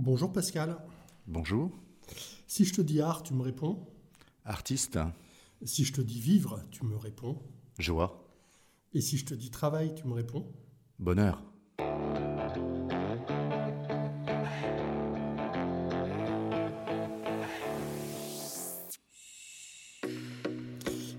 [0.00, 0.78] Bonjour Pascal.
[1.26, 1.72] Bonjour.
[2.46, 3.84] Si je te dis art, tu me réponds
[4.44, 4.96] Artiste.
[5.64, 7.42] Si je te dis vivre, tu me réponds
[7.80, 8.24] Joie.
[8.92, 10.52] Et si je te dis travail, tu me réponds
[11.00, 11.42] Bonheur.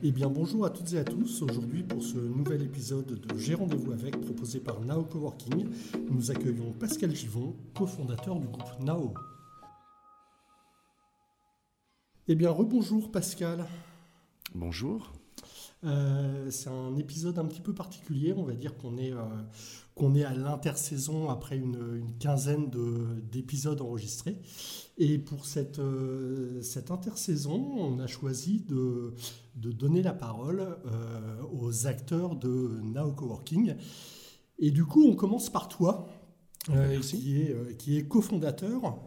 [0.09, 1.43] Eh bien bonjour à toutes et à tous.
[1.43, 5.69] Aujourd'hui pour ce nouvel épisode de J'ai rendez-vous avec proposé par Nao Coworking,
[6.09, 9.13] nous accueillons Pascal Givon, cofondateur du groupe Nao.
[12.27, 13.67] Eh bien rebonjour Pascal.
[14.55, 15.13] Bonjour.
[15.85, 18.33] Euh, c'est un épisode un petit peu particulier.
[18.35, 19.23] On va dire qu'on est, euh,
[19.95, 22.69] qu'on est à l'intersaison après une, quinzaine
[23.31, 24.37] d'épisodes enregistrés.
[24.97, 29.13] Et pour cette, euh, cette intersaison, on a choisi de,
[29.55, 30.77] de donner la parole
[31.53, 33.75] aux acteurs de Now Coworking.
[34.57, 36.09] Et du coup, on commence par toi.
[37.01, 38.99] qui est, qui est cofondateur.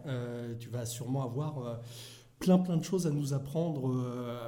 [0.59, 1.79] tu vas sûrement avoir
[2.39, 3.93] plein plein de choses à nous apprendre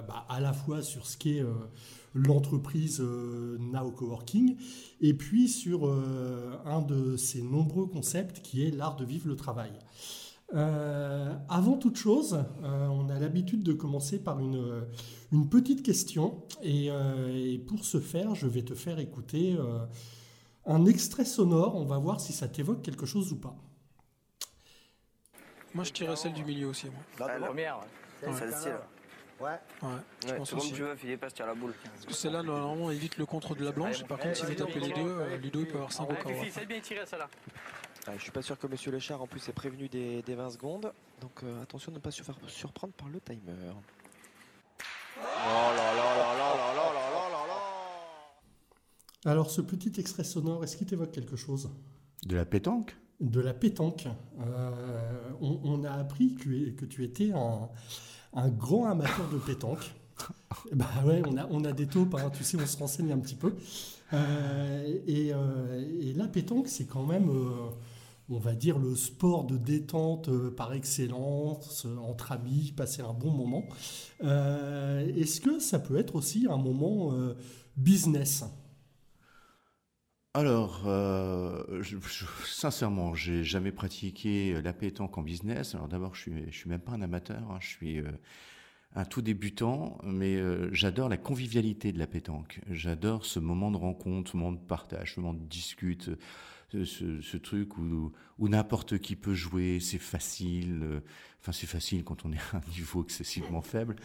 [0.08, 1.44] bah, à la fois sur ce qu'est
[2.16, 4.56] l'entreprise euh, Now Coworking,
[5.02, 9.36] et puis sur euh, un de ces nombreux concepts qui est l'art de vivre le
[9.36, 9.74] travail.
[10.54, 14.86] Euh, avant toute chose, on a l'habitude de commencer par une,
[15.34, 16.90] une petite question, et,
[17.68, 19.58] pour ce faire, je vais te faire écouter
[20.66, 21.76] un extrait sonore.
[21.76, 23.56] On va voir si ça t'évoque quelque chose ou pas.
[25.74, 26.86] Moi, je tirais celle du milieu aussi.
[26.86, 27.28] Moi.
[27.28, 27.82] La première,
[28.22, 28.70] celle-ci.
[29.40, 29.50] Ouais.
[29.82, 29.90] Ouais,
[30.26, 30.72] je pense aussi.
[30.72, 31.74] tu veux, Philippe, tire la boule.
[31.94, 34.04] Parce que celle-là, normalement, évite le contre de la blanche.
[34.06, 36.32] par contre, s'il veut taper les deux, euh, Ludo, il peut avoir 5 encore.
[36.52, 37.30] C'est bien tiré, celle-là.
[38.16, 40.94] je suis pas sûr que Monsieur Lechard en plus est prévenu des, 20 secondes.
[41.22, 43.54] Donc euh, attention de ne pas se faire surprendre par le timer.
[45.18, 50.64] Oh là là là là là là là là là Alors ce petit extrait sonore,
[50.64, 51.70] est-ce qu'il t'évoque quelque chose?
[52.26, 52.96] De la pétanque?
[53.20, 54.08] De la pétanque.
[54.40, 54.72] Euh,
[55.40, 57.70] on, a appris que, que tu étais un
[58.36, 59.96] un grand amateur de pétanque.
[60.74, 63.20] bah ouais, on a, on a des taupes, hein, tu sais, on se renseigne un
[63.20, 63.56] petit peu.
[64.14, 67.70] Euh, et, euh, et, la pétanque, c'est quand même, euh,
[68.30, 73.64] on va dire, le sport de détente par excellence, entre amis, passer un bon moment.
[74.22, 77.14] Est-ce que ça peut être aussi un moment
[77.78, 78.46] business?
[80.34, 80.82] Alors,
[81.82, 85.76] je, je, sincèrement, j'ai jamais pratiqué la pétanque en business.
[85.76, 87.52] Alors d'abord, je suis, je suis même pas un amateur.
[87.52, 87.58] Hein.
[87.62, 88.02] je suis
[88.96, 92.62] un tout débutant, mais euh, j'adore la convivialité de la pétanque.
[92.70, 96.10] J'adore ce moment de rencontre, ce moment de partage, ce moment de discute,
[96.74, 100.80] euh, ce, truc où, n'importe qui peut jouer, c'est facile.
[100.82, 101.00] Euh,
[101.42, 103.98] enfin, c'est facile quand on est à un niveau excessivement faible.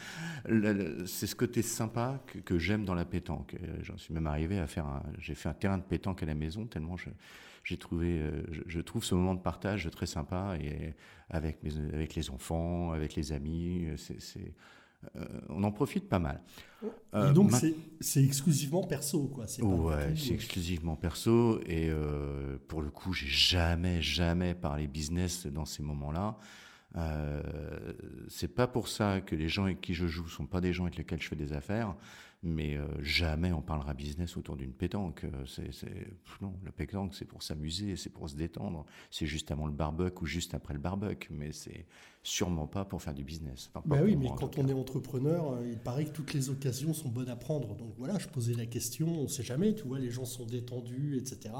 [1.06, 3.54] C'est ce côté sympa que, j'aime dans la pétanque.
[3.82, 6.66] J'en suis même arrivé à faire j'ai fait un terrain de pétanque à la maison
[6.66, 6.96] tellement
[7.64, 10.94] j'ai trouvé, je, trouve ce moment de partage très sympa et
[11.28, 14.54] avec mes, avec les enfants, avec les amis, c'est
[15.16, 16.42] euh, on en profite pas mal.
[16.82, 17.52] et euh, donc
[18.00, 19.44] c'est exclusivement perso, quoi.
[19.44, 21.60] Ouais, c'est euh, exclusivement perso.
[21.66, 21.90] Et
[22.68, 26.36] pour le coup, j'ai jamais, jamais parlé business dans ces moments-là.
[28.28, 30.84] c'est pas pour ça que les gens avec qui je joue sont pas des gens
[30.84, 31.94] avec lesquels je fais des affaires
[32.42, 35.24] mais euh, jamais on parlera business autour d'une pétanque.
[35.24, 35.70] Euh, c'est,
[36.40, 38.86] non, la pétanque, c'est pour s'amuser, c'est pour se détendre.
[39.10, 41.86] C'est juste avant le barbecue ou juste après le barbecue, mais c'est
[42.22, 43.70] sûrement pas pour faire du business.
[43.84, 47.10] bah oui, mais quand on est entrepreneur, euh, il paraît que toutes les occasions sont
[47.10, 47.74] bonnes à prendre.
[47.76, 50.46] Donc voilà, je posais la question, on ne sait jamais, tu vois, les gens sont
[50.46, 51.54] détendus, etc.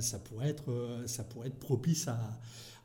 [0.00, 2.18] ça, pourrait être, ça pourrait être propice à,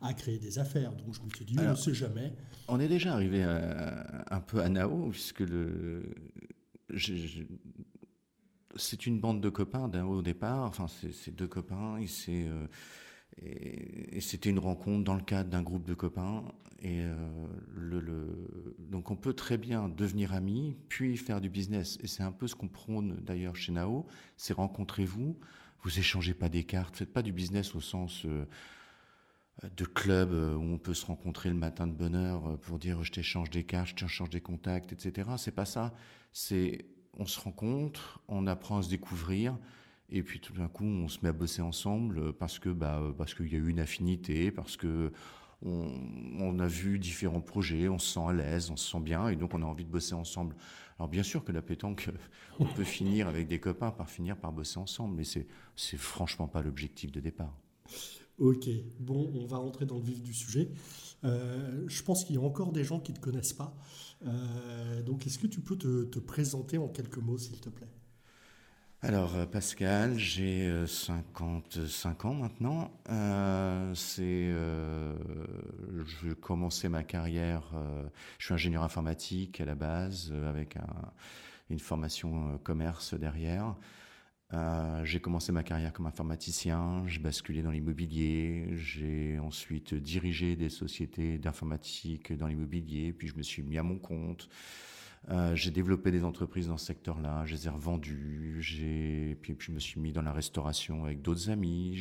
[0.00, 0.92] à créer des affaires.
[0.92, 2.32] Donc je me suis dit, on ne sait jamais.
[2.68, 6.14] On est déjà arrivé un peu à Nao, puisque le,
[8.76, 10.64] c'est une bande de copains d'un au départ.
[10.64, 11.98] Enfin, c'est deux copains.
[12.28, 12.66] Euh,
[13.40, 16.44] et, c'était une rencontre dans le cadre d'un groupe de copains.
[16.80, 21.98] Et euh, donc, on peut très bien devenir amis, puis faire du business.
[22.02, 24.06] Et c'est un peu ce qu'on prône d'ailleurs chez Nao.
[24.36, 25.38] C'est rencontrez-vous.
[25.82, 26.96] Vous échangez pas des cartes.
[26.96, 28.44] Faites pas du business au sens euh,
[29.76, 33.12] de club où on peut se rencontrer le matin de bonne heure pour dire je
[33.12, 35.30] t'échange des cartes, je t'échange des contacts, etc.
[35.36, 35.92] C'est pas ça
[36.32, 36.86] c'est
[37.18, 39.58] on se rencontre, on apprend à se découvrir,
[40.08, 43.34] et puis tout d'un coup on se met à bosser ensemble parce que bah parce
[43.34, 45.12] qu'il y a eu une affinité, parce que
[45.64, 49.36] on, a vu différents projets, on se sent à l'aise, on se sent bien, et
[49.36, 50.56] donc on a envie de bosser ensemble.
[50.98, 52.10] Alors bien sûr que la pétanque,
[52.58, 56.48] on peut finir avec des copains par finir par bosser ensemble, mais c'est c'est franchement
[56.48, 57.56] pas l'objectif de départ.
[58.38, 58.68] Ok,
[58.98, 60.70] bon, on va rentrer dans le vif du sujet.
[61.24, 63.76] Euh, je pense qu'il y a encore des gens qui ne te connaissent pas.
[64.26, 67.88] Euh, donc, est-ce que tu peux te, présenter en quelques mots, s'il te plaît?
[69.04, 72.92] Alors euh, Pascal, j'ai 55 ans maintenant.
[73.94, 74.52] c'est,
[76.04, 77.72] je commençais ma carrière,
[78.38, 80.78] je suis ingénieur informatique à la base, avec
[81.68, 83.74] une formation commerce derrière.
[84.52, 90.68] Euh, j'ai commencé ma carrière comme informaticien, j'ai basculé dans l'immobilier, j'ai ensuite dirigé des
[90.68, 94.48] sociétés d'informatique dans l'immobilier, puis je me suis mis à mon compte.
[95.30, 99.38] Euh, j'ai développé des entreprises dans ce secteur-là, je les ai revendues, j'ai...
[99.40, 101.96] Puis, puis je me suis mis dans la restauration avec d'autres amis,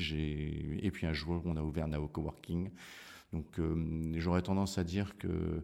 [0.82, 2.70] et puis un jour on a ouvert Nao Coworking.
[3.32, 5.64] Donc euh, j'aurais tendance à dire que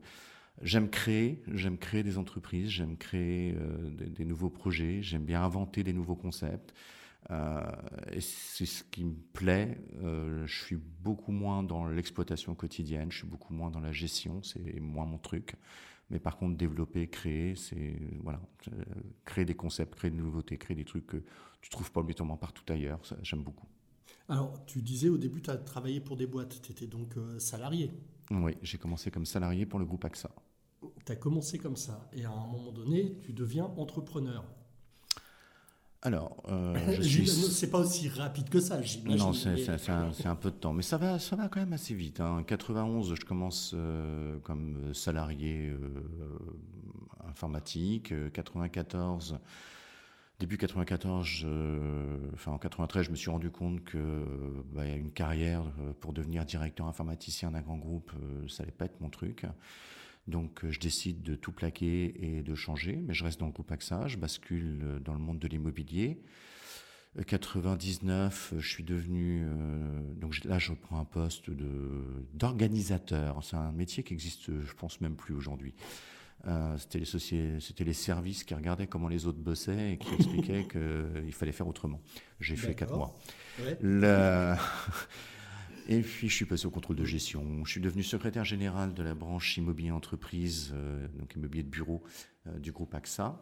[0.63, 5.83] J'aime créer, j'aime créer des entreprises, j'aime créer euh, des, nouveaux projets, j'aime bien inventer
[5.83, 6.73] des nouveaux concepts.
[7.29, 7.61] Euh,
[8.11, 9.79] et c'est ce qui me plaît.
[10.01, 14.41] Euh, je suis beaucoup moins dans l'exploitation quotidienne, je suis beaucoup moins dans la gestion,
[14.41, 15.55] c'est moins mon truc.
[16.09, 18.41] Mais par contre, développer, créer, c'est voilà,
[19.25, 21.17] créer des concepts, créer des nouveautés, créer des trucs que
[21.61, 23.01] tu trouves pas obligatoirement partout ailleurs.
[23.21, 23.67] J'aime beaucoup.
[24.29, 27.91] Alors, tu disais au début, tu as travaillé pour des boîtes, tu étais donc salarié.
[28.31, 30.31] Oui, j'ai commencé comme salarié pour le groupe AXA
[31.05, 34.43] tu as commencé comme ça et à un moment donné, tu deviens entrepreneur.
[36.03, 39.17] Alors, euh, c'est pas aussi rapide que ça, j'imagine.
[39.17, 42.21] Non, c'est un, peu de temps, mais ça va, ça va quand même assez vite.
[42.21, 42.43] En hein.
[42.43, 45.79] 91, je commence euh, comme salarié euh,
[47.27, 48.13] informatique.
[48.31, 49.39] 94,
[50.39, 51.47] début 94,
[52.33, 54.23] enfin en 93, je me suis rendu compte que
[54.71, 55.63] bah, y a une carrière
[55.99, 58.11] pour devenir directeur informaticien d'un grand groupe,
[58.47, 59.45] ça allait pas être mon truc.
[60.27, 63.51] Donc euh, je décide de tout plaquer et de changer, mais je reste dans le
[63.51, 66.19] groupe AXA, je bascule euh, dans le monde de l'immobilier.
[67.25, 69.43] 99, euh, je suis devenu
[70.17, 73.43] donc là je reprends un poste de d'organisateur.
[73.43, 75.73] C'est un métier qui existe, je pense même plus aujourd'hui.
[76.77, 81.33] c'était les c'était les services qui regardaient comment les autres bossaient et qui expliquaient qu'il
[81.33, 82.01] fallait faire autrement.
[82.41, 83.15] J'ai fait quatre mois.
[83.59, 83.77] Ouais.
[85.89, 87.63] Et puis je suis passé au contrôle de gestion.
[87.63, 92.03] Je suis devenu secrétaire général de la branche immobilier entreprise, euh, donc immobilier de bureau
[92.45, 93.41] euh, du groupe AXA.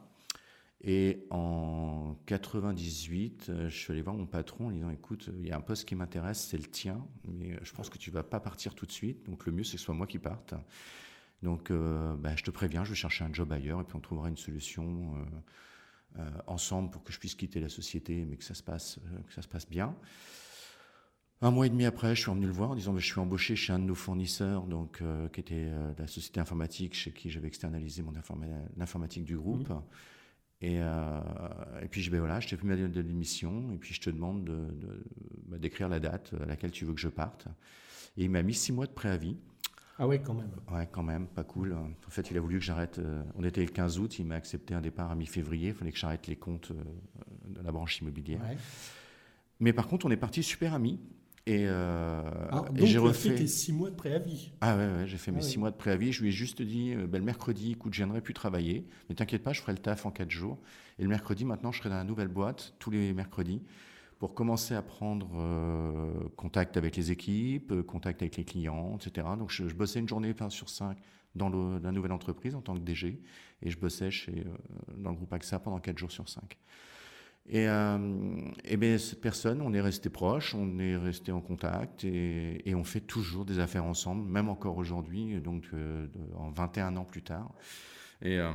[0.81, 5.51] Et en 98, euh, je suis allé voir mon patron en disant écoute, il y
[5.51, 8.39] a un poste qui m'intéresse, c'est le tien, mais je pense que tu vas pas
[8.39, 9.25] partir tout de suite.
[9.25, 10.53] Donc le mieux, c'est que ce soit moi qui parte.
[11.41, 14.29] Donc bah, je te préviens, je vais chercher un job ailleurs et puis on trouvera
[14.29, 15.13] une solution
[16.47, 18.99] ensemble pour que je puisse quitter la société, mais que ça se passe
[19.69, 19.95] bien.
[21.41, 23.19] Un mois et demi après, je suis revenu le voir en disant que je suis
[23.19, 27.11] embauché chez un de nos fournisseurs, donc euh, qui était euh, la société informatique chez
[27.11, 28.13] qui j'avais externalisé mon
[28.77, 29.69] l'informatique du groupe.
[29.69, 29.81] Mmh.
[30.61, 31.19] Et, euh,
[31.81, 34.09] et, puis je ben voilà, je t'ai fait ma de l'émission et puis je te
[34.09, 35.03] demande de,
[35.47, 37.47] bah, d'écrire la date à laquelle tu veux que je parte.
[38.15, 39.35] Et il m'a mis six mois de préavis.
[39.99, 40.51] Ah ouais, quand même.
[40.71, 41.73] Ouais, quand même, pas cool.
[41.73, 42.99] En fait, il a voulu que j'arrête.
[43.35, 45.69] on était le 15 août, il m'a accepté un départ à mi-février.
[45.69, 48.41] Il fallait que j'arrête les comptes de la branche immobilière.
[49.59, 50.99] Mais par contre, on est parti super amis.
[51.47, 54.51] Et, euh, ah, et j'ai refait fait tes six mois de préavis.
[54.61, 56.11] Ah ouais, ouais j'ai fait mes ah six mois de préavis.
[56.11, 59.15] Je lui ai juste dit, euh, ben, le mercredi, écoute, je viendrai plus travailler, mais
[59.15, 60.57] t'inquiète pas, je ferai le taf en quatre jours.
[60.97, 63.61] Et le mercredi, maintenant, je serai dans la nouvelle boîte tous les mercredis
[64.17, 69.27] pour commencer à prendre euh, contact avec les équipes, euh, contact avec les clients, etc.
[69.37, 70.97] Donc je, je bossais une journée sur cinq
[71.35, 73.21] dans le, la nouvelle entreprise en tant que DG,
[73.61, 74.45] et je bossais chez,
[74.97, 76.57] dans le groupe AXA pendant quatre jours sur cinq.
[77.47, 82.03] Et, euh, et bien, cette personne, on est resté proche, on est resté en contact
[82.03, 86.97] et, et, on fait toujours des affaires ensemble, même encore aujourd'hui, donc euh, en 21
[86.97, 87.53] ans plus tard.
[88.23, 88.51] Et euh,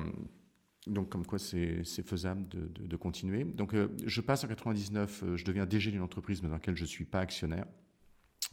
[0.88, 3.44] donc, comme quoi c'est faisable de, de, de, continuer.
[3.44, 6.82] Donc, euh, je passe en 99, euh, je deviens DG d'une entreprise dans laquelle je
[6.82, 7.66] ne suis pas actionnaire.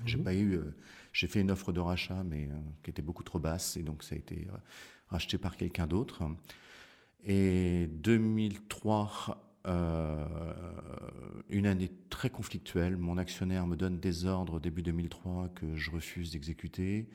[0.06, 0.24] J'ai mhm.
[0.24, 0.60] pas eu,
[1.14, 2.48] j'ai fait une offre de rachat, mais
[2.84, 4.48] qui était beaucoup trop basse, et donc ça a été
[5.08, 6.22] racheté par quelqu'un d'autre.
[7.24, 9.34] Et 2003, euh,
[9.68, 12.98] une année très conflictuelle.
[12.98, 17.08] Mon actionnaire me donne des ordres début 2003 que je refuse d'exécuter.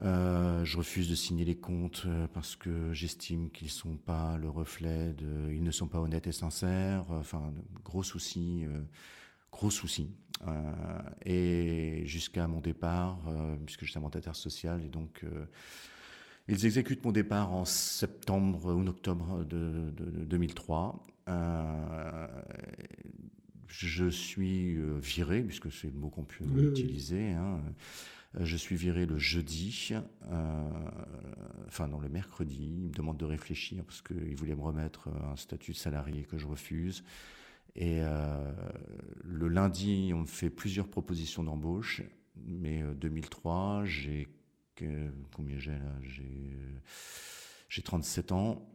[0.00, 4.48] Euh, je refuse de signer les comptes euh, parce que j'estime qu'ils sont pas le
[4.48, 5.14] reflet
[5.50, 7.04] ils ne sont pas honnêtes et sincères.
[7.10, 7.52] Enfin,
[7.84, 8.64] gros souci,
[9.50, 10.10] gros souci.
[11.24, 13.20] et jusqu'à mon départ,
[13.66, 15.24] puisque j'étais mandataire social, et donc
[16.48, 21.04] ils exécutent mon départ en septembre ou en octobre de, de 2003.
[21.28, 22.26] Euh,
[23.68, 27.32] je suis euh, viré, puisque c'est le mot qu'on peut utiliser.
[27.32, 27.60] Hein.
[28.36, 29.92] Euh, je suis viré le jeudi,
[31.66, 32.76] enfin non, le mercredi.
[32.78, 36.38] Il me demande de réfléchir parce qu'il voulait me remettre un statut de salarié que
[36.38, 37.04] je refuse.
[37.74, 38.00] Et
[39.22, 42.02] le lundi, on me fait plusieurs propositions d'embauche.
[42.46, 44.28] Mais 2003, j'ai
[45.34, 45.98] combien j'ai là?
[47.68, 48.66] J'ai 37 ans.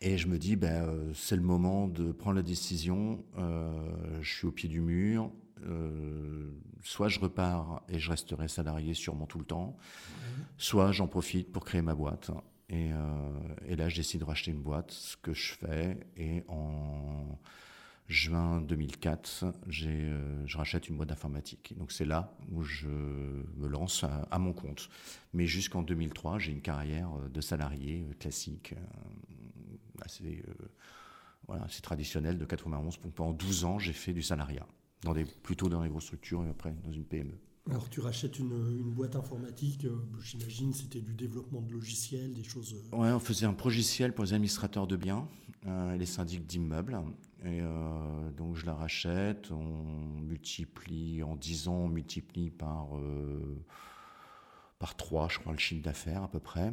[0.00, 3.24] Et je me dis, ben, euh, c'est le moment de prendre la décision.
[3.38, 5.30] Euh, je suis au pied du mur.
[5.66, 6.50] Euh,
[6.82, 9.76] soit je repars et je resterai salarié sûrement tout le temps,
[10.58, 12.30] soit j'en profite pour créer ma boîte.
[12.68, 15.98] Et, là, je décide de racheter une boîte, ce que je fais.
[16.16, 17.38] Et en
[18.06, 21.74] juin 2004, je rachète une boîte d'informatique.
[21.76, 24.88] Donc c'est là où je me lance à mon compte.
[25.32, 28.74] Mais jusqu'en 2003, j'ai une carrière de salarié classique
[30.06, 30.54] c'est euh,
[31.46, 32.96] voilà, traditionnel de 91.
[33.14, 34.66] Pendant 12 ans, j'ai fait du salariat,
[35.02, 37.38] dans des, plutôt dans les grosses structures et après dans une PME.
[37.68, 42.44] Alors tu rachètes une, une boîte informatique, euh, j'imagine c'était du développement de logiciels, des
[42.44, 42.76] choses...
[42.92, 45.28] Euh, ouais, on faisait un progiciel pour les administrateurs de biens
[45.66, 46.96] et les syndics d'immeubles.
[47.44, 47.60] Et
[48.36, 52.90] donc je la rachète, on multiplie, en 10 ans, on multiplie par,
[54.78, 56.72] par 3, je crois, le chiffre d'affaires à peu près.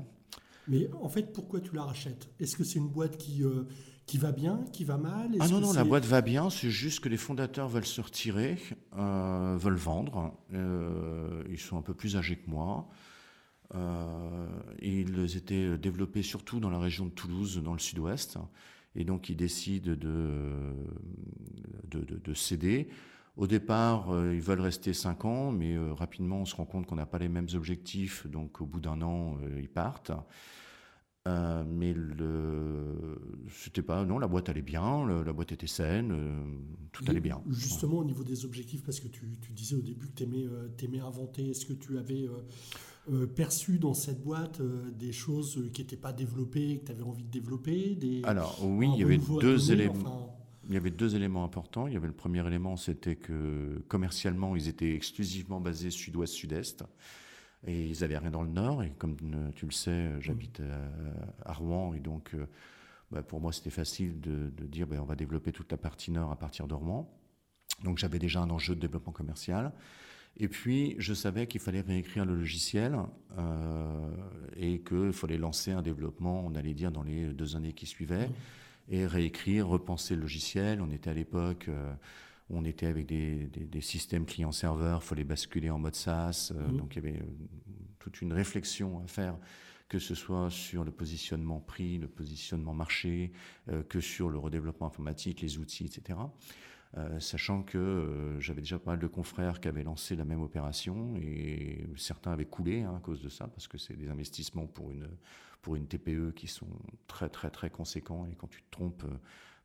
[0.68, 2.30] Mais en fait, pourquoi tu la rachètes?
[2.40, 3.64] Est-ce que c'est une boîte qui, euh,
[4.06, 5.32] qui va bien, qui va mal?
[5.40, 8.58] Ah non, non, la boîte va bien, c'est juste que les fondateurs veulent se retirer,
[8.98, 10.38] euh, veulent vendre.
[10.54, 12.88] Euh, ils sont un peu plus âgés que moi.
[14.82, 18.38] ils étaient développés surtout dans la région de Toulouse, dans le sud-ouest.
[18.96, 19.96] Et donc, ils décident de,
[21.90, 22.88] de, de, de céder.
[23.36, 27.08] Au départ, ils veulent rester 5 ans, mais rapidement, on se rend compte qu'on n'a
[27.08, 30.12] pas les mêmes objectifs, donc au bout d'un an, ils partent.
[31.26, 33.18] Euh, mais le,
[33.50, 36.44] c'était pas, non, la boîte allait bien, la boîte était saine, euh,
[36.92, 37.42] tout allait bien.
[37.50, 40.46] Justement, au niveau des objectifs, parce que tu, tu disais au début que tu aimais,
[40.46, 42.28] euh, aimais, inventer, est-ce que tu avais
[43.36, 44.62] perçu dans cette boîte
[44.98, 48.90] des choses qui n'étaient pas développées, que tu avais envie de développer des, Alors, oui,
[48.94, 50.43] il y avait deux éléments.
[50.68, 51.88] Il y avait deux éléments importants.
[51.88, 56.84] Il y avait le premier élément, c'était que commercialement, ils étaient exclusivement basés sud-ouest-sud-est.
[57.66, 58.84] Et ils n'avaient rien dans le nord.
[58.84, 59.18] Et comme
[59.56, 60.62] tu le sais, j'habite
[61.46, 61.94] à, Rouen.
[61.94, 62.46] Et donc, euh,
[63.12, 66.32] bah, pour moi, c'était facile de, dire bah, on va développer toute la partie nord
[66.32, 67.10] à partir de Rouen.
[67.84, 69.72] Donc, j'avais déjà un enjeu de développement commercial.
[70.38, 72.98] Et puis, je savais qu'il fallait réécrire le logiciel
[73.38, 74.16] euh,
[74.56, 78.30] et qu'il fallait lancer un développement, on allait dire, dans les deux années qui suivaient,
[78.90, 80.82] et réécrire, repenser le logiciel.
[80.82, 81.66] On était à l'époque.
[81.70, 81.94] Euh,
[82.50, 86.52] on était avec des, systèmes client-serveur, il fallait basculer en mode SaaS.
[86.54, 86.78] Euh, mmh.
[86.78, 87.26] Donc il y avait euh,
[88.00, 89.38] toute une réflexion à faire,
[89.90, 93.32] que ce soit sur le positionnement prix, le positionnement marché,
[93.70, 96.20] euh, que sur le redéveloppement informatique, les outils, etc.
[97.20, 101.88] sachant que j'avais déjà pas mal de confrères qui avaient lancé la même opération et
[101.96, 105.08] certains avaient coulé hein, à cause de ça parce que c'est des investissements pour une
[105.64, 106.68] pour une TPE qui sont
[107.08, 109.06] très très très conséquents et quand tu te trompes,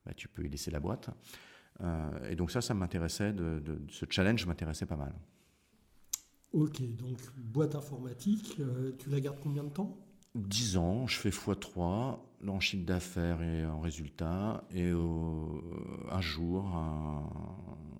[0.07, 1.11] bah, tu peux y laisser la boîte.
[1.81, 5.15] Euh, et donc ça, ça m'intéressait, de, ce challenge m'intéressait pas mal.
[6.53, 9.99] Ok, donc boîte informatique, euh, tu la gardes combien de temps?
[10.35, 14.65] 10 ans, je fais x3 en chiffre d'affaires et en résultat.
[14.75, 17.29] Et un jour, un,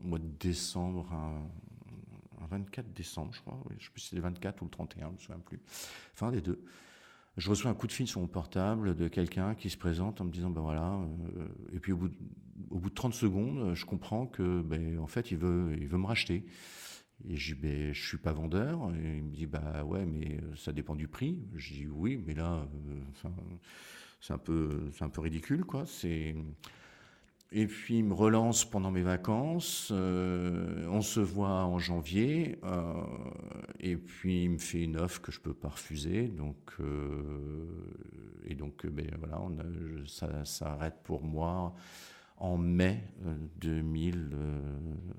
[0.01, 4.23] mois de décembre, un, 24 décembre, je crois, je ne sais plus si c'est le
[4.23, 5.61] 24 ou le 31, je ne me souviens plus,
[6.15, 6.65] enfin des deux.
[7.37, 10.25] Je reçois un coup de fil sur mon portable de quelqu'un qui se présente en
[10.25, 10.95] me disant ben voilà,
[11.37, 12.17] euh, et puis au bout de
[12.71, 15.99] au bout de 30 secondes, je comprends que, ben, en fait, il veut, il veut
[15.99, 16.45] me racheter.
[17.29, 18.93] Et je dis, ben, je suis pas vendeur.
[18.95, 21.39] Et il me dit, bah ouais, mais ça dépend du prix.
[21.57, 22.67] Je dis, oui, mais là,
[23.25, 23.31] euh,
[24.21, 25.85] c'est un peu, c'est un peu ridicule, quoi.
[25.87, 26.35] C'est
[27.51, 29.89] et puis il me relance pendant mes vacances.
[29.91, 32.59] Euh, on se voit en janvier.
[32.63, 32.93] Euh,
[33.81, 36.29] et puis il me fait une offre que je peux pas refuser.
[36.29, 36.77] Donc
[38.45, 39.57] et donc ben voilà, on
[40.07, 41.75] ça s'arrête pour moi
[42.41, 43.03] en mai,
[43.61, 44.61] 2000, euh,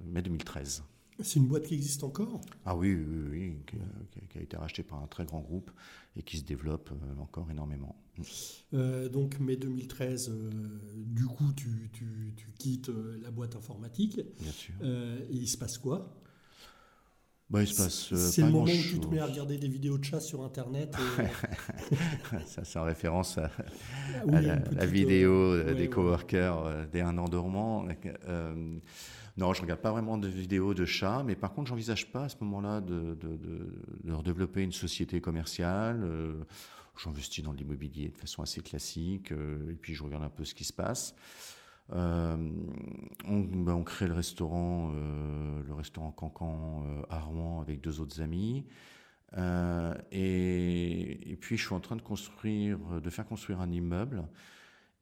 [0.06, 0.84] mai 2013.
[1.22, 5.02] C'est une boîte qui existe encore Ah oui, oui, oui qui, a, été rachetée par
[5.02, 5.72] un très grand groupe
[6.16, 7.96] et qui se développe euh, encore énormément.
[8.74, 10.32] Euh, donc mai 2013,
[10.96, 14.20] du coup, tu, tu, tu quittes la boîte informatique.
[14.40, 14.74] Bien sûr.
[14.84, 16.16] et il se passe quoi?
[17.50, 20.44] Bah, c'est le moment où tu te mets à regarder des vidéos de chats sur
[20.44, 20.96] Internet.
[22.46, 23.50] ça, c'est en référence à,
[24.32, 27.88] ah la, vidéo des coworkers des un an dormant.
[29.40, 32.30] Non, je regarde pas vraiment de vidéos de chats, mais par contre, j'envisage pas à
[32.30, 36.02] ce moment-là de, de, développer une société commerciale.
[36.04, 36.44] Euh,
[37.02, 40.54] j'investis dans l'immobilier de façon assez classique, euh, et puis je regarde un peu ce
[40.54, 41.16] qui se passe.
[41.94, 42.36] Euh,
[43.26, 48.66] ben, on, crée le restaurant, le restaurant Cancan à Rouen avec deux autres amis.
[50.12, 54.26] Et, puis je suis en train de construire, de faire construire un immeuble.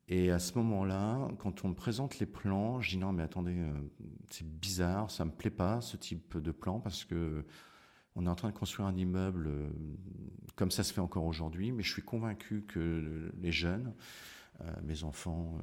[0.09, 3.61] Et à ce moment-là, quand on me présente les plans, je dis non mais attendez,
[4.29, 7.45] c'est bizarre, ça me plaît pas ce type de plan parce que
[8.15, 9.49] on est en train de construire un immeuble
[10.55, 13.93] comme ça se fait encore aujourd'hui, mais je suis convaincu que les jeunes
[14.83, 15.59] mes enfants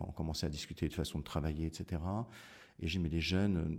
[0.00, 2.00] ont commencé à discuter de façon de travailler, etc.
[2.80, 3.78] Et j'ai mis les jeunes,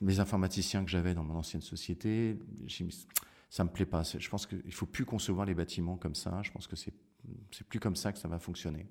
[0.00, 2.86] mes informaticiens que j'avais dans mon ancienne société, j'ai
[3.48, 4.02] ça me plaît pas.
[4.02, 6.42] Je pense qu'il faut plus concevoir les bâtiments comme ça.
[6.42, 6.92] Je pense que c'est
[7.52, 8.86] c'est plus comme ça que ça va fonctionner.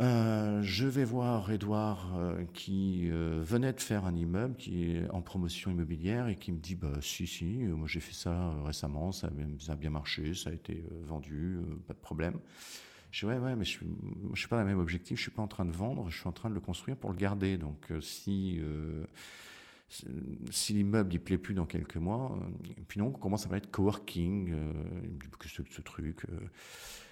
[0.00, 5.10] Euh, je vais voir Edouard euh, qui euh, venait de faire un immeuble qui est
[5.10, 9.10] en promotion immobilière et qui me dit bah si si moi j'ai fait ça récemment
[9.10, 9.28] ça,
[9.68, 12.38] a bien marché ça a été vendu pas de problème.
[13.10, 15.30] Je dis ouais ouais mais je, ne suis pas dans le même objectif je suis
[15.32, 17.58] pas en train de vendre je suis en train de le construire pour le garder
[17.58, 18.60] donc si
[19.88, 23.62] si l'immeuble il plaît plus dans quelques mois, euh, puis non, on commence à parler
[23.62, 24.72] de coworking, euh,
[25.38, 26.26] que ce, ce truc.
[26.30, 26.46] Euh,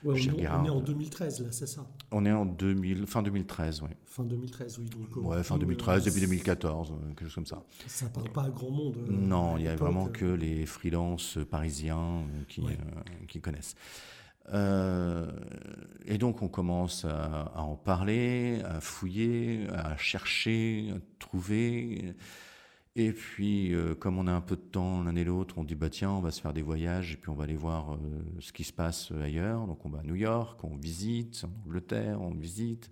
[0.05, 1.87] on, est, en 2013 là, c'est ça?
[2.11, 3.89] On est en 2000, fin 2013, oui.
[4.05, 4.91] Fin 2013, oui.
[4.91, 7.63] Donc, ouais, fin 2013, début 2014, quelque chose comme ça.
[7.87, 8.99] Ça parle pas à grand monde.
[9.09, 12.63] non, il y a vraiment que les freelances parisiens qui,
[13.27, 13.75] qui connaissent.
[14.53, 22.15] et donc on commence à, à, en parler, à fouiller, à chercher, à trouver.
[22.99, 25.75] Et puis, euh, comme on a un peu de temps l'un et l'autre, on dit
[25.75, 27.99] bah tiens, on va se faire des voyages et puis on va aller voir euh,
[28.41, 29.67] ce qui se passe ailleurs.
[29.67, 32.89] Donc on va à New York, on visite, en Angleterre, on visite,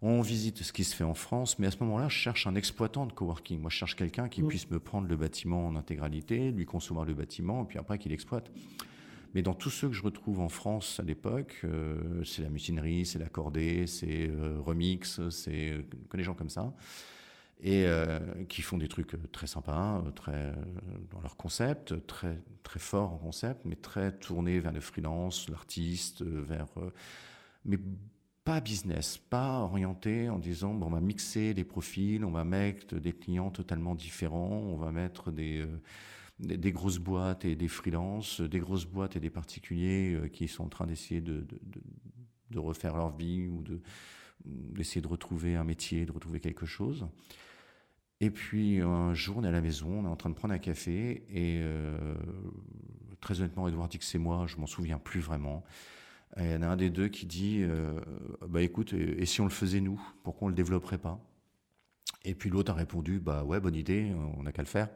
[0.00, 1.58] on visite ce qui se fait en France.
[1.58, 3.60] Mais à ce moment-là, je cherche un exploitant de coworking.
[3.60, 7.12] Moi, je cherche quelqu'un qui puisse me prendre le bâtiment en intégralité, lui concevoir le
[7.12, 8.50] bâtiment et puis après qu'il exploite.
[9.34, 13.04] Mais dans tous ceux que je retrouve en France à l'époque, euh, c'est la mutinerie,
[13.04, 14.30] c'est l'accordé, c'est
[14.64, 16.72] Remix, c'est que des gens comme ça
[17.60, 20.52] et euh, qui font des trucs euh, très sympas, euh, très
[21.10, 26.22] dans leur concept, très très fort en concept, mais très tournés vers le freelance, l'artiste,
[26.22, 26.68] vers
[27.64, 27.78] mais
[28.44, 32.96] pas business, pas orienté en disant bon, on va mixer les profils, on va mettre
[32.96, 35.66] des clients totalement différents, on va mettre des
[36.38, 40.68] des, grosses boîtes et des freelances, des grosses boîtes et des particuliers qui sont en
[40.68, 41.58] train d'essayer de, de,
[42.52, 43.80] de, refaire leur vie ou de
[44.44, 47.08] d'essayer de retrouver un métier, de retrouver quelque chose.
[48.20, 50.52] Et puis un jour, on est à la maison, on est en train de prendre
[50.52, 52.16] un café, et euh,
[53.20, 55.62] très honnêtement, Edouard dit que c'est moi, je m'en souviens plus vraiment.
[56.36, 58.00] Et il y en a un des deux qui dit euh,
[58.48, 61.18] Bah écoute, et, si on le faisait nous Pourquoi on le développerait pas?
[62.24, 64.88] Et puis l'autre a répondu Bah ouais, bonne idée, on n'a qu'à le faire.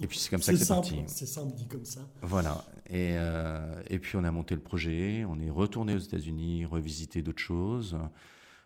[0.00, 0.96] Et puis c'est comme ça que c'est parti.
[1.06, 2.00] C'est simple dit comme ça.
[2.22, 2.64] Voilà.
[2.90, 7.22] Et, euh, et puis on a monté le projet, on est retourné aux États-Unis, revisiter
[7.22, 7.96] d'autres choses.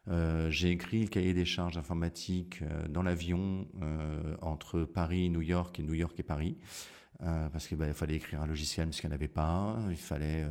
[0.09, 5.43] Euh, j'ai écrit le cahier des charges informatiques euh, dans l'avion euh, entre Paris, New
[5.43, 6.57] York et New York et Paris,
[7.53, 9.79] parce qu'il bah, fallait écrire un logiciel parce qu'il n'y en avait pas.
[9.91, 10.45] Il fallait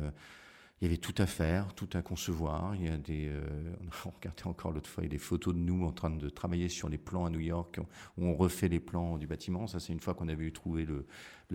[0.80, 2.74] il y avait tout à faire, tout à concevoir.
[2.76, 3.30] Il y a des,
[4.06, 6.28] on regardait encore l'autre fois, il y a des photos de nous en train de
[6.30, 7.78] travailler sur les plans à New York,
[8.16, 9.66] où on refait les plans du bâtiment.
[9.66, 11.04] Ça, c'est une fois qu'on avait eu trouvé le,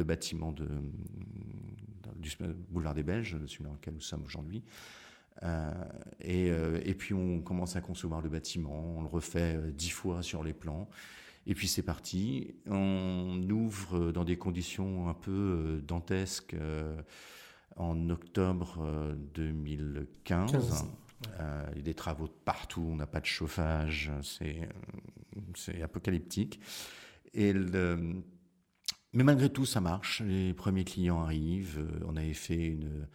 [0.04, 0.54] bâtiment
[2.16, 2.30] du
[2.70, 4.62] boulevard des Belges, celui dans lequel nous sommes aujourd'hui.
[5.44, 5.72] Euh,
[6.20, 9.90] et, euh, et, puis on commence à concevoir le bâtiment, on le refait euh, dix
[9.90, 10.90] fois sur les plans.
[11.46, 12.56] Et puis c'est parti.
[12.66, 16.56] On ouvre dans des conditions un peu dantesques
[17.78, 20.86] en octobre 2015.
[21.72, 26.60] il y a des travaux de partout, on n'a pas de chauffage, c'est apocalyptique.
[27.34, 28.22] Et le,
[29.14, 30.22] mais malgré tout, ça marche.
[30.22, 31.88] Les premiers clients arrivent.
[32.06, 33.08] On avait fait une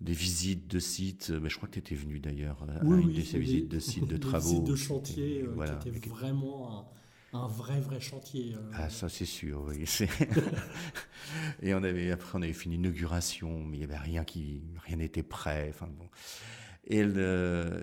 [0.00, 1.30] des visites de sites.
[1.30, 4.06] Mais je crois que tu étais venu d'ailleurs à une de ces visites de sites
[4.06, 4.48] de travaux.
[4.48, 6.90] Visites de chantier euh, voilà, qui était vraiment
[7.32, 8.54] un, vrai, vrai chantier.
[8.54, 8.70] Euh.
[8.74, 9.84] Ah, ça c'est sûr, oui.
[11.62, 14.62] et on avait, après, on avait fait une inauguration, mais il n'y avait rien qui,
[14.84, 15.68] rien n'était prêt.
[15.70, 16.08] Enfin, bon.
[16.86, 17.00] et,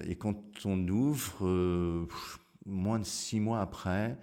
[0.09, 2.07] et quand on ouvre, euh,
[2.65, 4.17] moins de six mois après,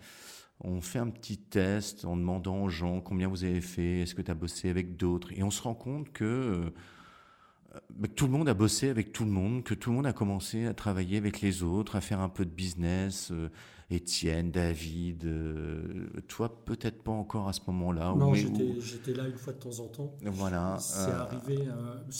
[0.62, 4.22] on fait un petit test en demandant aux gens combien vous avez fait, est-ce que
[4.22, 6.72] tu as bossé avec d'autres, et on se rend compte que
[8.02, 10.12] que tout le monde a bossé avec tout le monde, que tout le monde a
[10.12, 13.30] commencé à travailler avec les autres, à faire un peu de business.
[13.32, 13.48] Euh,
[13.92, 18.14] Étienne, David, euh, toi peut-être pas encore à ce moment-là.
[18.16, 20.16] Non, j'étais là une fois de temps en temps.
[20.22, 20.76] Voilà.
[20.78, 21.68] C'est euh, arrivé,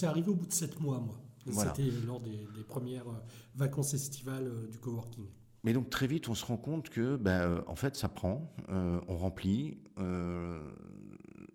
[0.02, 1.20] arrivé au bout de sept mois, moi.
[1.46, 3.06] C'était lors des, premières
[3.54, 5.26] vacances estivales du coworking.
[5.62, 9.16] Mais donc très vite, on se rend compte que, ben, en fait, ça prend, on
[9.16, 9.78] remplit.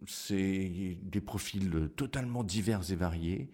[0.07, 3.51] c'est des profils totalement divers et variés.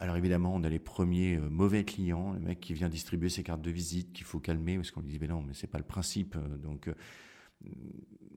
[0.00, 3.42] Alors évidemment, on a les premiers euh, mauvais clients, le mec qui vient distribuer ses
[3.42, 5.78] cartes de visite, qu'il faut calmer, parce qu'on lui dit, mais non, mais c'est pas
[5.78, 6.36] le principe.
[6.36, 6.94] Euh, donc, euh,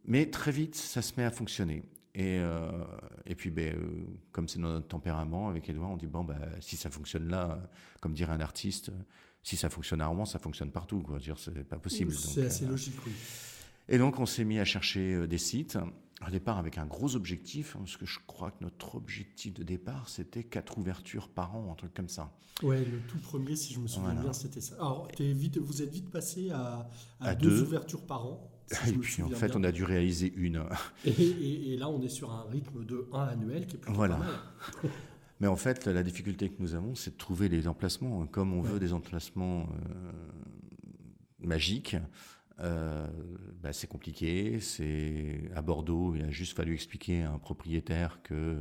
[0.06, 1.84] mais très vite, ça se met à fonctionner.
[2.13, 2.41] Et,
[3.26, 3.74] et puis, ben,
[4.34, 7.69] comme c'est notre tempérament, avec Edouard, on dit, bon, ben, si ça fonctionne là,
[8.02, 8.91] comme dirait un artiste,
[9.43, 11.02] si ça fonctionne à Rouen, ça fonctionne partout.
[11.02, 11.19] Quoi.
[11.38, 12.12] C'est pas possible.
[12.12, 13.13] C'est assez logique, oui.
[13.89, 15.78] Et donc, on s'est mis à chercher euh, des sites.
[16.26, 19.63] Au départ, avec un gros objectif, hein, parce que je crois que notre objectif de
[19.63, 22.32] départ, c'était quatre ouvertures par an, un truc comme ça.
[22.62, 24.22] Ouais, le tout premier, si je me souviens Voilà.
[24.22, 24.76] bien, c'était ça.
[24.76, 26.88] Alors, vite, vous êtes vite passé à,
[27.20, 27.62] à À deux, deux.
[27.63, 28.52] ouvertures par an.
[28.72, 29.56] si Et puis, en fait, bien.
[29.60, 30.63] on a dû réaliser une.
[31.06, 33.96] Et, et- et là, on est sur un rythme de 1 annuel qui est plutôt
[33.98, 34.15] Voilà.
[34.17, 34.91] pas mal.
[35.39, 38.28] Mais en fait, la difficulté que nous avons, c'est de trouver les emplacements.
[38.28, 40.12] Comme on veut des emplacements euh,
[41.39, 41.96] magiques,
[42.62, 43.08] euh,
[43.62, 44.60] bah, c'est compliqué.
[44.60, 48.60] C'est à Bordeaux, il a juste fallu expliquer à un propriétaire que,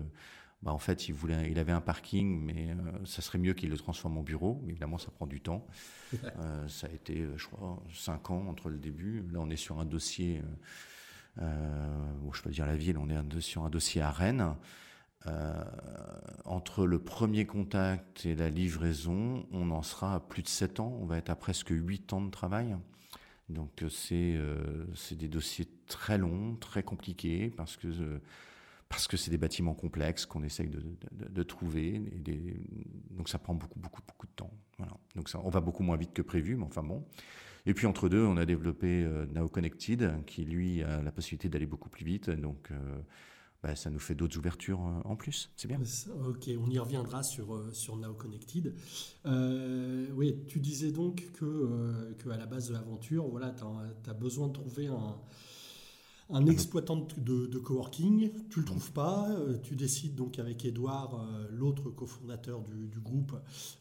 [0.63, 3.71] bah, en fait, il voulait, il avait un parking, mais euh, ça serait mieux qu'il
[3.71, 4.63] le transforme en bureau.
[4.69, 5.67] Évidemment, ça prend du temps.
[6.41, 9.25] Euh, ça a été, je crois, cinq ans entre le début.
[9.33, 10.43] Là, on est sur un dossier.
[11.37, 14.57] bon, je peux dire la ville, on est sur un dossier à Rennes.
[16.45, 20.99] Entre le premier contact et la livraison, on en sera à plus de 7 ans.
[21.01, 22.77] On va être à presque 8 ans de travail.
[23.51, 28.19] Donc euh, c'est euh, c'est des dossiers très longs, très compliqués, parce que euh,
[28.89, 30.83] parce que c'est des bâtiments complexes qu'on essaye de,
[31.13, 32.01] de- trouver.
[33.11, 34.51] Donc ça prend beaucoup, beaucoup, beaucoup de temps.
[34.79, 34.97] Voilà.
[35.15, 37.05] Donc ça, on va beaucoup moins vite que prévu, mais enfin bon.
[37.67, 41.49] Et puis entre deux, on a développé euh, Now Connected, qui lui a la possibilité
[41.49, 42.31] d'aller beaucoup plus vite.
[42.31, 42.73] Donc
[43.63, 45.51] bah, ça nous fait d'autres ouvertures euh, en plus.
[45.57, 45.79] C'est bien.
[46.27, 48.75] Ok, on y reviendra sur, euh, sur Now Connected.
[49.27, 54.11] Euh, oui, tu disais donc que, euh, que à la base de l'aventure, voilà, tu
[54.11, 55.17] as, besoin de trouver un,
[56.31, 58.31] un exploitant de, coworking.
[58.49, 59.29] Tu le trouves pas.
[59.63, 63.35] tu décides donc avec Edouard, l'autre cofondateur du, du groupe,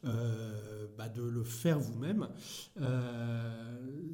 [0.03, 2.27] euh, bah, de le faire vous-même.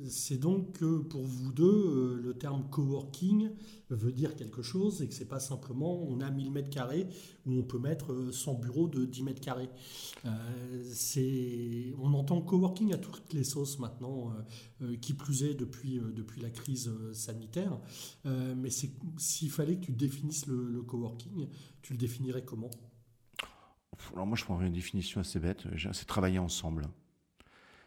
[0.08, 3.49] C'est donc que pour vous deux, le terme coworking
[3.89, 7.08] veut dire quelque chose et que c'est pas simplement on a 1000 mètres carrés
[7.45, 9.69] où on peut mettre euh, 100 bureaux de 10 mètres carrés.
[10.26, 16.00] Euh, on entend coworking à toutes les sauces maintenant, euh, euh, qui plus est depuis,
[16.00, 17.80] euh, depuis la crise euh, sanitaire.
[18.26, 21.48] Euh, mais s'il fallait que tu définisses le, coworking,
[21.82, 22.71] tu le définirais comment?
[24.13, 25.63] Alors moi, je prendrais une définition assez bête.
[25.93, 26.88] C'est travailler ensemble.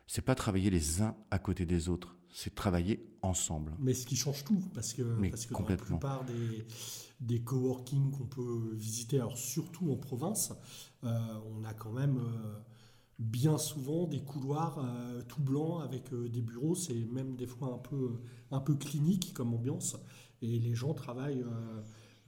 [0.09, 2.17] C'est pas travailler les uns à côté des autres.
[2.33, 3.77] C'est travailler ensemble.
[3.79, 6.67] Mais ce qui change tout, parce que, Mais parce que dans la plupart des,
[7.21, 10.55] des coworking qu'on peut visiter, alors surtout en province,
[11.05, 11.19] euh,
[11.51, 12.59] on a quand même euh,
[13.19, 16.75] bien souvent des couloirs euh, tout blancs avec des bureaux.
[16.75, 18.19] C'est même des fois un peu,
[18.51, 19.99] un peu clinique comme ambiance.
[20.41, 21.45] Et les gens travaillent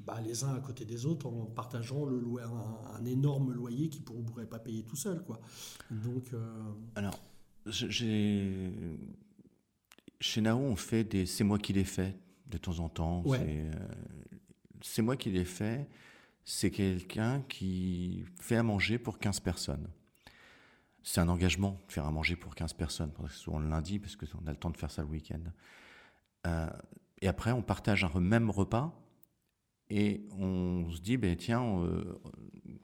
[0.00, 4.02] bah, les uns à côté des autres en partageant le un, un énorme loyer qu'ils
[4.02, 5.22] ne pourraient pas payer tout seul.
[5.24, 5.40] Quoi.
[5.90, 6.34] Donc,
[6.96, 7.16] Alors,
[7.66, 8.70] j'ai
[10.20, 12.14] chez Nao, on fait des c'est moi qui l'ai fait
[12.46, 13.22] de temps en temps.
[13.24, 13.38] Ouais.
[13.38, 14.38] C'est, euh,
[14.82, 15.88] C'est moi qui l'ai fait.
[16.44, 19.88] C'est quelqu'un qui fait à manger pour 15 personnes.
[21.02, 23.12] C'est un engagement de faire à manger pour 15 personnes.
[23.28, 25.40] C'est souvent le lundi, parce qu'on a le temps de faire ça le week-end.
[26.46, 26.68] Euh,
[27.20, 28.92] et après, on partage un même repas
[29.90, 32.20] et on se dit, ben, tiens, euh,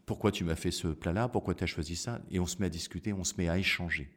[0.04, 1.28] pourquoi tu m'as fait ce plat-là?
[1.28, 2.20] Pourquoi tu as choisi ça?
[2.30, 4.08] Et on se met à discuter, on se met à échanger.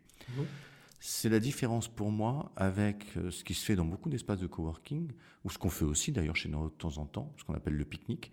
[0.99, 4.47] C'est la différence pour moi avec euh, ce qui se fait dans beaucoup d'espaces de
[4.47, 5.11] coworking,
[5.45, 7.75] ou ce qu'on fait aussi d'ailleurs chez nous de temps en temps, ce qu'on appelle
[7.75, 8.31] le pique-nique,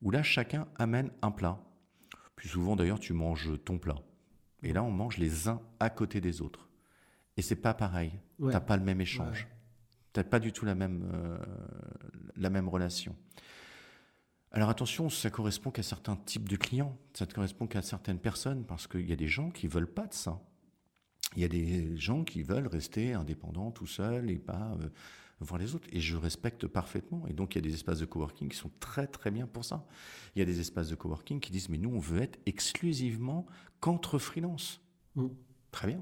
[0.00, 1.62] où là chacun amène un plat.
[2.36, 3.98] Puis souvent d'ailleurs tu manges ton plat.
[4.62, 6.68] Et là on mange les uns à côté des autres.
[7.36, 8.12] Et c'est pas pareil.
[8.38, 8.52] Ouais.
[8.52, 9.42] T'as pas le même échange.
[9.42, 9.56] Ouais.
[10.14, 11.38] T'as pas du tout la même, euh,
[12.36, 13.14] la même relation.
[14.52, 18.64] Alors attention, ça correspond qu'à certains types de clients, ça ne correspond qu'à certaines personnes,
[18.64, 20.40] parce qu'il y a des gens qui veulent pas de ça.
[21.34, 24.88] Il y a des gens qui veulent rester indépendants tout seuls et pas euh,
[25.40, 25.88] voir les autres.
[25.92, 27.26] Et je respecte parfaitement.
[27.26, 29.64] Et donc il y a des espaces de coworking qui sont très très bien pour
[29.64, 29.86] ça.
[30.34, 33.46] Il y a des espaces de coworking qui disent mais nous on veut être exclusivement
[33.80, 34.80] qu'entre freelance.
[35.14, 35.26] Mm.
[35.72, 36.00] Très bien.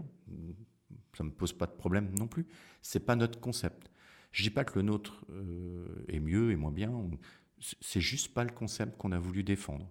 [1.16, 2.46] Ça me pose pas de problème non plus.
[2.82, 3.90] C'est pas notre concept.
[4.30, 6.92] Je dis pas que le nôtre euh, est mieux et moins bien.
[7.80, 9.90] C'est juste pas le concept qu'on a voulu défendre.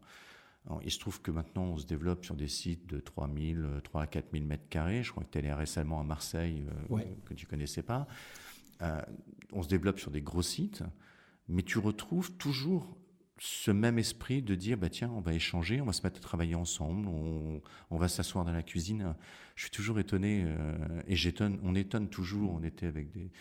[0.65, 4.01] Alors, il se trouve que maintenant, on se développe sur des sites de 3000, 3
[4.03, 5.03] à 4000 mètres carrés.
[5.03, 7.17] Je crois que tu allé récemment à Marseille, euh, Ouais.
[7.25, 8.07] que tu connaissais pas.
[8.81, 9.01] Euh,
[9.51, 10.83] on se développe sur des gros sites,
[11.49, 12.97] mais tu retrouves toujours
[13.39, 16.21] ce même esprit de dire, bah, tiens, on va échanger, on va se mettre à
[16.21, 19.15] travailler ensemble, on, on va s'asseoir dans la cuisine.
[19.55, 22.53] Je suis toujours étonné, euh, et j'étonne, on étonne toujours.
[22.53, 23.31] On était avec des,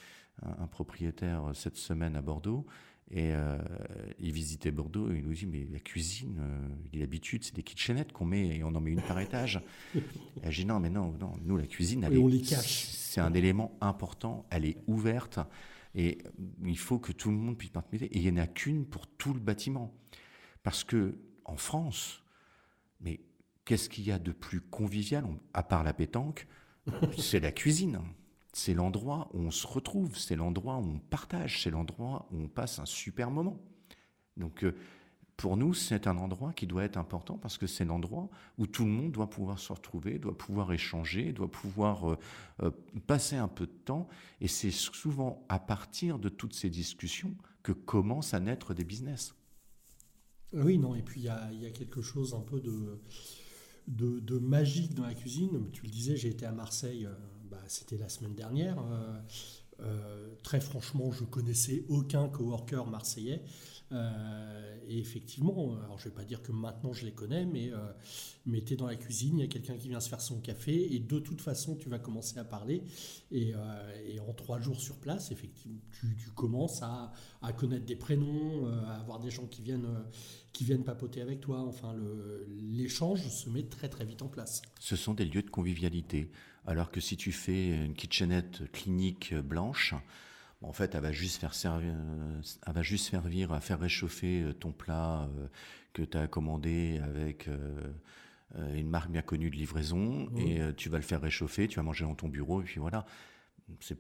[0.42, 2.66] un, un propriétaire euh, cette semaine à Bordeaux,
[3.14, 3.59] et euh,
[4.20, 7.62] il visitait Bordeaux et il nous dit mais la cuisine, euh, il l'habitude, c'est des
[7.62, 9.61] kitchenettes qu'on met et on en met une par étage.
[9.94, 10.01] et
[10.51, 12.85] j'ai dit non mais non, non, nous la cuisine, elle Et est- on les cache.
[12.88, 15.38] c'est un élément important, elle est ouverte
[15.94, 16.18] et
[16.64, 18.07] il faut que tout le monde puisse participer.
[18.07, 19.92] Et il n'y en a qu'une pour tout le bâtiment.
[20.62, 22.22] Parce que en France,
[23.01, 23.20] mais
[23.66, 26.46] qu'est-ce qu'il y a de plus convivial, on- à part la pétanque,
[27.18, 27.98] c'est la cuisine.
[28.52, 32.48] C'est l'endroit où on se retrouve, c'est l'endroit où on partage, c'est l'endroit où on
[32.48, 33.58] passe un super moment.
[34.36, 34.74] Donc euh,
[35.36, 38.84] pour nous, c'est un endroit qui doit être important parce que c'est l'endroit où tout
[38.84, 42.18] le monde doit pouvoir se retrouver, doit pouvoir échanger, doit pouvoir euh,
[42.62, 42.70] euh,
[43.06, 44.08] passer un peu de temps.
[44.40, 49.34] Et c'est souvent à partir de toutes ces discussions que commencent à naître des business.
[50.52, 51.28] Oui, non, et puis il y
[51.66, 53.00] a, quelque chose un peu de,
[53.88, 55.70] de, de, magique dans la cuisine.
[55.72, 57.08] Tu le disais, j'ai été à Marseille,
[57.52, 58.78] bah, c'était la semaine dernière.
[58.78, 59.20] Euh,
[59.80, 63.42] euh, très franchement, je connaissais aucun coworker marseillais.
[63.90, 67.70] Euh, et effectivement, alors je ne vais pas dire que maintenant je les connais, mais,
[68.46, 70.40] mais tu es dans la cuisine, il y a quelqu'un qui vient se faire son
[70.40, 72.84] café, et de toute façon, tu vas commencer à parler.
[73.32, 77.12] Et, en trois jours sur place, effectivement, tu, commences à,
[77.58, 80.04] connaître des prénoms, à avoir des gens qui viennent,
[80.54, 81.60] qui viennent papoter avec toi.
[81.60, 81.94] Enfin,
[82.48, 84.62] l'échange se met très très vite en place.
[84.80, 86.30] Ce sont des lieux de convivialité.
[86.66, 89.94] Alors que si tu fais une kitchenette clinique blanche,
[90.61, 91.94] en fait, elle va juste faire servir,
[92.66, 95.29] elle va juste servir à faire réchauffer ton plat
[95.92, 97.48] que tu as commandé avec
[98.57, 100.38] une marque bien connue de livraison mmh.
[100.38, 103.05] et tu vas le faire réchauffer, tu vas manger dans ton bureau et puis voilà.
[103.81, 103.98] C'est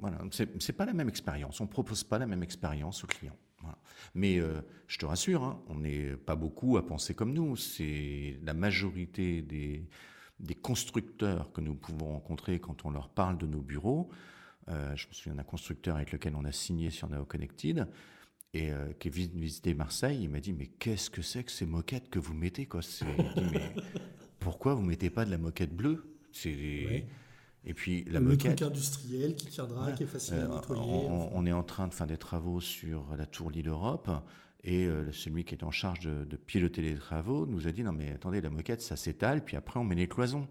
[0.00, 1.60] voilà, c'est pas la même expérience.
[1.60, 3.36] On propose pas la même expérience aux clients.
[3.60, 3.78] Voilà.
[4.14, 7.56] Mais euh, je te rassure, hein, on n'est pas beaucoup à penser comme nous.
[7.56, 9.86] C'est la majorité des,
[10.42, 14.10] des constructeurs que nous pouvons rencontrer quand on leur parle de nos bureaux.
[14.68, 17.88] Euh, je me souviens d'un constructeur avec lequel on a signé sur Nao Connected
[18.54, 20.20] et euh, qui est visité Marseille.
[20.22, 22.80] Il m'a dit Mais qu'est-ce que c'est que ces moquettes que vous mettez quoi?
[22.80, 23.00] Dit,
[23.52, 23.74] Mais
[24.40, 26.04] pourquoi vous mettez pas de la moquette bleue?
[26.32, 26.50] C'est.
[26.50, 27.04] Oui.
[27.64, 28.56] Et puis la le moquette.
[28.56, 30.82] truc industriel qui tiendra, qui est facile euh, à nettoyer.
[30.82, 34.10] On, on, est en train de faire des travaux sur la tour Lille Europe.
[34.64, 37.92] Et euh, celui qui est en charge de, piloter les travaux nous a dit non
[37.92, 40.46] mais attendez la moquette ça s'étale puis après on met les cloisons.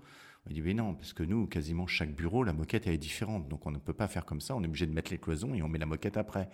[0.45, 3.47] On dit mais non parce que nous quasiment chaque bureau la moquette elle est différente
[3.47, 5.53] donc on ne peut pas faire comme ça on est obligé de mettre les cloisons
[5.53, 6.49] et on met la moquette après.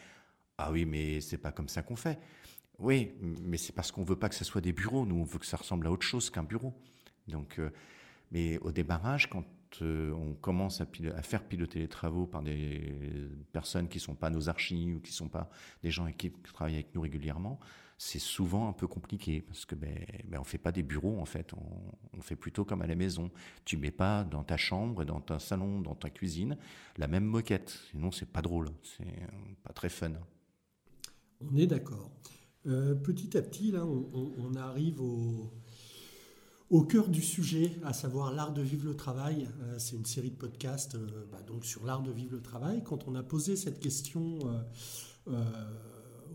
[0.60, 2.20] Ah oui mais c'est pas comme ça qu'on fait.
[2.78, 5.40] Oui mais c'est parce qu'on veut pas que ce soit des bureaux nous on veut
[5.40, 6.76] que ça ressemble à autre chose qu'un bureau.
[7.28, 7.72] Donc euh,
[8.32, 9.46] mais au débarrage quand
[9.82, 10.86] euh, on commence à,
[11.22, 12.94] faire piloter les travaux par des
[13.52, 15.50] personnes qui ne sont pas nos archives ou qui ne sont pas
[15.84, 17.60] des gens qui travaillent avec nous régulièrement,
[17.98, 21.26] c'est souvent un peu compliqué parce que ben, ben on fait pas des bureaux en
[21.26, 23.32] fait, on, fait plutôt comme à la maison.
[23.66, 26.58] Tu mets pas dans ta chambre, dans ton salon, dans ta cuisine
[26.98, 29.06] la même moquette, sinon c'est pas drôle, c'est
[29.64, 30.14] pas très fun.
[31.42, 32.12] On est d'accord.
[32.66, 35.52] Euh, petit à petit là, on arrive au
[36.70, 39.48] au cœur du sujet, à savoir l'art de vivre le travail.
[39.62, 42.84] Euh, c'est une série de podcasts euh, bah, donc sur l'art de vivre le travail.
[42.84, 44.40] Quand on a posé cette question
[45.28, 45.34] euh,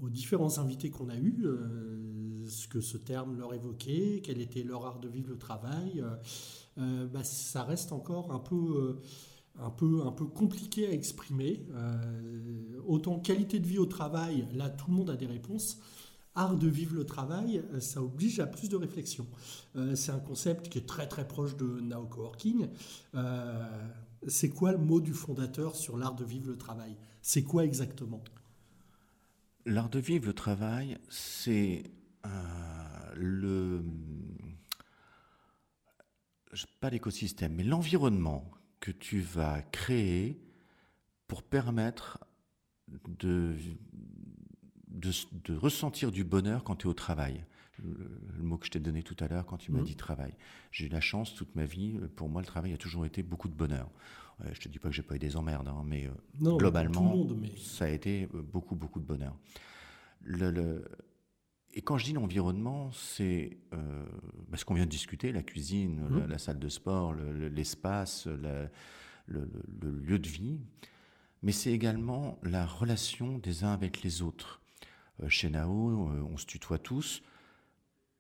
[0.01, 1.45] aux différents invités qu'on a eus,
[2.47, 6.03] ce que ce terme leur évoquait, quel était leur art de vivre le travail,
[6.77, 8.99] bah, ça reste encore un peu
[9.59, 11.67] un peu, un peu compliqué à exprimer.
[12.87, 15.79] Autant qualité de vie au travail, là tout le monde a des réponses
[16.35, 19.27] art de vivre le travail, euh, ça oblige à plus de réflexion.
[19.77, 22.69] Euh, c'est un concept qui est très très proche de Now Coworking.
[23.15, 23.89] Euh,
[24.27, 26.97] c'est quoi le mot du fondateur sur l'art de vivre le travail?
[27.21, 28.23] C'est quoi exactement?
[29.67, 31.85] L'art de vivre le travail, c'est
[32.27, 32.29] euh,
[33.15, 33.85] le
[36.81, 40.43] pas l'écosystème, mais l'environnement que tu vas créer
[41.29, 42.19] pour permettre
[43.07, 43.57] de
[45.03, 45.13] de,
[45.45, 47.45] de, ressentir du bonheur quand tu es au travail.
[47.83, 47.97] Le,
[48.37, 49.85] le, mot que je t'ai donné tout à l'heure quand tu m'as mmh.
[49.85, 50.35] dit travail.
[50.71, 53.49] J'ai eu la chance toute ma vie, pour moi le travail a toujours été beaucoup
[53.49, 53.89] de bonheur.
[54.41, 56.11] Euh, je te dis pas que j'ai pas eu des emmerdes, hein, mais euh,
[56.41, 57.53] non, globalement, monde, mais...
[57.57, 59.37] ça a été beaucoup, beaucoup de bonheur.
[60.23, 60.85] Le, le...
[61.75, 64.05] Et quand je dis l'environnement, c'est euh,
[64.49, 66.19] bah, ce qu'on vient de discuter, la cuisine, mmh.
[66.21, 68.69] la, la, salle de sport, l'espace, le,
[69.27, 70.61] le lieu de vie,
[71.43, 74.62] mais c'est également la relation des uns avec les autres
[75.29, 77.23] chez Nao, on se tutoie tous,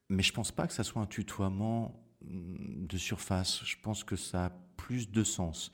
[0.08, 3.62] mais je pense pas que ça soit un tutoiement de surface.
[3.64, 5.72] Je pense que ça a plus de sens.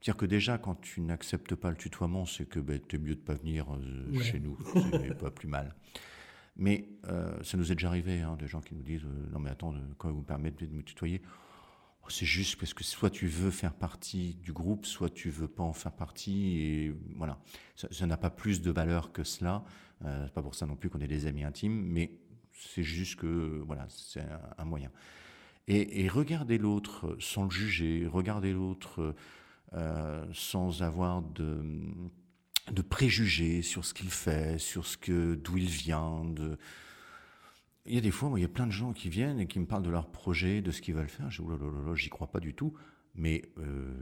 [0.00, 3.14] C'est-à-dire que déjà, quand tu n'acceptes pas le tutoiement, c'est que ben, tu es mieux
[3.14, 4.22] de pas venir euh, ouais.
[4.22, 4.56] chez nous.
[4.92, 5.74] C'est pas plus mal.
[6.56, 9.38] Mais euh, ça nous est déjà arrivé, hein, des gens qui nous disent euh, Non,
[9.38, 11.20] mais attends, quand vous permettez de me tutoyer,
[12.10, 15.62] c'est juste parce que soit tu veux faire partie du groupe, soit tu veux pas
[15.62, 16.58] en faire partie.
[16.58, 17.38] Et voilà.
[17.74, 19.64] Ça n'a pas plus de valeur que cela.
[20.04, 22.18] Euh, pas pour ça non plus qu'on est des amis intimes, mais
[22.52, 24.22] c'est juste que voilà, c'est
[24.58, 24.90] un, moyen.
[25.68, 29.14] Et, regarder l'autre sans le juger, regarder l'autre
[29.74, 31.62] euh, sans avoir de,
[32.72, 36.24] de préjugés sur ce qu'il fait, sur ce que d'où il vient.
[36.24, 36.58] De...
[37.86, 39.46] Il y a des fois, moi, il y a plein de gens qui viennent et
[39.46, 41.30] qui me parlent de leur projet, de ce qu'ils veulent faire.
[41.30, 42.74] Je dis, oh j'y crois pas du tout.
[43.14, 43.94] Mais euh,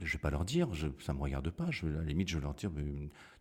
[0.00, 1.70] je vais pas leur dire, je, ça me regarde pas.
[1.70, 2.70] Je, à la limite, je vais leur dire,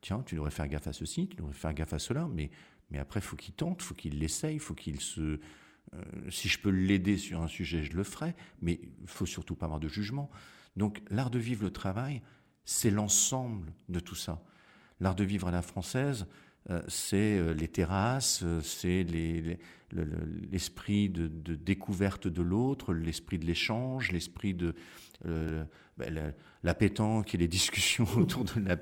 [0.01, 2.27] tiens, tu devrais faire gaffe à ceci, tu devrais faire gaffe à cela.
[2.33, 2.49] Mais,
[2.89, 5.39] mais après, faut qu'il tente, faut qu'il l'essaye, faut qu'il se.
[5.93, 8.35] Euh, si je peux l'aider sur un sujet, je le ferai.
[8.61, 10.31] Mais faut surtout pas avoir de jugement.
[10.75, 12.21] Donc, l'art de vivre le travail,
[12.65, 14.43] c'est l'ensemble de tout ça.
[14.99, 16.25] L'art de vivre à la française,
[16.87, 19.03] c'est euh, les terrasses, euh, c'est
[20.51, 24.73] l'esprit de, découverte de l'autre, l'esprit de l'échange, l'esprit de
[25.23, 26.73] ben, la,
[27.33, 28.77] et les discussions autour de la.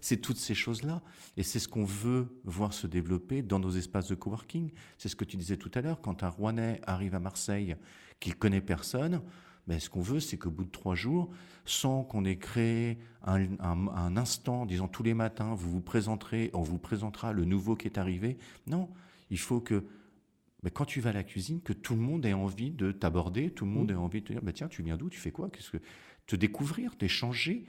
[0.00, 1.02] C'est toutes ces choses-là.
[1.36, 4.70] Et c'est ce qu'on veut voir se développer dans nos espaces de coworking.
[4.98, 6.00] C'est ce que tu disais tout à l'heure.
[6.00, 7.76] Quand un Rouennais arrive à Marseille,
[8.18, 9.22] qu'il connaît personne,
[9.70, 11.30] ben, ce qu'on veut, c'est qu'au bout de trois jours,
[11.64, 16.78] sans qu'on ait créé un, instant, disons tous les matins, vous vous présenterez, on vous
[16.78, 18.36] présentera le nouveau qui est arrivé.
[18.66, 18.90] Non,
[19.30, 19.84] il faut que
[20.64, 23.52] ben, quand tu vas à la cuisine, que tout le monde ait envie de t'aborder,
[23.52, 23.94] tout le monde mmh.
[23.94, 25.80] ait envie de te dire, ben, tiens, tu viens d'où, tu fais quoi, qu'est-ce que
[26.26, 27.64] te découvrir, t'échanger,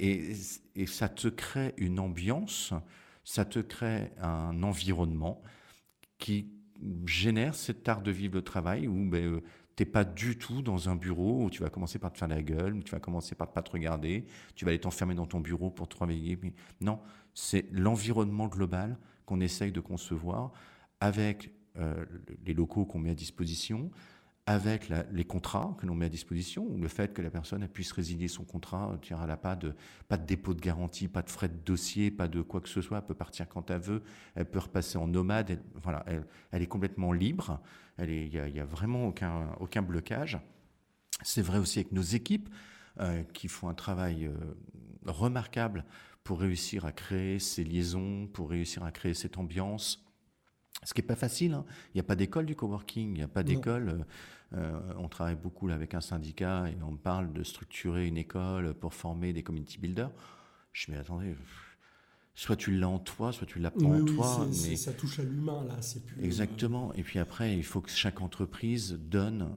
[0.00, 0.32] et,
[0.74, 2.74] et ça te crée une ambiance,
[3.22, 5.40] ça te crée un environnement
[6.18, 6.50] qui
[7.06, 9.40] génère cet art de vivre le travail où ben, euh,
[9.80, 12.42] t'es pas du tout dans un bureau où tu vas commencer par te faire la
[12.42, 15.40] gueule, où tu vas commencer par pas te regarder, tu vas aller t'enfermer dans ton
[15.40, 16.38] bureau pour travailler.
[16.42, 16.98] Mais non,
[17.32, 20.52] c'est l'environnement global qu'on essaye de concevoir
[21.00, 22.04] avec euh,
[22.44, 23.90] les locaux qu'on met à disposition,
[24.44, 28.26] avec les contrats que l'on met à disposition, le fait que la personne puisse résilier
[28.26, 29.74] son contrat, elle n'a pas de,
[30.08, 32.80] pas de dépôt de garantie, pas de frais de dossier, pas de quoi que ce
[32.80, 34.02] soit, elle peut partir quand elle veut,
[34.34, 36.04] elle peut repasser en nomade, voilà,
[36.50, 37.60] elle, est complètement libre,
[38.04, 40.38] il n'y a, vraiment aucun, aucun blocage.
[41.22, 42.48] C'est vrai aussi avec nos équipes
[43.00, 44.34] euh, qui font un travail euh,
[45.06, 45.84] remarquable
[46.24, 50.04] pour réussir à créer ces liaisons, pour réussir à créer cette ambiance.
[50.82, 51.54] Ce qui n'est pas facile.
[51.54, 51.64] Hein.
[51.88, 53.88] Il n'y a pas d'école du coworking, il n'y a pas d'école.
[53.88, 54.04] Euh,
[54.52, 58.74] euh, on travaille beaucoup là, avec un syndicat et on parle de structurer une école
[58.74, 60.10] pour former des community builders.
[60.72, 61.36] Je me dis, attendez,
[62.34, 64.46] soit tu l'as en toi, soit tu l'apprends en toi.
[64.48, 64.76] Mais...
[64.76, 65.76] Ça touche à l'humain, là.
[66.06, 66.20] plus.
[66.20, 66.92] Euh, Exactement.
[66.94, 69.50] Et puis après, il faut que chaque entreprise donne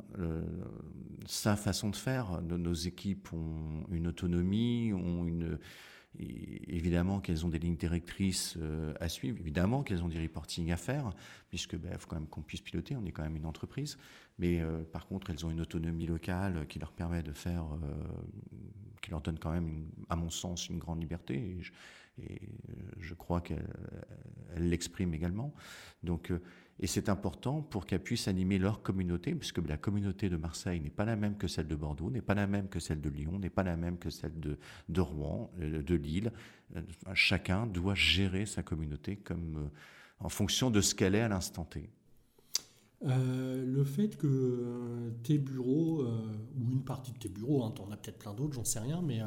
[1.26, 2.42] sa façon de faire.
[2.42, 5.58] Nos équipes ont une autonomie, ont une
[6.20, 10.78] évidemment qu'elles ont des lignes directrices euh, à suivre, évidemment qu'elles ont des reporting à
[10.78, 11.12] faire,
[11.50, 13.98] puisque ben, faut quand même qu'on puisse piloter, on est quand même une entreprise.
[14.38, 18.04] Mais euh, par contre, elles ont une autonomie locale qui leur permet de faire, euh,
[19.02, 21.36] qui leur donne quand même, à mon sens, une grande liberté.
[21.36, 21.72] Et je,
[22.21, 22.41] et
[22.99, 23.67] je crois qu'elles
[24.58, 25.54] l'expriment également.
[26.04, 26.32] Donc
[26.80, 30.89] et c'est important pour qu'elles puissent animer leur communauté, puisque la communauté de Marseille n'est
[30.89, 33.38] pas la même que celle de Bordeaux, n'est pas la même que celle de Lyon,
[33.39, 34.58] n'est pas la même que celle de,
[34.89, 36.32] de Rouen, euh, de Lille.
[36.76, 36.82] Euh,
[37.13, 39.69] chacun doit gérer sa communauté comme, euh,
[40.19, 41.89] en fonction de ce qu'elle est à l'instant T.
[43.06, 46.22] Euh, le fait que euh, tes bureaux, euh,
[46.58, 48.80] ou une partie de tes bureaux, hein, tu en as peut-être plein d'autres, j'en sais
[48.80, 49.20] rien, mais,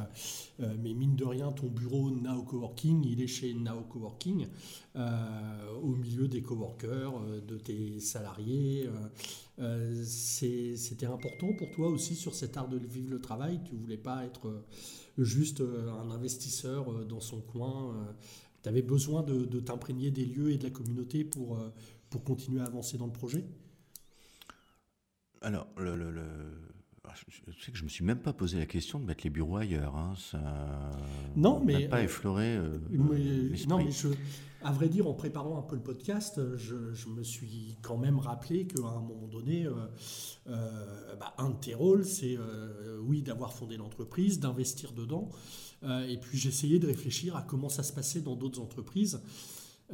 [0.58, 4.46] mais mine de rien, ton bureau Now Coworking, il est chez Now Coworking,
[4.94, 8.88] au milieu des coworkers, de tes salariés.
[10.04, 13.60] C'était important pour toi aussi sur cet art de vivre le travail?
[13.64, 14.62] Tu voulais pas être
[15.18, 17.94] juste un investisseur dans son coin.
[18.62, 21.58] tu avais besoin de, de t'imprégner des lieux et de la communauté pour,
[22.08, 23.44] pour continuer à avancer dans le projet?
[25.42, 26.22] Alors, le, le,
[27.08, 29.30] ah, je sais que je me suis même pas posé la question de mettre les
[29.30, 29.94] bureaux ailleurs.
[29.96, 30.14] Hein.
[30.16, 30.90] Ça
[31.36, 32.56] non, mais pas euh, effleuré.
[32.56, 34.08] Euh, non, mais je,
[34.62, 38.66] à vrai dire, en préparant un peu le podcast, je, me suis quand même rappelé
[38.66, 42.36] qu'à un moment donné, euh, bah, un de tes rôles, c'est
[43.00, 45.28] oui d'avoir fondé l'entreprise, d'investir dedans,
[45.84, 49.20] et puis j'essayais de réfléchir à comment ça se passait dans d'autres entreprises.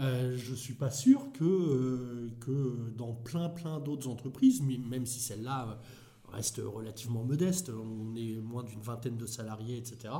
[0.01, 5.05] Euh, je ne suis pas sûr que, euh, que dans plein plein d'autres entreprises, même
[5.05, 10.15] si celle-là euh, reste relativement modeste, on est moins d'une vingtaine de salariés, etc.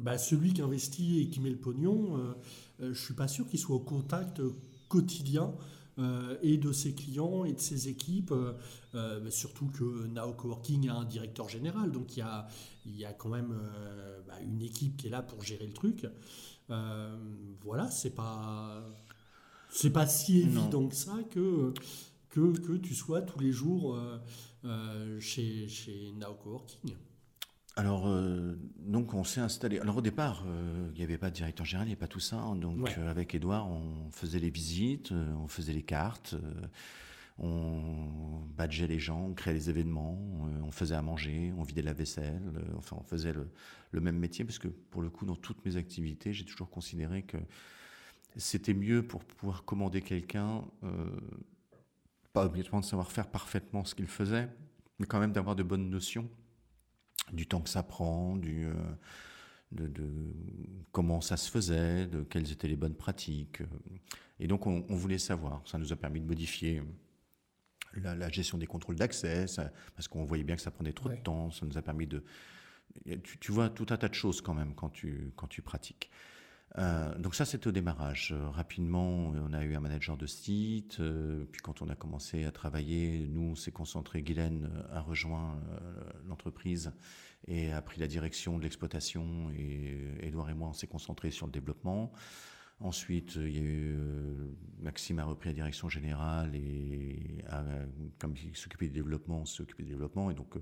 [0.00, 2.34] Bah, celui qui investit et qui met le pognon,
[2.80, 4.40] je ne suis pas sûr qu'il soit au contact
[4.88, 5.52] quotidien
[6.42, 8.32] et de ses clients et de ses équipes,
[9.28, 12.48] surtout que Now Coworking a un directeur général, donc il y a,
[12.86, 13.54] il y a quand même
[14.26, 16.06] bah, une équipe qui est là pour gérer le truc.
[16.70, 17.16] Euh,
[17.62, 18.82] voilà, c'est pas
[19.70, 21.72] c'est pas si évident que ça que,
[22.28, 24.18] que, que, tu sois tous les jours euh,
[24.64, 26.94] euh, chez, chez Now Coworking.
[27.76, 28.08] Alors,
[28.78, 29.78] donc on s'est installé.
[29.78, 30.44] Alors au départ,
[30.92, 32.36] il n'y avait pas de directeur général, il n'y avait pas tout ça.
[32.36, 32.56] Hein.
[32.56, 36.34] Donc avec Edouard, on faisait les visites, on faisait les cartes,
[37.40, 41.82] on badgeait les gens, on créait les événements, euh, on faisait à manger, on vidait
[41.82, 45.36] la vaisselle, euh, enfin on faisait le, même métier parce que pour le coup dans
[45.36, 47.38] toutes mes activités j'ai toujours considéré que
[48.36, 51.20] c'était mieux pour pouvoir commander quelqu'un, euh,
[52.34, 54.48] pas obligatoirement de savoir faire parfaitement ce qu'il faisait,
[54.98, 56.28] mais quand même d'avoir de bonnes notions
[57.32, 58.68] du temps que ça prend, du,
[59.72, 59.90] de,
[60.92, 63.62] comment ça se faisait, de quelles étaient les bonnes pratiques.
[64.38, 65.62] Et donc on, voulait savoir.
[65.66, 66.82] Ça nous a permis de modifier
[67.94, 69.46] la, gestion des contrôles d'accès,
[69.94, 71.50] parce qu'on voyait bien que ça prenait trop de temps.
[71.50, 72.22] Ça nous a permis de...
[73.40, 76.10] Tu, vois tout un tas de choses quand même quand tu, quand tu pratiques.
[76.78, 78.32] Euh, donc ça, c'était au démarrage.
[78.32, 80.98] Euh, rapidement, on a eu un manager de site.
[81.00, 84.22] Euh, puis quand on a commencé à travailler, nous, on s'est concentré.
[84.22, 85.60] Guylaine a rejoint
[86.28, 86.92] l'entreprise
[87.46, 89.50] et a pris la direction de l'exploitation.
[89.56, 92.12] Et Edouard et moi, on s'est concentré sur le développement.
[92.82, 93.98] Ensuite, il y a eu
[94.80, 97.44] Maxime a repris la direction générale et
[98.18, 100.30] comme il s'occupait du développement, on s'occupait du développement.
[100.30, 100.54] Et donc,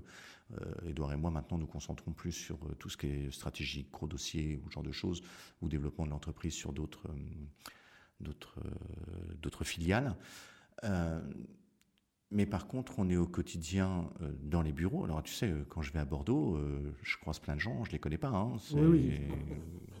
[0.85, 4.59] Edouard et moi, maintenant, nous concentrons plus sur tout ce qui est stratégique, gros dossier
[4.63, 5.21] ou ce genre de choses,
[5.61, 7.07] ou développement de l'entreprise sur d'autres
[8.19, 8.59] d'autres
[9.41, 10.15] d'autres filiales.
[12.31, 14.09] Mais par contre, on est au quotidien
[14.41, 15.03] dans les bureaux.
[15.03, 16.59] Alors, tu sais, quand je vais à Bordeaux,
[17.03, 18.29] je croise plein de gens, je les connais pas.
[18.29, 18.57] Hein.
[18.73, 19.21] Oui, oui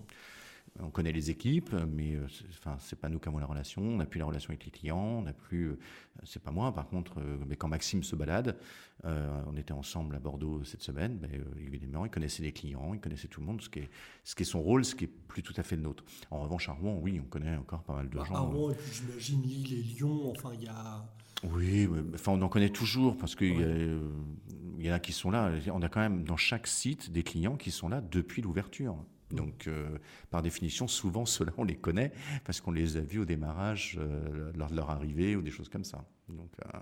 [0.79, 3.81] on connaît les équipes, mais euh, enfin c'est pas nous qui avons la relation.
[3.81, 5.69] On n'a plus la relation avec les clients, on n'a plus.
[5.69, 5.79] Euh,
[6.23, 7.19] c'est pas moi, par contre.
[7.19, 8.57] Euh, mais quand Maxime se balade,
[9.03, 11.17] on était ensemble à Bordeaux cette semaine.
[11.17, 13.89] Ben, évidemment, il connaissait les clients, il connaissait tout le monde, ce qui est
[14.23, 16.03] ce qui est son rôle, ce qui est plus tout à fait le nôtre.
[16.31, 18.35] En revanche, à Rouen, oui, on connaît encore pas mal de bah, gens.
[18.35, 20.31] À Rouen, j'imagine Lille et Lyon.
[20.31, 21.05] Enfin, il y a.
[21.43, 25.51] Oui, enfin, on en connaît toujours parce qu'il y, y en a qui sont là.
[25.71, 28.97] On a quand même dans chaque site des clients qui sont là depuis l'ouverture.
[29.31, 29.97] Donc, euh,
[30.29, 32.11] par définition, souvent, ceux-là, on les connaît
[32.45, 35.69] parce qu'on les a vus au démarrage euh, lors de leur arrivée ou des choses
[35.69, 36.05] comme ça.
[36.27, 36.79] Donc, euh,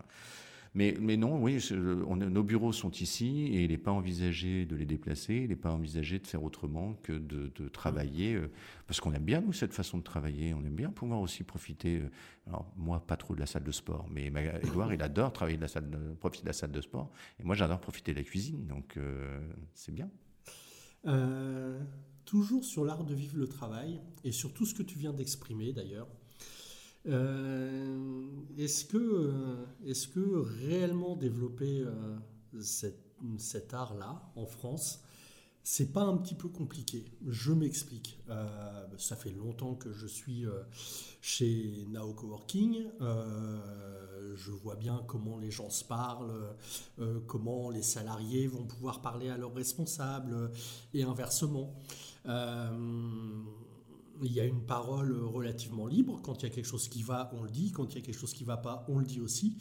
[0.74, 5.36] mais, non, oui, nos bureaux sont ici et il n'est pas envisagé de les déplacer,
[5.36, 8.40] il n'est pas envisagé de faire autrement que de, travailler,
[8.86, 12.04] parce qu'on aime bien, nous, cette façon de travailler, on aime bien pouvoir aussi profiter,
[12.46, 14.32] alors moi, pas trop de la salle de sport, mais
[14.62, 15.90] Edouard, il adore travailler de la salle,
[16.20, 19.00] profiter de la salle de sport, et moi, j'adore profiter de la cuisine, donc
[19.74, 20.12] c'est bien.
[21.08, 21.80] Euh,
[22.28, 25.74] toujours sur l'art de vivre le travail et sur tout ce que tu viens d'exprimer
[25.74, 26.10] d'ailleurs.
[27.08, 28.26] Euh,
[28.58, 30.20] est-ce que, euh, est que
[30.60, 32.18] réellement développer euh,
[33.38, 35.02] cet art-là en France,
[35.64, 37.06] c'est pas un petit peu compliqué?
[37.26, 38.20] Je m'explique.
[38.98, 40.46] ça fait longtemps que je suis
[41.22, 42.86] chez Now Coworking.
[44.36, 46.56] je vois bien comment les gens se parlent,
[47.28, 50.52] comment les salariés vont pouvoir parler à leurs responsables
[50.94, 51.76] et inversement.
[52.28, 52.70] Euh,
[54.24, 56.20] il y a une parole relativement libre.
[56.24, 57.72] Quand il y a quelque chose qui va, on le dit.
[57.72, 59.58] Quand il y a quelque chose qui ne va pas, on le dit aussi.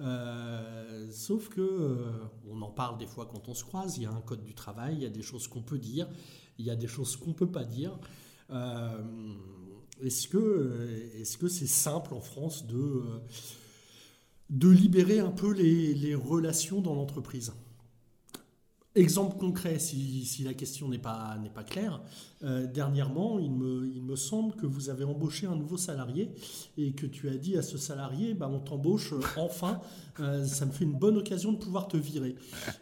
[0.00, 2.12] Euh, sauf que euh,
[2.48, 3.98] on en parle des fois quand on se croise.
[3.98, 4.94] Il y a un code du travail.
[4.96, 6.08] Il y a des choses qu'on peut dire.
[6.58, 7.98] Il y a des choses qu'on ne peut pas dire.
[10.00, 13.02] est-ce que est-ce que c'est simple en France de
[14.50, 17.52] de libérer un peu les relations dans l'entreprise?
[18.94, 22.00] Exemple concret, si, la question n'est pas, claire,
[22.42, 26.30] euh, dernièrement, il me, semble que vous avez embauché un nouveau salarié
[26.78, 29.80] et que tu as dit à ce salarié, bah, on t'embauche euh, enfin,
[30.20, 32.34] euh, ça me fait une bonne occasion de pouvoir te virer.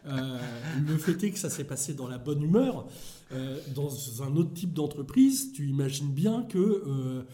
[0.05, 2.87] le fait est que ça s'est passé dans la bonne humeur.
[3.75, 7.25] dans un autre type d'entreprise, tu imagines bien que...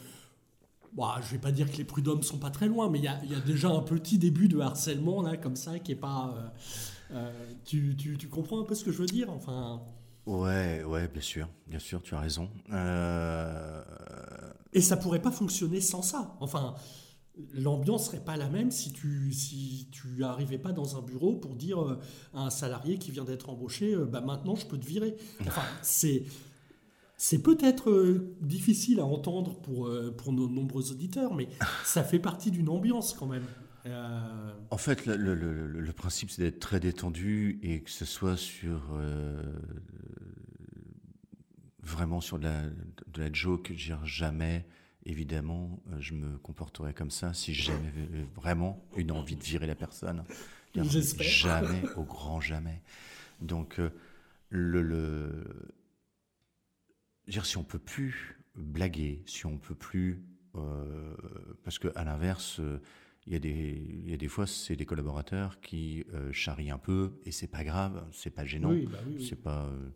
[0.98, 3.08] Bah, je vais pas dire que les prud'hommes sont pas très loin, mais il y
[3.08, 6.54] a, déjà un petit début de harcèlement là, comme ça, qui est pas,
[7.66, 9.82] tu, tu, comprends un peu ce que je veux dire Enfin?
[10.26, 12.49] Ouais, ouais, bien sûr, bien sûr, tu as raison.
[12.72, 13.84] Euh,
[14.72, 16.38] Et ça pourrait pas fonctionner sans ça.
[16.39, 16.76] Enfin,
[17.53, 21.55] l'ambiance serait pas la même si tu si tu arrivais pas dans un bureau pour
[21.55, 21.99] dire euh,
[22.34, 25.18] à un salarié qui vient d'être embauché, bah maintenant je peux te virer.
[25.41, 26.24] Enfin, c'est
[27.18, 31.47] c'est peut-être difficile à entendre pour, pour nos nombreux auditeurs, mais
[31.86, 33.45] ça fait partie d'une ambiance quand même.
[33.86, 39.42] Euh, en fait, le, principe, c'est d'être très détendu et que ce soit sur euh,
[41.82, 43.72] vraiment sur de la, de la joke.
[43.74, 44.66] Dire jamais,
[45.06, 49.76] évidemment, euh, je me comporterai comme ça si j'avais vraiment une envie de virer la
[49.76, 50.24] personne.
[51.22, 52.82] Jamais, au grand jamais.
[53.42, 53.80] Donc,
[54.50, 55.44] le, le
[57.28, 60.24] dire si on peut plus blaguer, si on peut plus,
[61.64, 62.62] parce que à l'inverse
[63.26, 66.72] il y a des, il y a des fois, c'est des collaborateurs qui euh, charrient
[66.72, 68.72] un peu et c'est pas grave, c'est pas gênant.
[68.72, 69.66] Oui, bah C'est pas.
[69.66, 69.90] Euh,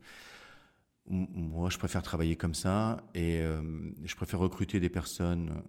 [1.10, 3.62] moi, je préfère travailler comme ça et euh,
[4.04, 5.64] je préfère recruter des personnes,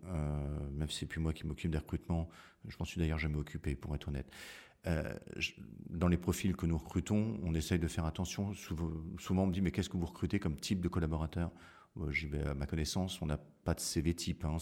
[0.73, 2.29] même si c'est plus moi qui m'occupe des recrutements.
[2.67, 4.29] Je m'en suis d'ailleurs jamais occupé, pour être honnête.
[5.91, 8.53] dans les profils que nous recrutons, on essaye de faire attention.
[8.55, 8.91] Souvent,
[9.21, 11.53] souvent on me dit mais qu'est-ce que vous recrutez comme type de collaborateur?
[11.97, 14.45] Vais à ma connaissance, on n'a pas de CV type.
[14.45, 14.57] Hein,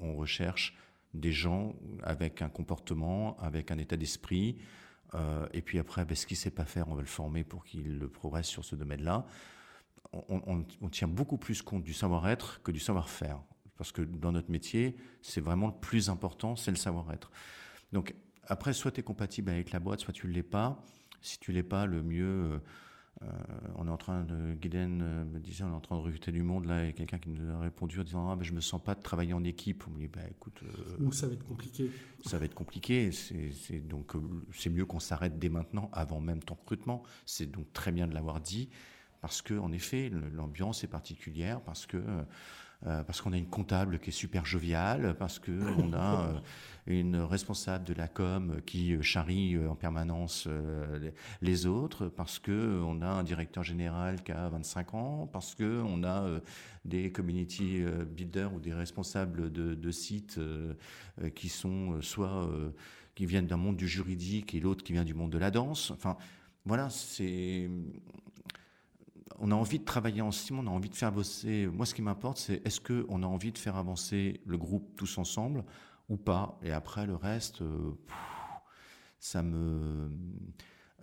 [0.00, 0.76] on recherche
[1.14, 4.58] des gens avec un comportement, avec un état d'esprit,
[5.14, 7.44] Euh, et puis après, ben, ce qu'il ne sait pas faire, on va le former
[7.44, 9.26] pour qu'il progresse sur ce domaine-là.
[10.12, 13.40] On, tient beaucoup plus compte du savoir-être que du savoir-faire.
[13.76, 17.30] Parce que dans notre métier, c'est vraiment le plus important, c'est le savoir-être.
[17.92, 18.14] Donc
[18.46, 20.82] après, soit tu es compatible avec la boîte, soit tu ne l'es pas.
[21.22, 22.58] Si tu ne l'es pas, le mieux, euh,
[23.22, 23.26] euh,
[23.76, 26.32] on est en train de, Guiden euh, me disait, on est en train de recruter
[26.32, 28.60] du monde là, et quelqu'un qui nous a répondu en disant, ah, ben, je me
[28.60, 29.84] sens pas de travailler en équipe.
[29.86, 30.62] On me dit, bah, écoute.
[31.00, 31.90] Ou ça va être compliqué.
[32.24, 33.12] Ça va être compliqué.
[33.12, 34.12] C'est, donc,
[34.54, 37.02] c'est mieux qu'on s'arrête dès maintenant, avant même ton recrutement.
[37.26, 38.70] C'est donc très bien de l'avoir dit,
[39.20, 42.02] parce que, en effet, l'ambiance est particulière, parce que,
[42.86, 46.40] euh, parce qu'on a une comptable qui est super joviale, parce qu'on a euh,
[46.86, 50.48] une responsable de la com qui euh, charrie en permanence
[51.42, 56.40] les autres, parce qu'on a un directeur général qui a 25 ans, parce qu'on a
[56.84, 60.40] des community builders ou des responsables de, de sites
[61.34, 62.48] qui sont soit
[63.14, 65.90] qui viennent d'un monde du juridique et l'autre qui vient du monde de la danse.
[65.90, 66.16] Enfin,
[66.64, 67.68] voilà, c'est
[69.40, 71.66] on a envie de travailler ensemble, on a envie de faire bosser.
[71.66, 75.18] Moi, ce qui m'importe, c'est est-ce qu'on a envie de faire avancer le groupe tous
[75.18, 75.64] ensemble
[76.08, 76.58] ou pas?
[76.62, 77.92] Et après, le reste, euh,
[79.18, 80.10] ça me.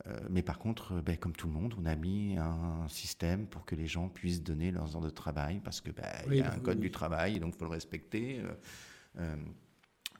[0.05, 3.65] Euh, mais par contre, ben, comme tout le monde, on a mis un système pour
[3.65, 6.53] que les gens puissent donner leurs heures de travail parce que ben, il y a
[6.53, 8.41] un code du travail, donc il faut le respecter.
[9.17, 9.35] Euh,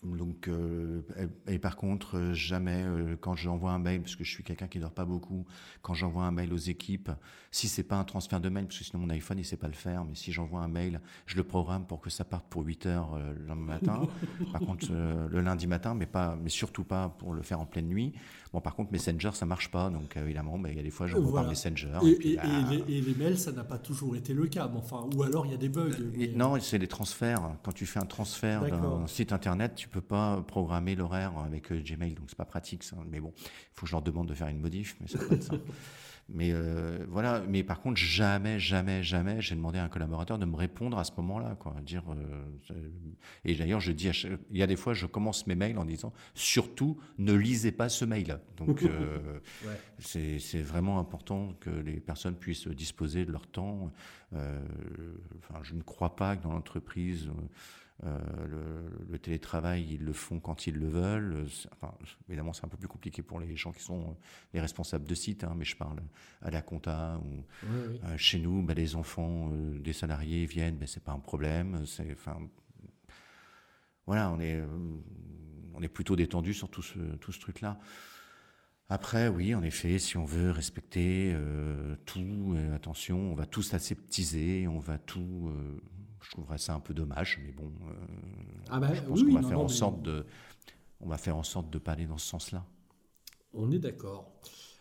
[0.04, 1.02] donc, euh,
[1.48, 4.68] et, par contre, euh, jamais euh, quand j'envoie un mail, parce que je suis quelqu'un
[4.68, 5.46] qui dort pas beaucoup,
[5.82, 7.12] quand j'envoie un mail aux équipes,
[7.52, 9.68] si c'est pas un transfert de mail, parce que sinon mon iPhone il sait pas
[9.68, 12.64] le faire, mais si j'envoie un mail, je le programme pour que ça parte pour
[12.64, 14.02] 8 heures le lendemain matin.
[14.52, 17.88] par contre, le lundi matin, mais pas, mais surtout pas pour le faire en pleine
[17.88, 18.14] nuit.
[18.54, 21.08] Bon, par contre, Messenger ça marche pas, donc évidemment, bah, il y a des fois
[21.08, 22.00] j'envoie par Messenger.
[22.04, 22.38] Et,
[22.88, 25.58] les, mails, ça n'a pas toujours été le cas, enfin, ou alors il y a
[25.58, 25.92] des bugs.
[26.36, 27.42] Non, c'est les transferts.
[27.64, 31.82] Quand tu fais un transfert d'un site internet, tu peux pas programmer l'horaire avec euh,
[31.82, 32.98] Gmail, donc c'est pas pratique ça.
[33.10, 35.34] Mais bon, il faut que je leur demande de faire une modif, mais ça peut
[35.34, 35.56] être ça.
[36.30, 40.46] Mais euh, voilà, mais par contre, jamais, jamais, jamais, j'ai demandé à un collaborateur de
[40.46, 41.74] me répondre à ce moment-là, quoi.
[41.86, 42.90] Dire, euh,
[43.46, 44.10] et d'ailleurs, je dis,
[44.52, 47.88] il y a des fois, je commence mes mails en disant, surtout, ne lisez pas
[47.88, 48.40] ce mail.
[48.58, 48.84] Donc,
[50.00, 53.94] c'est vraiment important que les personnes puissent disposer de leur temps.
[54.34, 57.30] enfin, je ne crois pas que dans l'entreprise
[58.06, 58.20] euh,
[59.10, 61.48] le, télétravail, ils le font quand ils le veulent.
[61.74, 61.94] Enfin,
[62.30, 64.16] évidemment, c'est un peu plus compliqué pour les gens qui sont
[64.54, 66.00] les responsables de site, hein, mais je parle
[66.42, 70.88] à la compta ou euh, chez nous, bah, les enfants euh, des salariés viennent, ben
[70.88, 71.86] c'est pas un problème.
[71.88, 72.38] C'est, enfin,
[74.06, 74.62] voilà, on est,
[75.74, 77.80] on est plutôt détendu sur tout ce, tout ce truc-là.
[78.90, 81.36] Après, oui, en effet, si on veut respecter
[82.06, 85.52] tout, attention, on va tout aseptiser, on va tout
[86.28, 87.94] je trouverais ça un peu dommage, mais bon, euh,
[88.70, 90.26] ah bah je pense qu'on va faire en sorte de,
[91.00, 92.66] on va faire en sorte de pas aller dans ce sens-là.
[93.54, 94.34] On est d'accord.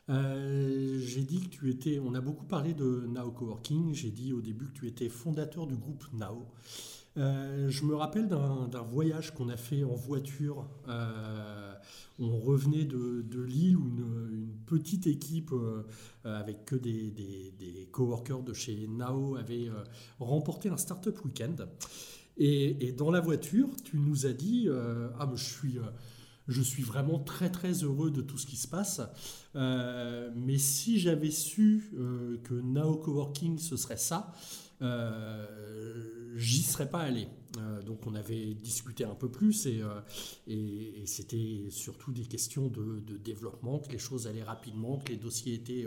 [0.09, 4.33] Euh, j'ai dit que tu étais, on a beaucoup parlé de Now Coworking, j'ai dit
[4.33, 6.47] au début que tu étais fondateur du groupe Now.
[7.17, 10.69] Euh, je me rappelle d'un voyage qu'on a fait en voiture.
[10.89, 11.75] Euh,
[12.19, 15.85] on revenait de, Lille où une, petite équipe euh,
[16.25, 19.71] avec que des, coworkers de chez Nao avait
[20.19, 21.57] remporté un startup week-end.
[22.37, 24.69] Et, dans la voiture, tu nous as dit
[25.19, 25.79] Ah, je suis.
[26.49, 29.01] je suis vraiment très très heureux de tout ce qui se passe.
[29.55, 31.93] mais si j'avais su
[32.45, 34.33] que Nao Coworking ce serait ça,
[34.81, 37.29] j'y serais pas allé.
[37.59, 40.01] Euh, donc on avait discuté un peu plus et, euh,
[40.47, 45.55] et, c'était surtout des questions de, développement, que les choses allaient rapidement, que les dossiers
[45.55, 45.87] étaient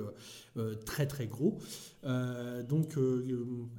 [0.57, 1.59] euh, très très gros.
[2.03, 2.97] donc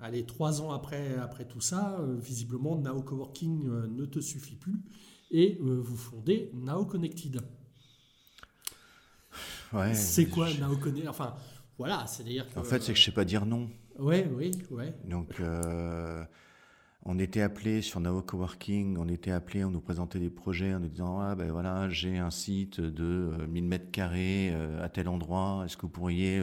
[0.00, 4.76] allez, trois ans après, après tout ça, visiblement Now Coworking ne te suffit plus
[5.30, 7.40] et vous fondez Now Connected.
[9.72, 11.34] Ouais, c'est quoi Now Connected Enfin
[11.78, 13.70] voilà, c'est-à-dire En fait, c'est que je sais pas dire non.
[14.01, 14.94] Ouais, oui, ouais.
[15.05, 15.40] Donc
[17.05, 20.80] on était appelé sur Nao Coworking, on était appelé, on nous présentait des projets en
[20.80, 24.88] nous disant ah ben voilà j'ai un site de 1000 euh, mètres carrés euh, à
[24.90, 26.38] tel endroit, est-ce que vous pourriez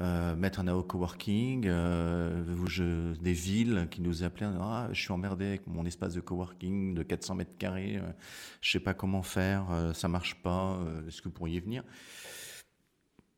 [0.00, 1.62] euh, mettre un Nao Coworking
[3.20, 7.02] Des villes qui nous appelaient ah je suis emmerdé avec mon espace de coworking de
[7.02, 8.00] 400 mètres carrés,
[8.62, 11.84] je sais pas comment faire, ça marche pas, est-ce que vous pourriez venir?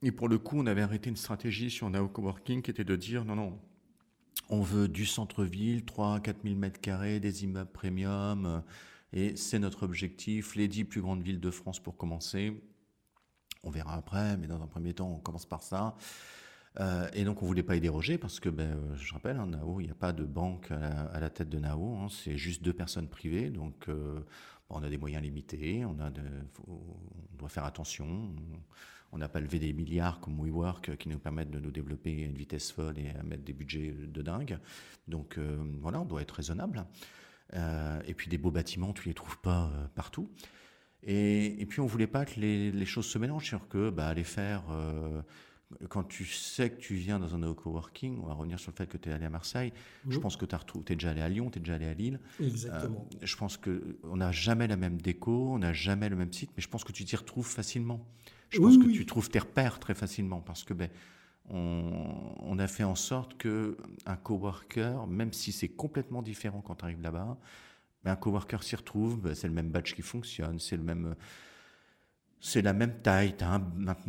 [0.03, 2.97] Et pour le coup on avait arrêté une stratégie sur Nao Coworking qui était de
[2.97, 3.59] dire non non
[4.49, 8.61] on veut du centre-ville, 3 4 000 mètres carrés, des immeubles premium, euh,
[9.13, 12.63] et c'est notre objectif, les 10 plus grandes villes de France pour commencer.
[13.65, 15.97] On verra après, mais dans un premier temps, on commence par ça.
[16.81, 19.47] Euh, et donc, on voulait pas y déroger parce que, ben, euh, je rappelle, hein,
[19.47, 22.63] Nao, il n'y a pas de banque à la, tête de Nao, hein, c'est juste
[22.63, 23.51] deux personnes privées.
[23.51, 23.89] Donc,
[24.71, 28.07] On a des moyens limités, on, doit faire attention.
[28.07, 28.35] On
[29.19, 32.37] n'a pas levé des milliards comme WeWork qui nous permettent de nous développer à une
[32.37, 34.59] vitesse folle et à mettre des budgets de dingue.
[35.09, 35.39] Donc
[35.81, 36.87] voilà, on doit être raisonnable.
[37.53, 40.31] et puis des beaux bâtiments, tu les trouves pas partout.
[41.05, 44.63] Et, puis on voulait pas que les, choses se mélangent, sur que bah, aller faire
[45.89, 48.87] quand tu sais que tu viens dans un coworking, on va revenir sur le fait
[48.87, 49.73] que tu es allé à Marseille,
[50.09, 50.55] je pense que tu
[50.93, 52.21] es déjà allé à Lyon, tu es déjà allé à Lille.
[52.41, 53.07] Exactement.
[53.15, 56.51] Euh, je pense qu'on n'a jamais la même déco, on n'a jamais le même site,
[56.57, 58.07] mais je pense que tu t'y retrouves facilement.
[58.53, 60.91] Je pense que tu trouves tes repères très facilement parce que ben,
[61.49, 63.77] on, a fait en sorte que
[64.07, 67.39] un coworker, même si c'est complètement différent quand tu arrives là-bas,
[68.05, 71.15] ben, un coworker s'y retrouve, ben, c'est le même badge qui fonctionne, c'est le même
[72.41, 73.35] c'est la même taille.
[73.41, 73.61] As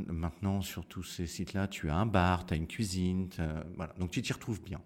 [0.08, 3.30] maintenant, sur tous ces sites-là, tu as un bar, tu as une cuisine.
[3.76, 3.94] voilà.
[4.00, 4.82] Donc, tu t'y retrouves bien.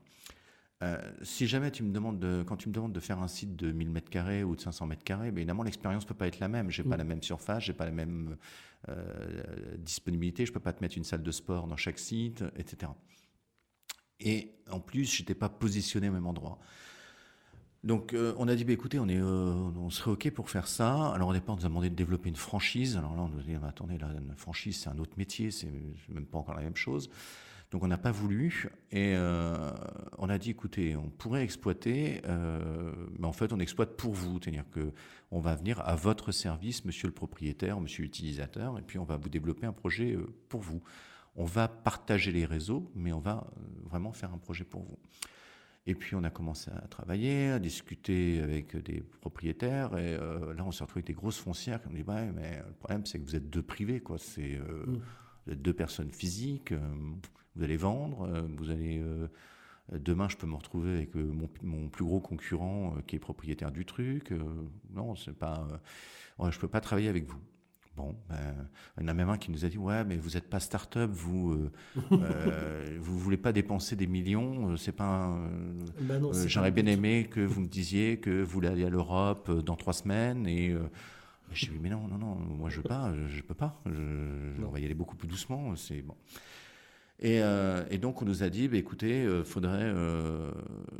[0.83, 3.55] Euh, si jamais tu me demandes de, quand tu me demandes de faire un site
[3.55, 6.39] de 1000 mètres carrés ou de 500 mètres carrés, ben évidemment l'expérience peut pas être
[6.39, 6.69] la même.
[6.69, 6.99] J'ai n'ai pas mm.
[6.99, 8.37] la même surface, j'ai pas la même
[8.89, 12.91] euh, disponibilité, je peux pas te mettre une salle de sport dans chaque site, etc.
[14.19, 16.59] Et en plus, j'étais pas positionné au même endroit.
[17.83, 20.67] Donc euh, on a dit, bah, écoutez, on, est, euh, on serait OK pour faire
[20.67, 21.11] ça.
[21.13, 22.97] Alors au départ, on nous a demandé de développer une franchise.
[22.97, 25.71] Alors là, on nous a dit, attendez, la franchise, c'est un autre métier, c'est
[26.09, 27.09] même pas encore la même chose.
[27.71, 29.71] Donc on n'a pas voulu et euh,
[30.17, 32.21] on a dit, écoutez, on pourrait exploiter,
[33.19, 34.39] mais en fait, on exploite pour vous.
[34.41, 34.93] C'est-à-dire que
[35.31, 39.17] on va venir à votre service, monsieur le propriétaire, monsieur l'utilisateur, et puis on va
[39.17, 40.81] vous développer un projet pour vous.
[41.35, 43.45] On va partager les réseaux, mais on va
[43.83, 44.97] vraiment faire un projet pour vous.
[45.87, 49.97] Et puis on a commencé à travailler, à discuter avec des propriétaires.
[49.97, 52.57] Et euh, là, on s'est retrouvé avec des grosses foncières qui ont dit ouais, mais
[52.57, 54.17] le problème, c'est que vous êtes deux privés, quoi.
[54.17, 54.85] C'est euh,
[55.47, 55.55] mm.
[55.55, 56.73] deux personnes physiques.
[56.73, 56.79] Euh,
[57.57, 59.01] vous allez vendre, vous allez.
[59.91, 63.85] demain, je peux me retrouver avec mon, mon, plus gros concurrent qui est propriétaire du
[63.85, 64.33] truc.
[64.93, 65.67] non, c'est pas.
[66.49, 67.39] je peux pas travailler avec vous.
[67.97, 68.37] Bon, ben,
[68.97, 70.59] il y en a même un qui nous a dit ouais, mais vous n'êtes pas
[70.59, 71.71] start-up, vous euh,
[72.11, 75.35] euh, vous voulez pas dépenser des millions, euh, c'est pas.
[75.99, 79.75] Ben j'aurais bien aimé que vous me disiez que vous voulez aller à l'Europe dans
[79.75, 80.75] trois semaines et
[81.51, 83.81] je lui ai dit mais non non non, moi je veux pas, je, peux pas,
[83.87, 86.15] je, on va y aller beaucoup plus doucement, c'est bon.
[87.23, 90.51] Euh, et, donc on nous a dit, bah, écoutez, euh, faudrait, euh,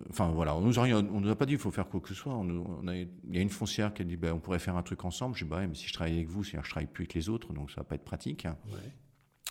[0.09, 2.09] enfin voilà, on nous a on nous a pas dit il faut faire quoi que
[2.09, 2.33] ce soit.
[2.33, 5.05] On, il y a une foncière qui a dit, bah, on pourrait faire un truc
[5.05, 5.35] ensemble.
[5.35, 7.13] Je dis, bah, mais si je travaille avec vous, c'est-à-dire que je travaille plus avec
[7.13, 8.47] les autres, donc ça va pas être pratique.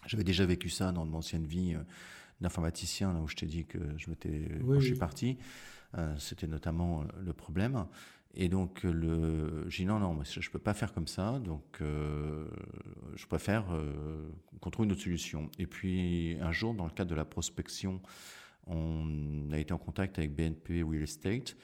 [0.06, 1.76] J'avais déjà vécu ça dans mon ancienne vie
[2.40, 4.48] d'informaticien, là où je t'ai dit que je m'étais,
[4.78, 5.38] je suis parti.
[6.18, 7.86] C'était notamment le problème.
[8.38, 11.78] Et donc, le, j'ai dit non, non, je ne peux pas faire comme ça, donc
[11.80, 12.46] euh,
[13.14, 14.28] je préfère euh,
[14.60, 15.50] qu'on trouve une autre solution.
[15.58, 18.02] Et puis, un jour, dans le cadre de la prospection,
[18.66, 21.56] on a été en contact avec BNP Real Estate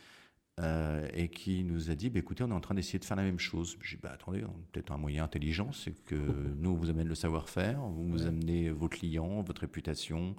[0.60, 3.18] euh, et qui nous a dit bah, écoutez, on est en train d'essayer de faire
[3.18, 3.76] la même chose.
[3.82, 4.42] J'ai dit bah, attendez,
[4.72, 6.14] peut-être un moyen intelligent, c'est que
[6.56, 10.36] nous, on vous amène le savoir-faire, vous nous amenez vos clients, votre réputation,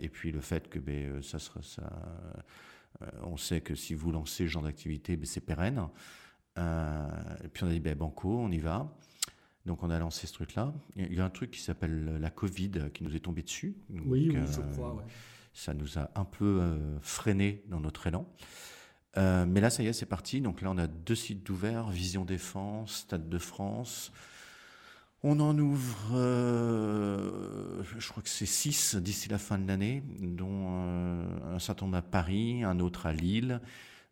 [0.00, 1.60] et puis le fait que ben, ça sera.
[1.62, 2.40] Ça, euh,
[3.22, 5.88] on sait que si vous lancez ce genre d'activité, ben, c'est pérenne.
[6.58, 7.08] Euh,
[7.42, 8.88] et puis on a dit, ben, banco, on y va.
[9.66, 10.74] Donc on a lancé ce truc-là.
[10.96, 13.76] Il y a un truc qui s'appelle la Covid qui nous est tombé dessus.
[13.90, 15.04] oui, oui, je euh, crois.
[15.54, 16.60] Ça nous a un peu
[17.00, 18.26] freiné dans notre élan.
[19.16, 20.40] mais là, ça y est, c'est parti.
[20.40, 24.12] Donc là, on a deux sites ouverts, Vision Défense, Stade de France,
[25.26, 30.66] on en ouvre, euh, je crois que c'est six d'ici la fin de l'année, dont
[30.68, 33.62] euh, un certain nombre à Paris, un autre à Lille.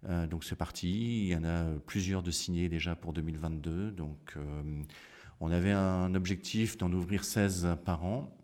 [0.09, 1.25] Euh, donc c'est parti.
[1.25, 3.91] Il y en a plusieurs de signés déjà pour 2022.
[3.91, 4.37] Donc
[5.41, 8.35] on avait un objectif d'en ouvrir 16 par an.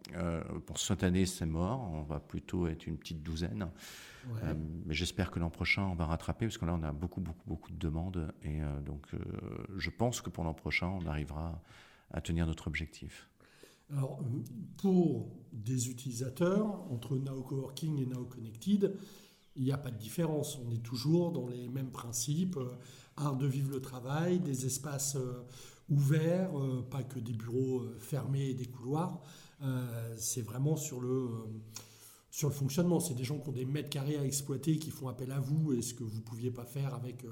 [0.67, 1.91] pour cette année, c'est mort.
[1.95, 3.69] On va plutôt être une petite douzaine.
[4.85, 7.47] mais j'espère que l'an prochain, on va rattraper, parce que là, on a beaucoup, beaucoup,
[7.47, 8.31] beaucoup de demandes.
[8.43, 9.07] Et donc,
[9.75, 11.63] je pense que pour l'an prochain, on arrivera
[12.11, 13.29] à tenir notre objectif
[13.91, 14.21] Alors,
[14.77, 18.97] pour des utilisateurs, entre Now Coworking et Now Connected,
[19.59, 20.59] il n'y a pas de différence.
[20.59, 22.57] On est toujours dans les mêmes principes.
[22.57, 22.77] Euh,
[23.17, 25.45] art de vivre le travail, des espaces euh,
[25.89, 29.21] ouverts, euh, pas que des bureaux fermés et des couloirs.
[30.17, 31.29] c'est vraiment sur le,
[32.31, 33.01] sur le fonctionnement.
[33.01, 35.73] C'est des gens qui ont des mètres carrés à exploiter, qui font appel à vous,
[35.73, 37.27] et ce que vous ne pouviez pas faire avec,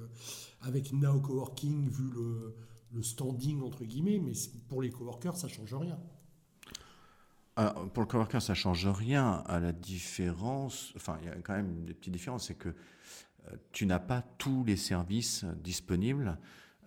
[0.62, 2.57] avec Now Coworking, vu le,
[2.97, 4.32] le standing entre guillemets, mais
[4.68, 5.99] pour les coworkers, ça change rien.
[7.55, 9.44] pour le coworker, ça change rien.
[9.47, 13.57] À la différence, enfin, il y a quand même des petites différences, c'est que euh,
[13.72, 16.38] tu n'as pas tous les services disponibles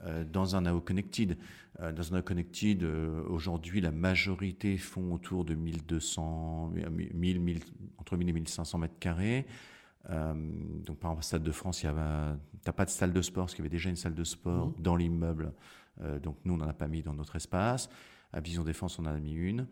[0.04, 1.38] euh, dans un AO Connected.
[1.80, 6.74] Euh, dans un AO Connected, aujourd'hui, la majorité font autour de 1200,
[7.14, 7.60] 1000, 1000,
[8.00, 9.46] entre 1000 et 1500 mètres carrés.
[10.10, 12.38] donc par exemple, Stade de France, tu n'as
[12.76, 14.82] pas de salle de sport, parce qu'il y avait déjà une salle de sport mmh.
[14.82, 15.54] dans l'immeuble.
[16.22, 17.90] Donc nous, on n'en a pas mis dans notre espace.
[18.32, 19.68] À Vision Défense, on en a mis une.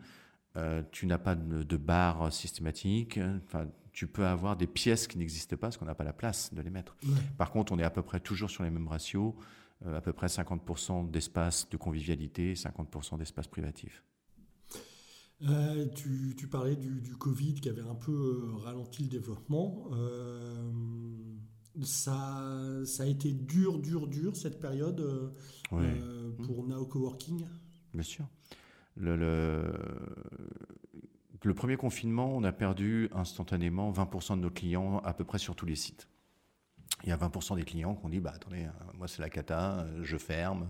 [0.92, 3.18] tu n'as pas de, bar systématique.
[3.46, 3.66] Enfin,
[3.98, 6.62] tu peux avoir des pièces qui n'existent pas parce qu'on n'a pas la place de
[6.62, 6.96] les mettre.
[7.36, 9.34] Par contre, on est à peu près toujours sur les mêmes ratios,
[9.86, 14.04] euh, à peu près 50% d'espace de convivialité, 50% d'espace privatif.
[15.42, 19.88] Euh, tu, parlais du, Covid qui avait un peu euh, ralenti le développement.
[21.82, 22.42] Ça,
[22.84, 25.32] ça a été dur, dur, dur cette période
[25.70, 27.46] pour Now Coworking
[27.94, 28.26] Bien sûr.
[28.96, 29.72] Le, le,
[31.44, 35.54] le premier confinement, on a perdu instantanément 20% de nos clients à peu près sur
[35.54, 36.08] tous les sites.
[37.04, 39.30] Il y a 20% des clients qui ont dit bah, attendez, euh, moi c'est la
[39.30, 40.66] cata, euh, je ferme.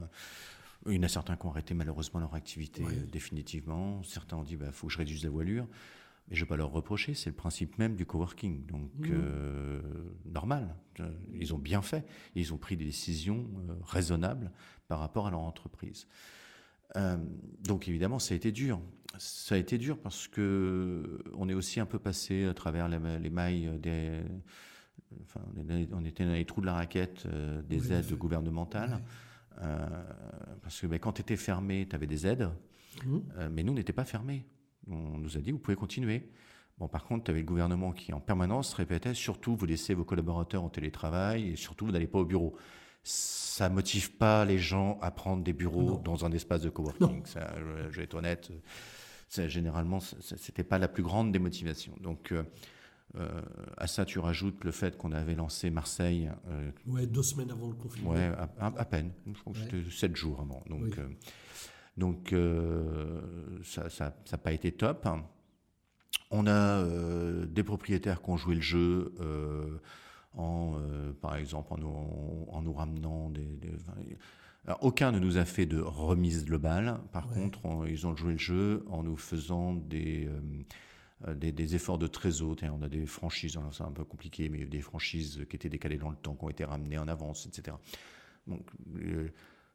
[0.87, 4.03] Il y en a certains qui ont arrêté malheureusement leur activité euh, définitivement.
[4.05, 5.67] Certains ont dit il bah, faut que je réduise la voilure.
[6.31, 8.67] Mais je ne vais pas leur reprocher, c'est le principe même du coworking.
[8.67, 10.31] Donc, mmh.
[10.33, 10.75] normal.
[11.33, 12.05] Ils ont bien fait.
[12.35, 13.47] Ils ont pris des décisions
[13.83, 14.53] raisonnables
[14.89, 16.07] par rapport à leur entreprise.
[17.65, 18.81] donc, évidemment, ça a été dur.
[19.17, 23.31] Ça a été dur parce que on est aussi un peu passé à travers les,
[23.31, 24.21] mailles des.
[25.23, 25.41] Enfin,
[25.93, 29.03] on était dans les trous de la raquette euh, des aides gouvernementales.
[29.63, 29.87] Euh,
[30.63, 32.51] parce que ben, quand tu étais fermé, tu avais des aides,
[33.05, 33.19] mmh.
[33.39, 34.45] euh, mais nous, on n'était pas fermés.
[34.91, 36.29] On nous a dit, vous pouvez continuer.
[36.79, 40.05] Bon, par contre, tu avais le gouvernement qui, en permanence, répétait surtout, vous laissez vos
[40.05, 42.57] collaborateurs en télétravail et surtout, vous n'allez pas au bureau.
[43.03, 47.25] Ça motive pas les gens à prendre des bureaux dans un espace de coworking.
[47.27, 47.55] Ça,
[47.91, 48.51] je, vais être honnête
[49.47, 51.95] généralement, c'était pas la plus grande des motivations.
[52.01, 52.45] Donc, euh,
[53.17, 53.41] euh,
[53.77, 56.31] à ça, tu rajoutes le fait qu'on avait lancé Marseille.
[56.49, 58.11] Euh, ouais, deux semaines avant le confinement.
[58.11, 59.13] Ouais, à, peine.
[59.27, 60.63] Je crois que c'était sept jours avant.
[60.69, 60.99] Donc,
[61.99, 62.35] donc
[63.63, 65.07] ça n'a pas été top.
[66.31, 66.85] On a
[67.47, 69.13] des propriétaires qui ont joué le jeu.
[70.35, 70.79] en,
[71.21, 73.73] par exemple, en nous, en nous ramenant des, des
[74.81, 77.01] aucun ne nous a fait de remise globale.
[77.13, 80.29] Par contre, ils ont joué le jeu en nous faisant des,
[81.27, 82.57] euh, des, efforts de trésor.
[82.63, 86.11] On a des franchises, c'est un peu compliqué, mais des franchises qui étaient décalées dans
[86.11, 87.77] le temps, qui ont été ramenées en avance, etc.
[88.47, 89.29] Donc, euh,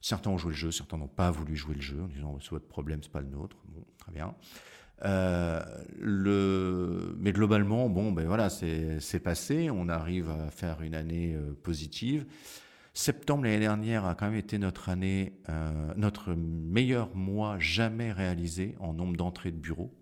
[0.03, 2.51] certains ont joué le jeu, certains n'ont pas voulu jouer le jeu en disant c'est
[2.51, 3.57] votre problème, c'est pas le nôtre.
[3.69, 4.35] Bon, très bien.
[5.05, 5.59] Euh,
[5.99, 7.15] le...
[7.19, 9.69] Mais globalement, bon, ben voilà, c'est passé.
[9.71, 12.25] On arrive à faire une année positive.
[12.93, 18.75] Septembre l'année dernière a quand même été notre année, euh, notre meilleur mois jamais réalisé
[18.79, 19.95] en nombre d'entrées de bureaux.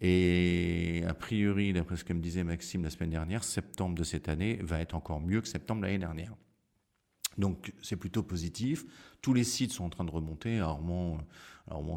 [0.00, 4.28] Et a priori, d'après ce que me disait Maxime la semaine dernière, septembre de cette
[4.28, 6.34] année va être encore mieux que septembre l'année dernière.
[7.38, 8.84] Donc c'est plutôt positif.
[9.20, 10.58] Tous les sites sont en train de remonter.
[10.60, 11.18] À Armand,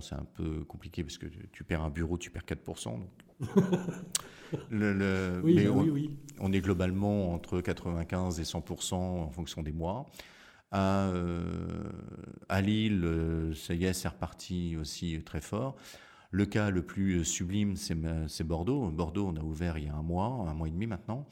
[0.02, 3.00] c'est un peu compliqué parce que tu perds un bureau, tu perds 4%.
[4.70, 10.06] le, oui, on, oui, on, est globalement entre 95 et 100% en fonction des mois.
[10.72, 11.90] À, euh,
[12.50, 15.76] à Lille, euh, ça y est, c'est reparti aussi très fort.
[16.32, 18.90] Le cas le plus sublime, c'est Bordeaux.
[18.90, 21.26] Bordeaux, on a ouvert il y a un mois, un mois et demi maintenant,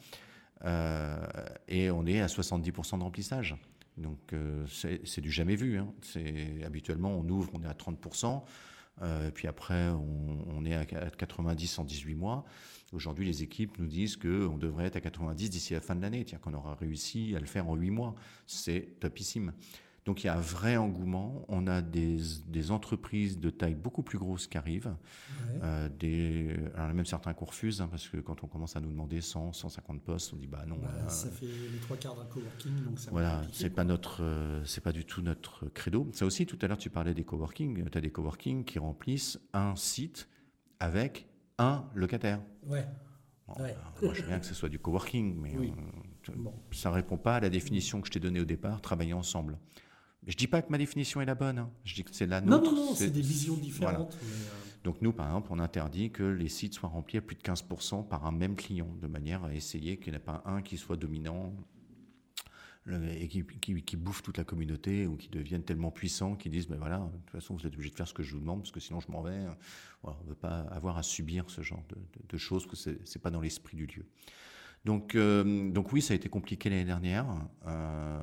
[0.64, 1.26] euh,
[1.68, 3.56] et on est à 70% de remplissage.
[3.96, 4.34] Donc
[4.68, 5.78] c'est du jamais vu.
[5.78, 5.92] Hein.
[6.64, 8.42] Habituellement, on ouvre, on est à 30%.
[9.02, 12.44] Euh, puis après, on, est à 90 en 18 mois.
[12.92, 16.24] Aujourd'hui, les équipes nous disent qu'on devrait être à 90 d'ici la fin de l'année,
[16.24, 18.14] tiens, qu'on aura réussi à le faire en 8 mois.
[18.46, 19.52] C'est topissime.
[20.04, 21.46] Donc il y a un vrai engouement.
[21.48, 24.94] On a des, des entreprises de taille beaucoup plus grosse qui arrivent.
[25.62, 28.90] Euh, des, alors même certains qu'on refuse, hein, parce que quand on commence à nous
[28.90, 30.76] demander 100, 150 postes, on dit bah non.
[30.76, 34.62] Bah, ça fait les trois quarts d'un coworking, donc ça Voilà, c'est pas notre, euh,
[34.66, 36.08] c'est pas du tout notre credo.
[36.12, 37.88] Ça aussi, tout à l'heure tu parlais des coworking.
[37.88, 40.28] Tu as des coworking qui remplissent un site
[40.80, 41.26] avec
[41.56, 42.40] un locataire.
[42.66, 42.86] Ouais.
[43.58, 43.74] ouais.
[44.02, 45.72] Moi, je veux bien que ce soit du coworking, mais oui.
[45.72, 46.32] Euh,
[46.72, 49.58] ça ne répond pas à la définition que je t'ai donnée au départ, travailler ensemble.
[50.26, 51.58] Je dis pas que ma définition est la bonne.
[51.58, 51.70] Hein.
[51.84, 52.64] Je dis que c'est la nôtre.
[52.64, 54.14] Non, non, non, c'est des visions différentes.
[54.14, 54.26] Euh,
[54.84, 58.08] Donc nous, par exemple, on interdit que les sites soient remplis à plus de 15%
[58.08, 60.96] par un même client, de manière à essayer qu'il n'y ait pas un qui soit
[60.96, 61.52] dominant
[62.86, 66.76] et qui, qui, bouffe toute la communauté ou qui deviennent tellement puissants qu'ils disent ben
[66.76, 68.72] voilà, de toute façon, vous êtes obligé de faire ce que je vous demande parce
[68.72, 69.46] que sinon je m'en vais.
[70.02, 71.96] on ne veut pas avoir à subir ce genre de,
[72.28, 74.04] de choses, que ce n'est pas dans l'esprit du lieu.
[74.84, 77.26] Donc, euh, donc oui, ça a été compliqué l'année dernière.
[77.66, 78.20] Euh,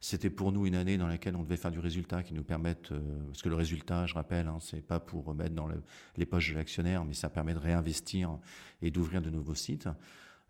[0.00, 2.92] c'était pour nous une année dans laquelle on devait faire du résultat qui nous permette,
[2.92, 5.68] euh, parce que le résultat, je rappelle, hein, c'est pas pour remettre dans
[6.16, 8.38] les poches de l'actionnaire, mais ça permet de réinvestir
[8.80, 9.88] et d'ouvrir de nouveaux sites.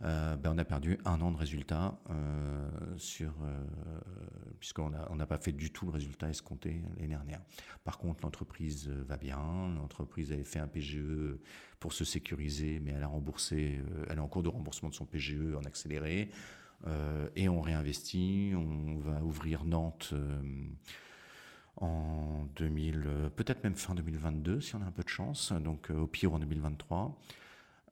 [0.04, 3.32] Euh, ben, on a perdu un an de résultat euh, sur
[4.58, 7.40] puisqu'on n'a pas fait du tout le résultat escompté l'année dernière.
[7.84, 9.74] Par contre, l'entreprise va bien.
[9.74, 11.36] L'entreprise avait fait un PGE
[11.80, 15.04] pour se sécuriser, mais elle a remboursé, elle est en cours de remboursement de son
[15.04, 16.30] PGE en accéléré.
[17.34, 18.52] et on réinvestit.
[18.54, 20.14] On va ouvrir Nantes
[21.76, 26.06] en 2000, peut-être même fin 2022 si on a un peu de chance, donc au
[26.06, 27.18] pire en 2023.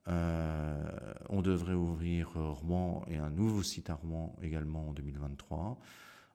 [0.07, 5.79] Euh, on devrait ouvrir Rouen et un nouveau site à Rouen également en 2023.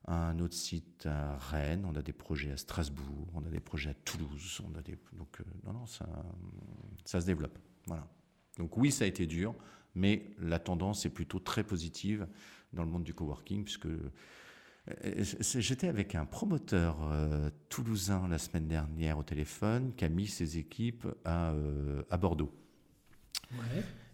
[0.09, 3.89] Un autre site à Rennes, on a des projets à Strasbourg, on a des projets
[3.89, 7.59] à Toulouse, on a des donc euh, non non ça se développe.
[7.87, 8.07] Voilà.
[8.57, 9.53] Donc oui, ça a été dur,
[9.95, 12.25] mais la tendance est plutôt très positive
[12.71, 14.11] dans le monde du coworking puisque euh,
[15.41, 16.95] J'étais avec un promoteur
[17.67, 21.53] toulousain la semaine dernière au téléphone qui a mis ses équipes à
[22.17, 22.53] Bordeaux.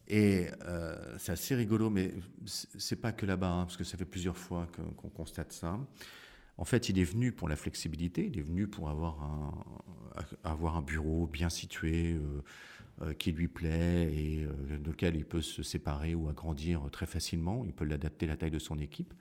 [0.07, 2.13] Et euh, c'est assez rigolo, mais
[2.45, 4.67] c'est pas que là-bas, hein, parce que ça fait plusieurs fois
[4.97, 5.79] qu'on constate ça.
[6.57, 9.65] En fait, il est venu pour la flexibilité, il est venu pour avoir un,
[10.43, 12.43] un bureau bien situé, euh,
[13.01, 14.45] euh, qui lui plaît et
[14.79, 17.63] dans lequel il peut se séparer ou agrandir très facilement.
[17.65, 19.13] Il peut l'adapter à la taille de son équipe.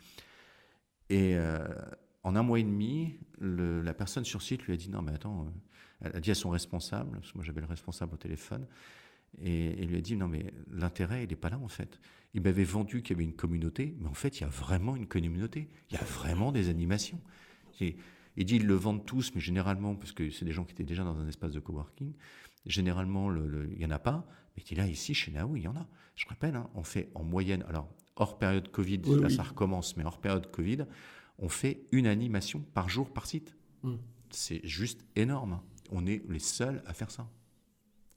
[1.08, 1.36] Et
[2.22, 5.46] en un mois et demi, la personne sur site lui a dit non, mais attends,
[6.00, 8.66] elle a dit à son responsable, parce que moi j'avais le responsable au téléphone,
[9.40, 12.00] et il lui a dit non mais l'intérêt il n'est pas là en fait.
[12.34, 14.96] Il m'avait vendu qu'il y avait une communauté, mais en fait il y a vraiment
[14.96, 15.68] une communauté.
[15.90, 17.20] Il y a vraiment des animations.
[17.80, 17.96] Et,
[18.36, 20.84] il dit ils le vendent tous, mais généralement parce que c'est des gens qui étaient
[20.84, 22.14] déjà dans un espace de coworking.
[22.64, 24.26] Généralement il n'y en a pas.
[24.56, 25.86] Mais il dit là ici chez Naou il y en a.
[26.14, 30.04] Je rappelle, hein, on fait en moyenne alors hors période Covid, là ça recommence, mais
[30.04, 30.86] hors période Covid,
[31.38, 33.56] on fait une animation par jour par site.
[33.82, 33.96] Hmm.
[34.30, 35.60] C'est juste énorme.
[35.90, 37.28] On est les seuls à faire ça.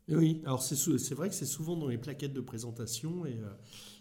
[0.08, 3.50] Oui, alors c'est vrai que c'est souvent dans les plaquettes de présentation et, euh,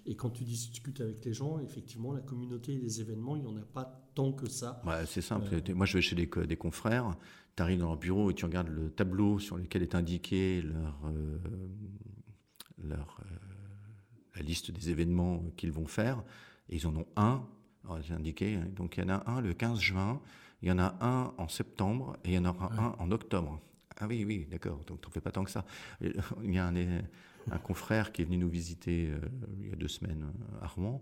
[0.05, 3.49] et, quand tu discutes avec les gens, effectivement, la communauté et les événements, il n'y
[3.49, 4.83] en a pas tant que ça.
[4.87, 5.49] Ouais, c'est simple.
[5.53, 7.17] Euh, Moi, je vais chez des, des confrères,
[7.57, 11.01] tu arrives dans leur bureau et tu regardes le tableau sur lequel est indiqué leur,
[11.07, 11.39] euh,
[12.83, 13.23] leur,
[14.35, 16.23] la liste des événements qu'ils vont faire.
[16.69, 17.47] Et ils en ont un,
[18.03, 18.67] j'ai indiqué, hein.
[18.77, 20.21] donc il y en a un le 15 juin,
[20.63, 23.61] il y en a un en septembre et il y en aura un en octobre.
[23.99, 24.83] Ah oui, oui, d'accord.
[24.87, 25.65] Donc, tu n'en fais pas tant que ça.
[26.01, 29.19] Il y a un, confrère qui est venu nous visiter euh,
[29.61, 31.01] il y a deux semaines euh, à Rouen.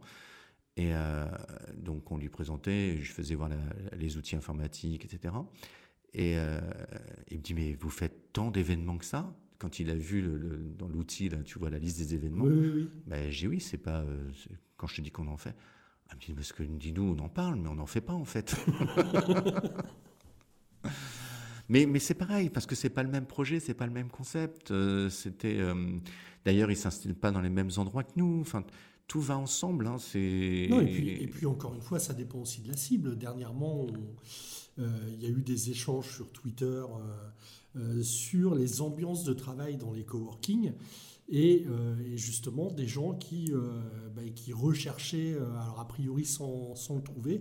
[0.76, 1.26] Et euh,
[1.76, 3.50] donc, on lui présentait, je faisais voir
[3.96, 5.34] les outils informatiques, etc.
[6.14, 6.36] Et
[7.30, 9.34] il me dit, mais vous faites tant d'événements que ça?
[9.58, 10.22] Quand il a vu
[10.76, 12.44] dans l'outil, là, tu vois la liste des événements.
[12.44, 12.90] Oui, oui, oui.
[13.06, 14.04] Ben, j'ai oui, c'est pas.
[14.76, 15.54] quand je te dis qu'on en fait.
[16.10, 18.12] Il me dit, parce que dit, nous, on en parle, mais on n'en fait pas,
[18.12, 18.56] en fait.
[21.68, 24.70] Mais, c'est pareil, parce que c'est pas le même projet, c'est pas le même concept.
[24.70, 25.74] Euh, c'était, euh,
[26.44, 28.40] d'ailleurs, ils s'installent pas dans les mêmes endroits que nous.
[28.40, 28.64] Enfin,
[29.06, 29.86] tout va ensemble.
[29.86, 30.66] Hein, c'est...
[30.70, 33.16] Non, et puis, encore une fois, ça dépend aussi de la cible.
[33.16, 33.86] Dernièrement,
[34.78, 36.82] euh, il y a eu des échanges sur Twitter
[38.02, 40.72] sur les ambiances de travail dans les coworking.
[41.30, 41.64] Et,
[42.04, 43.50] et, justement des gens qui,
[44.14, 47.40] bah, qui recherchaient, alors a priori sans, sans, le trouver,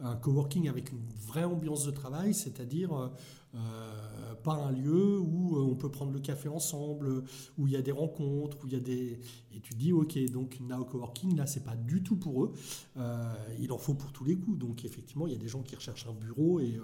[0.00, 3.10] un coworking avec une vraie ambiance de travail, c'est-à-dire
[3.54, 7.24] euh, pas un lieu où euh, on peut prendre le café ensemble,
[7.58, 9.18] où il y a des rencontres, où il y a des...
[9.52, 12.52] Et tu dis, ok, donc Now Coworking, là, c'est pas du tout pour eux.
[12.96, 14.58] Euh, il en faut pour tous les coups.
[14.58, 16.80] Donc effectivement, il y a des gens qui recherchent un bureau et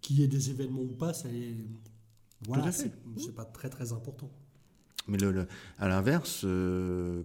[0.00, 1.54] qu'il y ait des événements ou pas, ça les...
[2.46, 2.90] Voilà, c'est
[3.34, 4.30] pas très très important.
[5.08, 5.46] Mais le,
[5.78, 6.46] à l'inverse,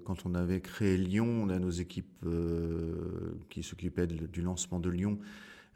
[0.03, 2.25] quand on avait créé Lyon, on a nos équipes
[3.49, 5.17] qui s'occupaient du lancement de Lyon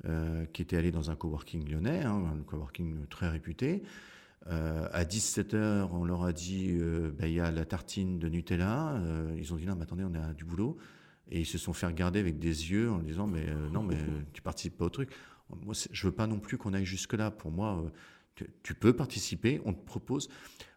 [0.05, 3.83] euh, qui était allé dans un coworking lyonnais, hein, un coworking très réputé.
[4.47, 8.29] Euh, à 17h, on leur a dit euh, bah, il y a la tartine de
[8.29, 9.01] Nutella.
[9.37, 10.77] ils ont dit non, mais attendez, on a du boulot.
[11.31, 13.97] Et ils se sont fait regarder avec des yeux en disant mais non, mais
[14.33, 15.11] tu participes pas au truc.
[15.63, 17.29] Moi, je veux pas non plus qu'on aille jusque-là.
[17.29, 17.91] Pour moi,
[18.63, 20.29] tu peux participer, on te propose,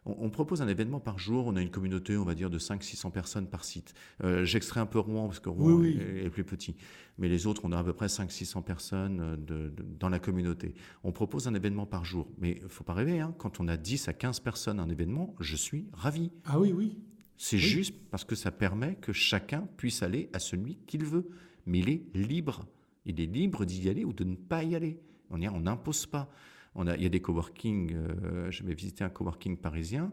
[0.05, 3.11] on, propose un événement par jour, on a une communauté, on va dire, de 500-600
[3.11, 3.93] personnes par site.
[4.23, 6.75] Euh, j'extrais un peu Rouen, parce que Rouen Est, plus petit,
[7.17, 10.73] mais les autres, on a à peu près 500-600 personnes euh, dans la communauté.
[11.03, 13.33] On propose un événement par jour, mais il faut pas rêver, hein.
[13.37, 16.31] quand on a 10 à 15 personnes un événement, je suis ravi.
[16.45, 16.97] Ah oui, oui.
[17.37, 21.27] C'est juste parce que ça permet que chacun puisse aller à celui qu'il veut,
[21.65, 22.65] mais il est libre.
[23.05, 24.99] Il est libre d'y aller ou de ne pas y aller.
[25.29, 26.29] On n'impose pas
[26.75, 30.11] il y a des coworking, euh, je vais visiter un coworking parisien,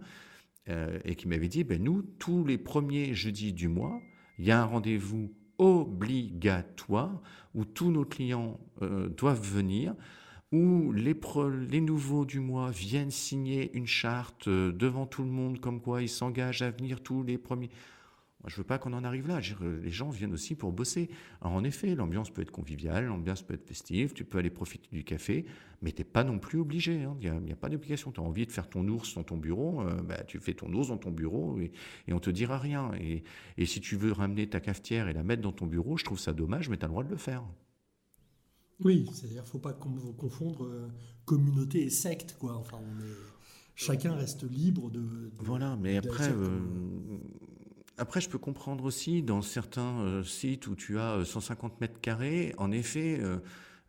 [0.68, 4.00] euh, et qui m'avait dit, ben nous, tous les premiers jeudis du mois,
[4.38, 7.20] il y a un rendez-vous obligatoire
[7.54, 9.94] où tous nos clients euh, doivent venir,
[10.52, 11.18] où les,
[11.68, 16.08] les nouveaux du mois viennent signer une charte devant tout le monde, comme quoi ils
[16.08, 17.70] s'engagent à venir tous les premiers.
[18.46, 19.40] Je veux pas qu'on en arrive là.
[19.82, 21.10] les gens viennent aussi pour bosser.
[21.40, 24.88] Alors en effet, l'ambiance peut être conviviale, l'ambiance peut être festive, tu peux aller profiter
[24.92, 25.44] du café,
[25.82, 27.02] mais tu n'es pas non plus obligé.
[27.02, 27.16] hein.
[27.20, 28.12] Il n'y a, pas d'obligation.
[28.12, 30.72] Tu as envie de faire ton ours dans ton bureau, euh, bah, tu fais ton
[30.72, 31.70] ours dans ton bureau et,
[32.08, 32.92] et on te dira rien.
[33.00, 33.24] Et,
[33.58, 36.18] et si tu veux ramener ta cafetière et la mettre dans ton bureau, je trouve
[36.18, 37.44] ça dommage, mais tu as le droit de le faire.
[38.82, 40.88] Oui, c'est-à-dire faut pas confondre euh,
[41.26, 42.56] communauté et secte, quoi.
[42.56, 43.14] Enfin, on est,
[43.74, 45.00] chacun reste libre de.
[45.00, 47.20] de- Voilà, mais après, comme-
[48.00, 52.00] après, je peux comprendre aussi dans certains euh, sites où tu as euh, 150 mètres
[52.00, 53.38] carrés, en effet, euh,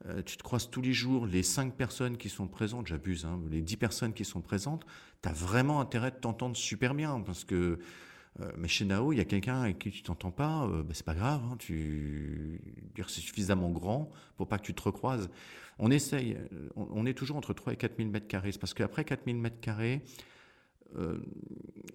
[0.07, 3.39] euh, tu te croises tous les jours, les 5 personnes qui sont présentes, j'abuse, hein,
[3.49, 4.85] les 10 personnes qui sont présentes,
[5.21, 7.79] tu as vraiment intérêt de t'entendre super bien parce que.
[8.39, 10.93] euh, mais chez Nao, il y a quelqu'un avec qui tu t'entends pas, euh, bah,
[10.93, 12.61] c'est pas grave, hein, tu
[13.07, 15.29] c'est suffisamment grand pour pas que tu te recroises.
[15.79, 19.03] On essaye, euh, on, est toujours entre 3 et 4 000 mètres carrés, parce qu'après
[19.03, 20.01] 4 000 mètres carrés,
[20.97, 21.19] euh,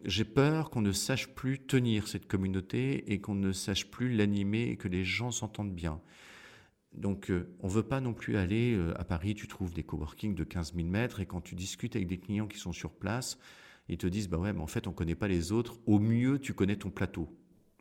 [0.05, 4.69] j'ai peur qu'on ne sache plus tenir cette communauté et qu'on ne sache plus l'animer
[4.71, 6.01] et que les gens s'entendent bien.
[6.93, 9.83] Donc, euh, on ne veut pas non plus aller euh, à Paris, tu trouves des
[9.83, 12.93] coworking de 15 000 mètres et quand tu discutes avec des clients qui sont sur
[12.93, 13.39] place,
[13.89, 15.79] ils te disent, bah ouais, mais en fait, on ne connaît pas les autres.
[15.87, 17.29] Au mieux, tu connais ton plateau.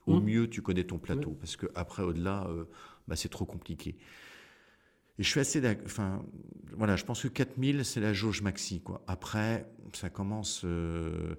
[0.06, 0.24] Au Mmh.
[0.24, 1.32] mieux, tu connais ton plateau.
[1.32, 2.48] Parce que après, au-delà,
[3.08, 3.98] bah, c'est trop compliqué.
[5.20, 6.24] Et je suis assez d'ac- Enfin,
[6.76, 8.82] voilà, je pense que 4000, c'est la jauge maxi.
[8.82, 9.04] Quoi.
[9.08, 11.36] Après, ça commence, euh,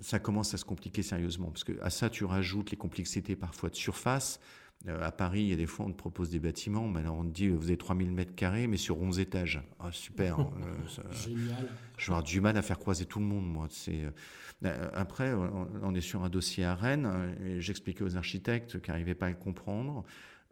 [0.00, 1.50] ça commence à se compliquer sérieusement.
[1.50, 4.38] Parce que à ça, tu rajoutes les complexités parfois de surface.
[4.88, 6.88] Euh, à Paris, il y a des fois, on te propose des bâtiments.
[6.88, 9.62] Mais alors, on te dit, vous avez 3000 mètres carrés, mais sur 11 étages.
[9.80, 10.38] Ah, super.
[10.40, 11.68] hein, euh, ça- Génial.
[11.98, 13.66] je vais avoir du mal à faire croiser tout le monde, moi.
[13.70, 14.02] C'est,
[14.94, 19.14] après, on, on est sur un dossier à Rennes, et j'expliquais aux architectes qui n'arrivaient
[19.16, 20.04] pas à le comprendre.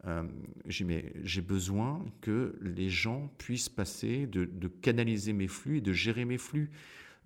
[0.07, 0.23] Euh,
[0.65, 5.77] j'ai, dit, mais j'ai besoin que les gens puissent passer, de, de canaliser mes flux
[5.77, 6.71] et de gérer mes flux.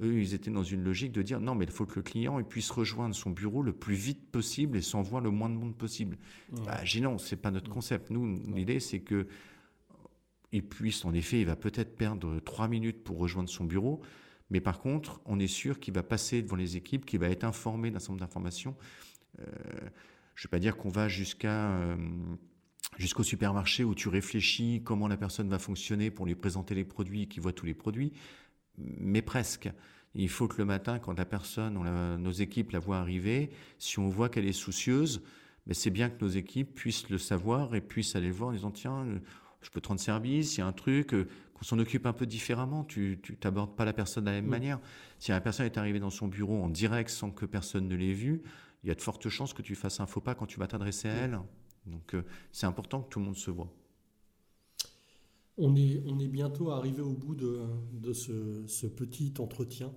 [0.01, 2.37] Eux, ils étaient dans une logique de dire non, mais il faut que le client
[2.37, 5.77] il puisse rejoindre son bureau le plus vite possible et s'envoie le moins de monde
[5.77, 6.17] possible.
[6.65, 8.09] Bah, j'ai dit non, c'est pas notre concept.
[8.09, 9.27] Nous, l'idée, c'est que
[10.51, 14.01] il puisse, en effet, il va peut-être perdre trois minutes pour rejoindre son bureau,
[14.49, 17.43] mais par contre, on est sûr qu'il va passer devant les équipes, qu'il va être
[17.43, 18.75] informé d'un certain nombre d'informations.
[19.39, 19.43] Euh,
[20.35, 21.95] je ne vais pas dire qu'on va jusqu'à euh,
[22.97, 27.23] jusqu'au supermarché où tu réfléchis comment la personne va fonctionner pour lui présenter les produits
[27.23, 28.13] et qu'il voit tous les produits,
[28.77, 29.69] mais presque.
[30.17, 33.49] Il faut que le matin, quand la personne, on la- nos équipes la voient arriver,
[33.79, 35.21] si on voit qu'elle est soucieuse,
[35.67, 38.53] mais c'est bien que nos équipes puissent le savoir et puissent aller le voir en
[38.53, 39.19] disant tiens, euh,
[39.61, 42.13] je peux te rendre service, il y a un truc, euh, qu'on s'en occupe un
[42.13, 42.83] peu différemment.
[42.85, 44.49] Tu n'abordes pas la personne de la même Mm.
[44.49, 44.79] manière.
[45.19, 48.13] Si la personne est arrivée dans son bureau en direct sans que personne ne l'ait
[48.13, 48.41] vue,
[48.83, 50.67] il y a de fortes chances que tu fasses un faux pas quand tu vas
[50.67, 51.39] t'adresser à elle.
[51.87, 53.71] Donc euh, c'est important que tout le monde se voit.
[55.57, 57.61] On est, on est bientôt arrivé au bout de,
[57.93, 59.91] de ce, ce petit entretien.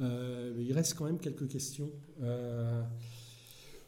[0.00, 1.90] Euh, il reste quand même quelques questions.
[2.22, 2.82] Euh,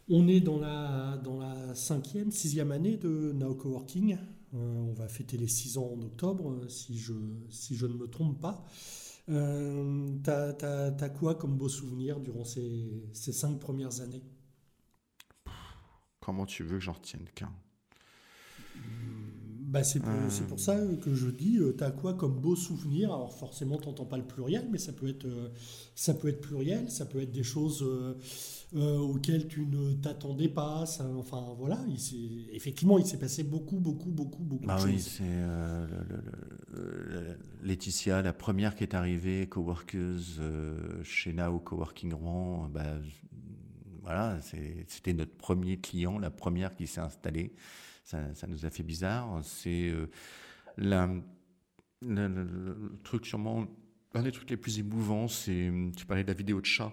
[0.08, 4.16] on est dans la, dans la cinquième, sixième année de Now Coworking.
[4.54, 7.12] Euh, on va fêter les six ans en octobre, si je,
[7.50, 8.64] si je ne me trompe pas.
[9.26, 14.22] T'as, t'as- t'as quoi comme beau souvenir durant ces, ces cinq premières années?
[16.28, 17.50] Comment tu veux que j'en retienne qu'un
[19.68, 20.30] Bah, c'est pour, Euh.
[20.32, 23.12] c'est pour ça que je dis, euh, t'as quoi comme beau souvenir?
[23.12, 25.50] Alors forcément, t'entends pas le pluriel, mais ça peut être, euh,
[25.94, 30.86] ça peut être pluriel, ça peut être des choses euh, auxquelles tu ne t'attendais pas.
[30.86, 32.16] ça- enfin voilà, il s'est-
[32.52, 35.12] effectivement, il s'est passé beaucoup, beaucoup, beaucoup, beaucoup Bah de oui, choses.
[35.16, 35.86] c'est euh,
[37.62, 40.40] Laetitia, la première qui est arrivée, coworkeuse
[41.04, 42.68] chez Now Coworking Rouen.
[42.68, 42.96] Bah,
[44.08, 44.38] voilà,
[44.86, 47.52] c'était notre premier client, la première qui s'est installée.
[48.04, 49.40] Ça, ça nous a fait bizarre.
[49.42, 50.06] C'est euh,
[50.78, 51.22] le,
[53.04, 53.66] truc sûrement
[54.14, 55.28] un des trucs les plus émouvants.
[55.28, 56.90] C'est tu parlais de la vidéo de chat.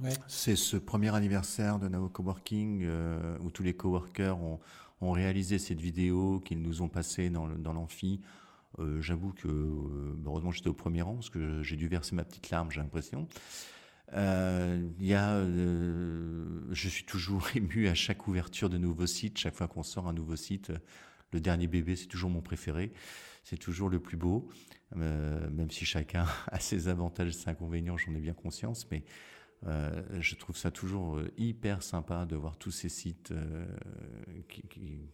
[0.00, 0.12] Ouais.
[0.28, 4.60] C'est ce premier anniversaire de Nao Coworking euh, où tous les coworkers ont,
[5.00, 8.20] ont réalisé cette vidéo qu'ils nous ont passée dans l'amphi.
[8.78, 12.24] Euh, J'avoue que, euh, heureusement, j'étais au premier rang parce que j'ai dû verser ma
[12.24, 13.26] petite larme, j'ai l'impression.
[14.14, 19.54] Euh, y a, euh, je suis toujours ému à chaque ouverture de nouveau site, chaque
[19.54, 20.72] fois qu'on sort un nouveau site.
[21.32, 22.92] Le dernier bébé, c'est toujours mon préféré.
[23.44, 24.48] C'est toujours le plus beau,
[24.96, 28.88] Euh, même si chacun a ses avantages et ses inconvénients, j'en ai bien conscience.
[28.90, 29.04] Mais
[29.66, 33.66] euh, je trouve ça toujours euh, hyper sympa de voir tous ces sites euh,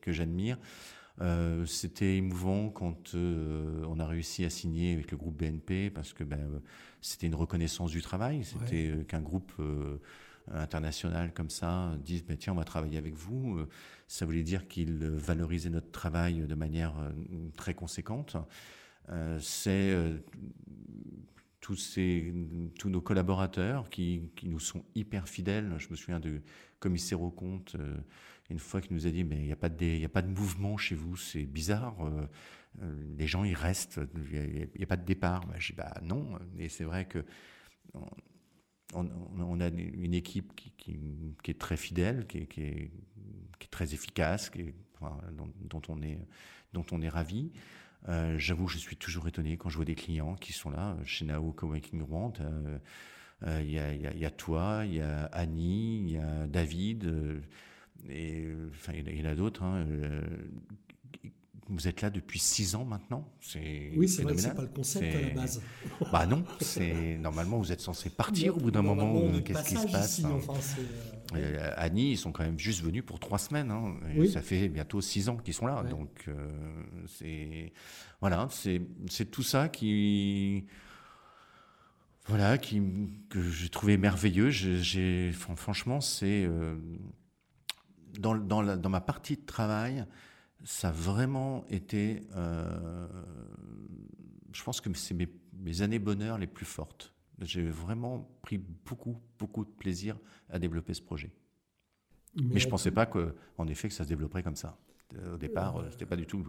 [0.00, 0.58] que j'admire.
[1.20, 6.12] Euh, C'était émouvant quand euh, on a réussi à signer avec le groupe BNP parce
[6.12, 6.58] que ben, euh,
[7.00, 8.44] c'était une reconnaissance du travail.
[8.44, 9.98] C'était qu'un groupe euh,
[10.52, 13.58] international comme ça dise ben, tiens, on va travailler avec vous.
[14.08, 16.94] Ça voulait dire qu'ils valorisaient notre travail de manière
[17.56, 18.36] très conséquente.
[19.40, 19.96] C'est
[21.60, 22.32] tous, ces,
[22.78, 25.74] tous nos collaborateurs qui, qui, nous sont hyper fidèles.
[25.78, 26.40] Je me souviens de
[26.78, 27.76] commissaire au compte,
[28.50, 30.28] une fois qui nous a dit, mais il n'y a, pas de, a pas de
[30.28, 31.96] mouvement chez vous, c'est bizarre.
[33.18, 34.00] les gens, ils restent,
[34.32, 35.46] il n'y a, pas de départ.
[35.46, 36.38] Bah, je dis, bah non.
[36.58, 37.24] Et c'est vrai que
[38.94, 42.90] on, a une équipe qui, est très fidèle, qui est,
[43.70, 44.50] très efficace,
[45.32, 46.18] dont, on est,
[46.72, 47.52] dont ravi.
[48.08, 51.24] Euh, j'avoue, je suis toujours étonné quand je vois des clients qui sont là, chez
[51.24, 52.02] Nao Coworking.
[52.40, 52.78] Euh,
[53.42, 53.70] euh, il
[54.20, 57.42] y, a, toi, il y a Annie, il y a David,
[58.10, 59.62] et enfin, il y en a d'autres.
[59.62, 59.84] Hein,
[61.68, 63.28] vous êtes là depuis six ans maintenant.
[63.40, 65.62] C'est oui, c'est vrai que c'est pas le concept à la base.
[66.12, 69.20] Bah non, c'est normalement vous êtes censé partir au bout d'un moment.
[69.44, 70.38] Qu'est-ce qui se passe hein.
[71.34, 73.70] euh, euh, Annie, ils sont quand même juste venus pour trois semaines.
[73.70, 73.96] Hein,
[74.32, 75.82] Ça fait bientôt six ans qu'ils sont là.
[75.82, 76.34] Donc euh,
[77.08, 77.72] c'est
[78.20, 78.80] voilà, c'est
[79.10, 80.66] c'est tout ça qui
[82.28, 82.80] voilà qui
[83.28, 84.50] que j'ai trouvé merveilleux.
[84.50, 86.48] J'ai franchement c'est
[88.18, 90.06] dans dans, dans ma partie de travail
[90.64, 93.06] ça a vraiment été, euh,
[94.52, 97.12] je pense que c'est mes, années bonheur les plus fortes.
[97.40, 101.32] J'ai vraiment pris beaucoup, beaucoup de plaisir à développer ce projet.
[102.34, 104.78] Mais, je ne pensais pas qu'en effet que ça se développerait comme ça.
[105.32, 106.42] Au départ, euh, ce n'était pas du tout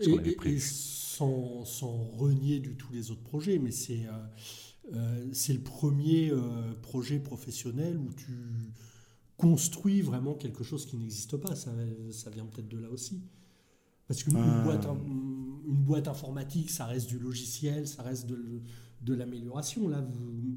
[0.00, 0.60] ce qu'on avait prévu.
[0.60, 4.06] sans, sans, renier du tout les autres projets, mais c'est
[4.92, 6.32] euh, c'est le premier
[6.82, 8.32] projet professionnel où tu
[9.36, 11.54] construis vraiment quelque chose qui n'existe pas.
[11.54, 11.70] Ça,
[12.10, 13.22] ça vient peut-être de là aussi.
[14.06, 14.62] Parce qu'une euh.
[14.62, 18.62] boîte, une boîte informatique, ça reste du logiciel, ça reste de,
[19.02, 19.88] de l'amélioration.
[19.88, 20.04] Là,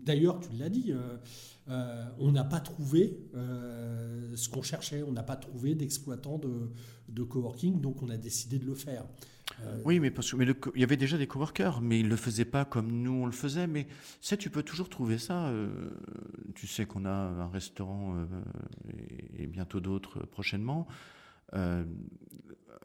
[0.05, 1.17] d'ailleurs, tu l'as dit, euh,
[1.69, 6.69] euh, on n'a pas trouvé ce qu'on cherchait, on n'a pas trouvé d'exploitant de,
[7.09, 9.05] de, coworking, donc on a décidé de le faire.
[9.86, 10.45] Oui, mais, parce, mais
[10.76, 13.26] il y avait déjà des coworkers, mais ils ne le faisaient pas comme nous on
[13.26, 13.68] le faisait.
[13.68, 13.88] Mais
[14.22, 15.51] ça, tu peux toujours trouver ça.
[16.55, 18.16] tu sais qu'on a un restaurant
[18.89, 20.88] et, et bientôt d'autres prochainement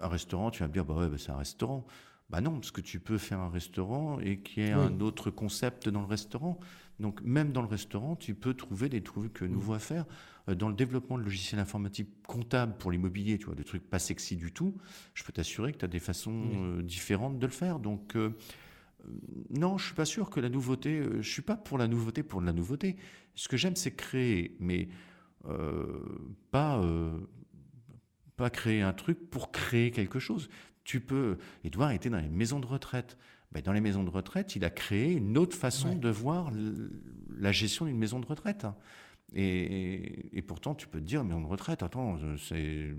[0.01, 1.87] un restaurant, tu vas me dire, bah ouais, bah c'est un restaurant.
[2.31, 5.31] Bah non, parce que tu peux faire un restaurant et qu'il y ait un autre
[5.31, 6.59] concept dans le restaurant.
[7.01, 10.07] Donc même dans le restaurant, tu peux trouver des trucs nouveaux à faire.
[10.49, 13.99] Euh, dans le développement de logiciels informatiques comptables pour l'immobilier, tu vois, des trucs pas
[13.99, 14.77] sexy du tout,
[15.15, 17.79] je peux t'assurer que tu as des façons euh, différentes de le faire.
[17.79, 18.31] Donc euh,
[19.51, 22.41] non, je suis pas sûr que la nouveauté, je suis pas pour la nouveauté pour
[22.41, 22.97] la nouveauté.
[23.35, 24.89] Ce que j'aime, c'est créer, mais
[26.51, 26.83] pas
[28.37, 30.49] pas créer un truc pour créer quelque chose.
[30.85, 31.37] Tu peux.
[31.65, 33.19] Edouard était dans les maisons de retraite.
[33.53, 36.51] Ben, dans les maisons de retraite, il a créé une autre façon de voir
[37.37, 38.67] la gestion d'une maison de retraite.
[39.35, 42.95] Et, pourtant, tu peux te dire, maison de retraite, attends, c'est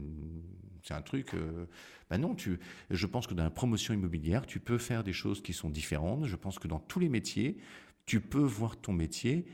[0.86, 1.33] c'est un truc.
[1.33, 1.65] Euh,
[2.09, 2.59] ben non, tu,
[2.91, 6.25] je pense que dans la promotion immobilière, tu peux faire des choses qui sont différentes.
[6.25, 7.57] Je pense que dans tous les métiers,
[8.05, 9.45] tu peux voir ton métier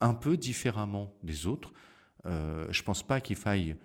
[0.00, 1.72] un peu différemment des autres.
[2.26, 3.76] Euh, je pense pas qu'il faille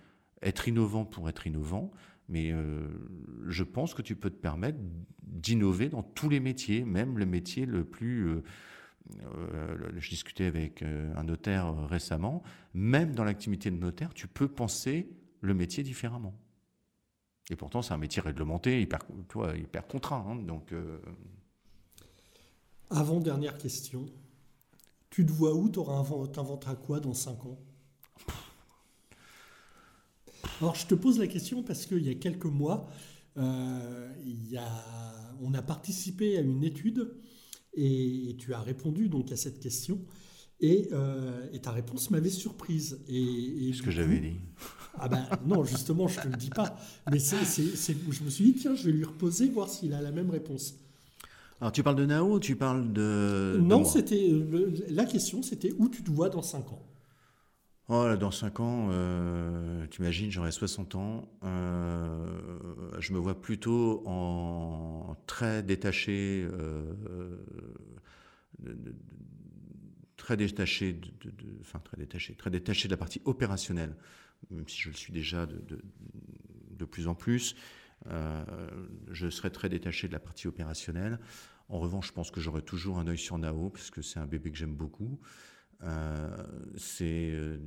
[0.41, 1.91] être innovant pour être innovant,
[2.27, 2.87] mais euh,
[3.47, 4.79] je pense que tu peux te permettre
[5.21, 8.41] d'innover dans tous les métiers, même le métier le plus...
[9.23, 12.43] Euh, euh, je discutais avec un notaire récemment,
[12.73, 15.09] même dans l'activité de notaire, tu peux penser
[15.41, 16.33] le métier différemment.
[17.49, 18.99] Et pourtant, c'est un métier réglementé, hyper,
[19.87, 20.25] contraint.
[20.27, 20.73] Hein, donc,
[22.89, 24.05] Avant dernière question,
[25.09, 27.59] tu te vois où Tu inventeras quoi dans 5 ans?
[30.61, 32.87] Alors, je te pose la question parce qu'il y a quelques mois,
[33.37, 34.09] euh,
[35.41, 37.15] on a participé à une étude
[37.73, 39.99] et, tu as répondu donc à cette question.
[40.59, 42.99] Et, euh, ta réponse m'avait surprise.
[43.07, 44.35] Et, ce que j'avais dit?
[44.95, 46.77] Ah ben non, justement, je ne te le dis pas.
[47.09, 50.11] Mais c'est, je me suis dit, tiens, je vais lui reposer, voir s'il a la
[50.11, 50.75] même réponse.
[51.61, 53.59] Alors tu parles de Nao, tu parles de...
[53.61, 54.31] Non, c'était
[54.89, 56.81] la question, c'était où tu te vois dans 5 ans?
[57.93, 61.29] Oh, dans 5 ans, euh, tu imagines, j'aurai 60 ans.
[61.43, 62.25] Euh,
[62.99, 67.35] je me vois plutôt en très détaché, euh,
[70.15, 71.11] très détaché, de,
[71.59, 73.93] enfin très détaché, très détaché de la partie opérationnelle,
[74.51, 75.61] même si je le suis déjà de,
[76.69, 77.57] de plus en plus.
[78.05, 81.19] je serai très détaché de la partie opérationnelle.
[81.67, 84.27] En revanche, je pense que j'aurai toujours un œil sur Nao, parce que c'est un
[84.27, 85.19] bébé que j'aime beaucoup.
[85.83, 86.43] Euh,
[86.77, 87.57] c'est euh,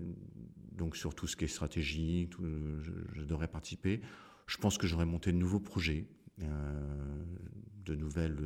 [0.72, 4.00] donc sur tout ce qui est stratégie, je, devrais participer.
[4.46, 6.06] Je pense que j'aurais monté de nouveaux projets,
[6.42, 7.24] euh,
[7.84, 8.38] de nouvelles,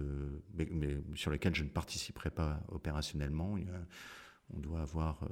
[0.55, 3.57] mais, sur lesquels je ne participerai pas opérationnellement.
[4.55, 5.29] on doit avoir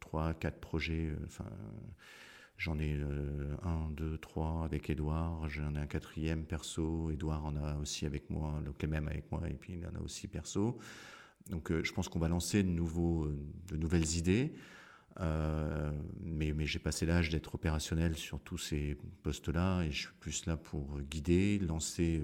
[0.00, 1.12] trois, quatre projets.
[1.24, 1.50] Enfin,
[2.56, 2.96] J'en ai
[3.64, 5.48] un, deux, trois avec Edouard.
[5.48, 7.10] J'en ai un quatrième perso.
[7.10, 10.00] Edouard en a aussi avec moi, le même avec moi, et puis il en a
[10.00, 10.78] aussi perso.
[11.50, 13.28] Donc je pense qu'on va lancer de, nouveaux,
[13.68, 14.54] de nouvelles idées.
[15.20, 20.46] mais, mais j'ai passé l'âge d'être opérationnel sur tous ces postes-là et je suis plus
[20.46, 22.22] là pour guider, lancer,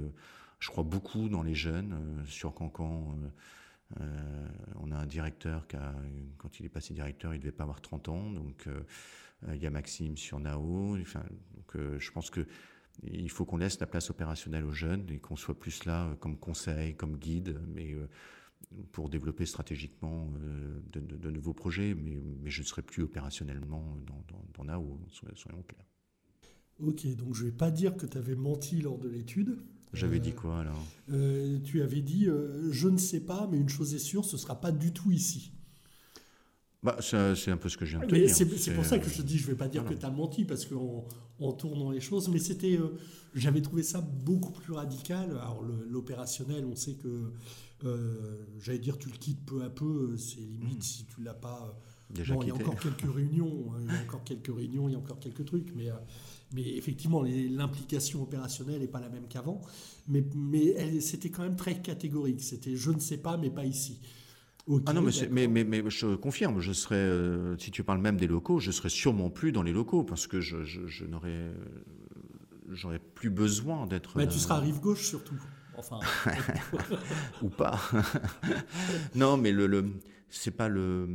[0.58, 2.24] je crois beaucoup dans les jeunes.
[2.26, 3.14] sur Cancan,
[3.98, 5.76] on a un directeur qui
[6.38, 8.66] quand il est passé directeur, il devait pas avoir 30 ans, donc
[9.52, 10.96] il y a Maxime sur Nao.
[10.98, 11.24] Enfin,
[11.74, 12.46] je pense que
[13.04, 16.14] il faut qu'on laisse la place opérationnelle aux jeunes et qu'on soit plus là euh,
[16.16, 18.08] comme conseil, comme guide, mais euh,
[18.92, 24.24] pour développer stratégiquement euh, de, nouveaux projets, mais, je ne serai plus opérationnellement dans,
[24.54, 25.86] dans, NAO, soyons clairs.
[26.78, 29.58] Ok, donc je ne vais pas dire que tu avais menti lors de l'étude.
[29.92, 30.86] J'avais dit quoi alors?
[31.64, 32.28] Tu avais dit
[32.70, 35.10] je ne sais pas, mais une chose est sûre, ce ne sera pas du tout
[35.10, 35.52] ici.
[36.82, 38.34] Bah, c'est un peu ce que je viens de te dire.
[38.34, 40.10] C'est pour ça que je te dis, je ne vais pas dire que tu as
[40.10, 41.06] menti, parce qu'en
[41.38, 42.98] en tournant les choses, mais c'était, euh,
[43.34, 45.30] j'avais trouvé ça beaucoup plus radical.
[45.30, 47.32] Alors l'opérationnel, on sait que,
[47.84, 50.82] euh, j'allais dire, tu le quittes peu à peu, c'est limite hmm.
[50.82, 51.78] si tu l'as pas.
[52.10, 54.88] Déjà bon, il y a encore quelques réunions, hein, il y a encore quelques réunions,
[54.88, 55.94] il y a encore quelques trucs, mais, euh,
[56.52, 59.60] mais effectivement, l'implication opérationnelle n'est pas la même qu'avant.
[60.08, 62.42] Mais, mais c'était quand même très catégorique.
[62.42, 64.00] C'était je ne sais pas, mais pas ici
[64.86, 68.26] ah non, mais, mais, mais, je confirme, je serais, euh, si tu parles même des
[68.26, 71.54] locaux, je serais sûrement plus dans les locaux parce que je, je, n'aurais, euh,
[72.70, 74.16] j'aurais plus besoin d'être.
[74.16, 75.34] Mais tu seras à rive gauche surtout.
[75.76, 76.00] Enfin.
[77.42, 77.80] Ou pas.
[79.14, 79.84] non, mais le, le
[80.28, 81.08] c'est pas le.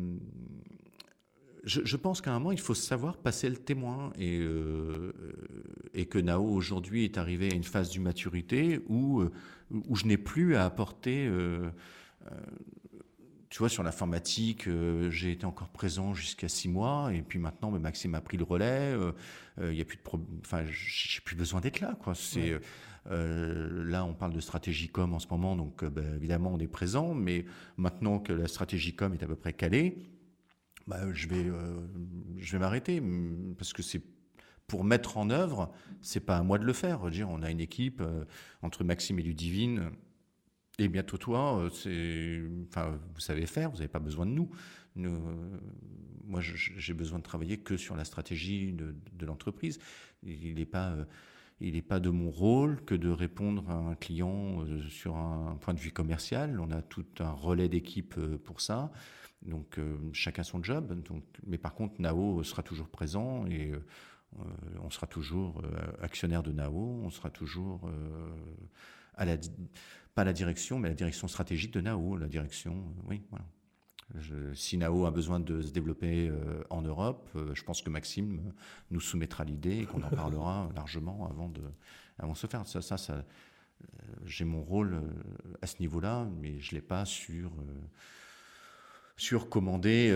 [1.64, 5.14] Je, je pense qu'à un moment, il faut savoir passer le témoin et, euh,
[5.94, 9.24] et que Nao aujourd'hui est arrivé à une phase du maturité où,
[9.72, 11.28] où je n'ai plus à apporter
[13.56, 17.72] tu vois, sur l'informatique, euh, j'ai été encore présent jusqu'à six mois, et puis maintenant,
[17.72, 18.92] bah, Maxime a pris le relais.
[18.92, 19.14] Euh,
[19.62, 20.02] euh, il y a plus de
[20.42, 22.16] enfin, j'ai plus besoin d'être là, quoi.
[22.16, 22.60] C'est
[23.10, 27.14] là, on parle de stratégie com en ce moment, donc bah, évidemment, on est présent,
[27.14, 27.46] mais
[27.78, 29.98] maintenant que la stratégie com est à peu près calée,
[30.88, 31.46] bah, je vais,
[32.38, 33.02] je vais m'arrêter
[33.58, 34.02] parce que c'est
[34.68, 35.72] pour mettre en œuvre,
[36.02, 37.10] c'est pas à moi de le faire.
[37.12, 38.02] Dire, on a une équipe
[38.64, 39.92] entre Maxime et Ludivine
[40.78, 44.50] et bientôt toi, euh, enfin, vous savez faire, vous n'avez pas besoin de nous.
[44.98, 45.20] euh,
[46.26, 49.80] moi, j'ai besoin de travailler que sur la stratégie de, de l'entreprise.
[50.24, 51.06] Il n'est pas, euh,
[51.62, 55.74] il n'est pas de mon rôle que de répondre à un client sur un point
[55.74, 56.60] de vue commercial.
[56.60, 58.92] On a tout un relais d'équipe pour ça.
[59.42, 59.80] Donc
[60.12, 61.02] chacun son job.
[61.04, 63.72] Donc, mais par contre, Nao sera toujours présent et
[64.84, 65.62] on sera toujours
[66.02, 67.00] actionnaire de Nao.
[67.04, 67.90] On sera toujours
[69.16, 69.38] à la
[70.16, 73.46] pas la direction, mais la direction stratégique de Nao, la direction, euh, oui, voilà.
[74.54, 78.54] Si Nao a besoin de se développer euh, en Europe, euh, je pense que Maxime
[78.92, 81.62] nous soumettra l'idée et qu'on en parlera largement avant de,
[82.20, 82.68] avant de se faire.
[82.68, 83.26] Ça, ça, ça
[84.26, 85.02] j'ai mon rôle
[85.62, 87.52] à ce niveau-là, mais je l'ai pas sur
[89.18, 90.10] sur commander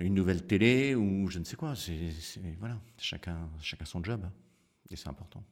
[0.00, 1.74] une nouvelle télé ou je ne sais quoi.
[1.74, 2.12] C'est
[2.60, 4.24] voilà, chacun chacun son job
[4.90, 5.44] et c'est important.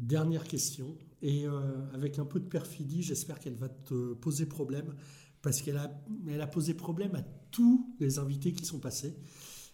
[0.00, 1.60] Dernière question, et euh,
[1.92, 4.94] avec un peu de perfidie, j'espère qu'elle va te poser problème,
[5.42, 5.90] parce qu'elle a,
[6.28, 9.16] elle a posé problème à tous les invités qui sont passés.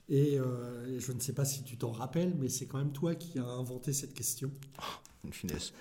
[0.08, 3.14] Et euh, je ne sais pas si tu t'en rappelles, mais c'est quand même toi
[3.14, 4.50] qui as inventé cette question.
[4.78, 4.82] Oh,
[5.24, 5.72] une finesse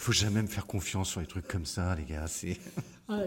[0.00, 2.26] faut jamais me faire confiance sur les trucs comme ça, les gars.
[2.26, 2.58] C'est
[3.08, 3.20] ah,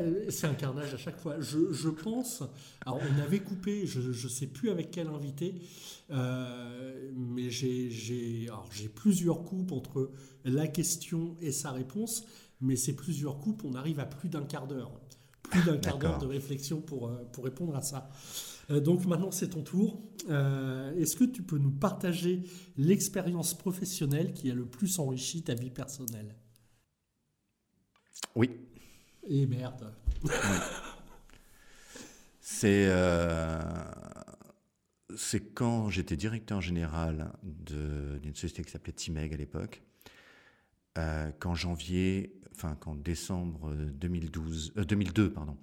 [0.44, 1.40] un carnage à chaque fois.
[1.40, 2.44] Je, je, pense.
[2.84, 5.62] Alors, on avait coupé, je ne sais plus avec quel invité,
[6.10, 8.50] euh, mais j'ai
[8.96, 10.12] plusieurs coupes entre
[10.46, 12.26] la question et sa réponse,
[12.60, 14.92] mais ces plusieurs coupes, on arrive à plus d'un quart d'heure.
[15.54, 18.10] Plus d'un quart d'heure de réflexion pour, euh, pour répondre à ça.
[18.70, 20.02] Euh, donc maintenant, c'est ton tour.
[20.28, 22.44] Est-ce que tu peux nous partager
[22.78, 26.36] l'expérience professionnelle qui a le plus enrichi ta vie personnelle?
[28.36, 28.50] Oui.
[29.28, 29.94] Et merde.
[32.46, 33.60] C'est euh,
[35.16, 39.82] c'est quand j'étais directeur général d'une société qui s'appelait Timeg à l'époque,
[40.98, 45.58] euh, qu'en janvier, enfin qu'en décembre 2012, 2002, euh, pardon,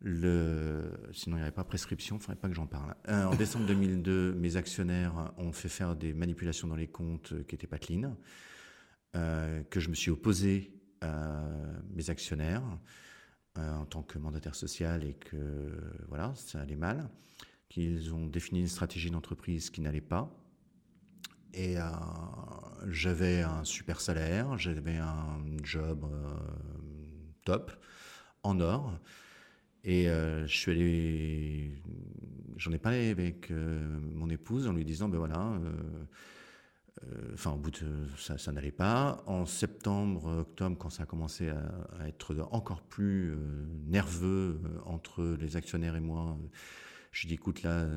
[0.00, 2.94] le, sinon il n'y avait pas prescription, il ne faudrait pas que j'en parle.
[3.08, 7.66] en décembre 2002, mes actionnaires ont fait faire des manipulations dans les comptes qui n'étaient
[7.66, 8.16] pas clean,
[9.12, 10.72] que je me suis opposé
[11.94, 12.62] mes actionnaires
[13.56, 15.72] euh, en tant que mandataire social et que
[16.08, 17.08] voilà, ça allait mal,
[17.68, 20.28] qu'ils ont défini une stratégie d'entreprise qui n'allait pas.
[21.56, 21.82] Et euh,
[22.88, 26.36] j'avais un super salaire, j'avais un job euh,
[27.44, 27.70] top,
[28.42, 28.92] en or.
[29.84, 31.70] Et je suis allé,
[32.56, 35.60] j'en ai parlé avec mon épouse en lui disant, ben voilà,
[37.34, 39.22] enfin, au bout de ça, ça n'allait pas.
[39.26, 43.36] En septembre, octobre, quand ça a commencé à, être encore plus
[43.86, 46.38] nerveux entre les actionnaires et moi,
[47.14, 47.88] je dis écoute là,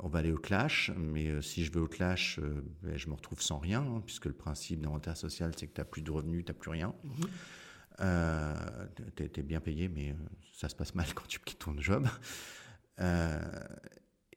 [0.00, 2.40] on va aller au clash, mais si je vais au clash,
[2.82, 5.80] ben, je me retrouve sans rien, hein, puisque le principe d'inventaire social, c'est que tu
[5.80, 6.94] n'as plus de revenus, tu n'as plus rien.
[7.04, 7.24] Mmh.
[8.00, 8.54] Euh,
[9.16, 10.14] tu es, bien payé, mais euh,
[10.52, 12.06] ça se passe mal quand tu quittes ton job.
[13.00, 13.38] Euh,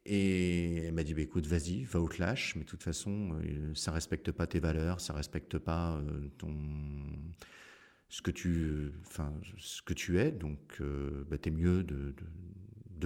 [0.06, 3.40] et elle m'a dit, bah, écoute, vas-y, va au clash, mais de toute façon,
[3.73, 6.02] ça respecte pas tes valeurs, ça respecte pas
[6.38, 6.53] ton
[8.10, 10.31] ce que tu, enfin, ce que tu es.
[10.31, 10.81] Donc,
[11.30, 12.26] bah, t'es mieux de, de,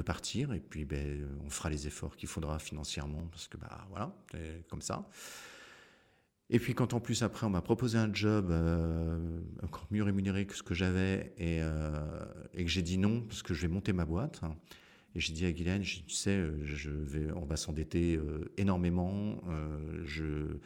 [0.01, 0.53] partir.
[0.53, 4.67] Et puis, ben, on fera les efforts qu'il faudra financièrement parce que, bah, voilà, c'est
[4.69, 5.07] comme ça.
[6.49, 10.45] Et puis quand en plus après on m'a proposé un job euh, encore mieux rémunéré
[10.45, 13.73] que ce que j'avais et, euh, et, que j'ai dit non parce que je vais
[13.73, 14.41] monter ma boîte.
[15.13, 19.41] Et j'ai dit à Guylaine, tu sais, je vais, on va s'endetter euh, énormément,
[20.03, 20.59] je,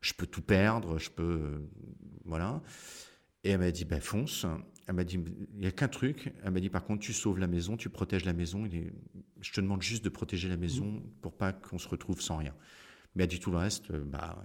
[0.00, 1.66] je peux tout perdre, je peux,
[2.24, 2.62] voilà.
[3.42, 4.46] Et elle m'a dit, ben fonce.
[4.88, 5.20] Elle m'a dit,
[5.52, 6.32] il n'y a qu'un truc.
[6.42, 8.66] Elle m'a dit, par contre, tu sauves la maison, tu protèges la maison.
[9.40, 11.02] je te demande juste de protéger la maison mmh.
[11.20, 12.54] pour pas qu'on se retrouve sans rien.
[13.14, 14.42] Mais elle dit tout le reste, bah,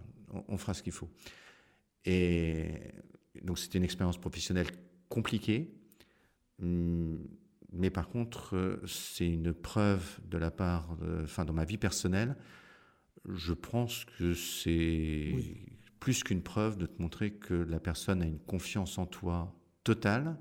[0.49, 1.09] on, fera ce qu'il faut.
[2.03, 2.65] Et
[3.41, 4.67] donc c'était une expérience professionnelle
[5.07, 5.73] compliquée,
[6.61, 7.25] hum,
[7.71, 12.35] mais par contre c'est une preuve de la part, enfin dans ma vie personnelle,
[13.29, 15.33] je pense que c'est
[15.99, 20.37] plus qu'une preuve de te montrer que la personne a une confiance en toi totale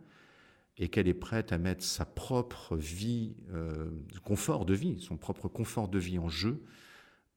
[0.78, 3.90] et qu'elle est prête à mettre sa propre vie, euh,
[4.24, 6.64] confort de vie, son propre confort de vie en jeu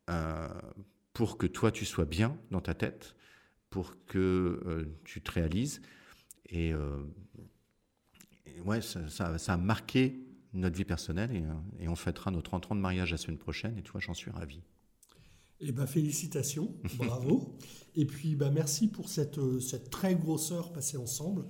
[0.10, 0.48] euh,
[1.14, 3.15] pour que toi, tu sois bien dans ta tête,
[3.69, 5.82] pour que euh, tu te réalises.
[6.49, 7.03] Et, euh,
[8.65, 10.19] ouais, ça, a marqué
[10.53, 13.77] notre vie personnelle et, et, on fêtera notre 30 ans de mariage la semaine prochaine
[13.77, 14.61] et toi, j'en suis ravi.
[15.61, 17.56] Eh ben, félicitations, bravo.
[17.95, 21.45] Et puis, bah, merci pour cette, euh, cette très grosse heure passée ensemble.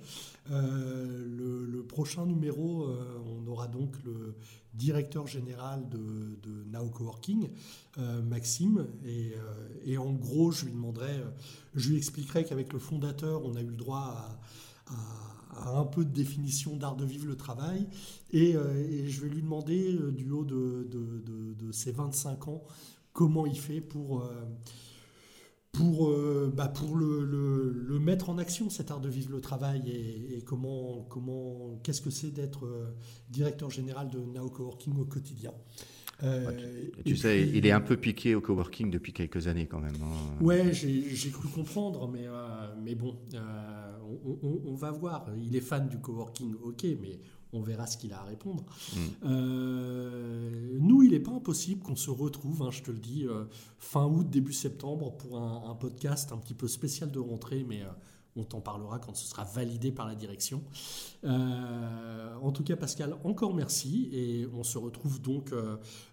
[0.50, 4.36] Euh, le, prochain numéro, euh, on aura donc le
[4.74, 5.98] directeur général de,
[6.42, 7.48] de Now Coworking,
[8.28, 8.86] Maxime.
[9.04, 9.32] Et,
[9.84, 11.22] et, en gros, je lui demanderai,
[11.74, 14.38] je lui expliquerai qu'avec le fondateur, on a eu le droit
[14.86, 14.96] à,
[15.56, 17.86] à un peu de définition d'art de vivre le travail.
[18.32, 22.62] Et, et, je vais lui demander, du haut de, de, de, de ses 25 ans,
[23.16, 24.44] comment il fait pour, euh,
[25.72, 29.82] pour, euh, bah pour le, le, mettre en action, cet art de vivre le travail,
[29.88, 32.94] et, comment, comment, qu'est-ce que c'est d'être euh,
[33.30, 35.52] directeur général de Now Coworking au quotidien.
[37.06, 39.96] tu, sais, il est un peu piqué au coworking depuis quelques années quand même.
[40.02, 40.44] Hein.
[40.44, 42.26] Ouais, j'ai cru comprendre, mais,
[42.84, 45.26] mais bon, on, on, va voir.
[45.42, 47.18] Il est fan du coworking, ok, mais
[47.56, 48.64] on verra ce qu'il a à répondre.
[48.94, 48.98] Mm.
[49.24, 53.44] Euh, nous, il n'est pas impossible qu'on se retrouve, hein, je te le dis, euh,
[53.78, 57.88] fin août, début septembre, pour un, podcast un petit peu spécial de rentrée, mais euh,
[58.36, 60.62] on t'en parlera quand ce sera validé par la direction.
[61.24, 65.54] en tout cas, Pascal, encore merci, et on se retrouve donc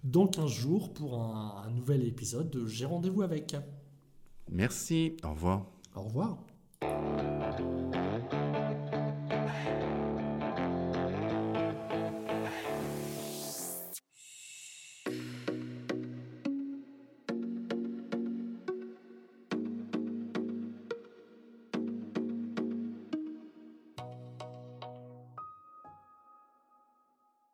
[0.04, 3.56] dans 15 jours pour un, un nouvel épisode de J'ai rendez-vous avec.
[4.50, 5.66] Merci, au revoir.
[5.96, 6.38] Au revoir.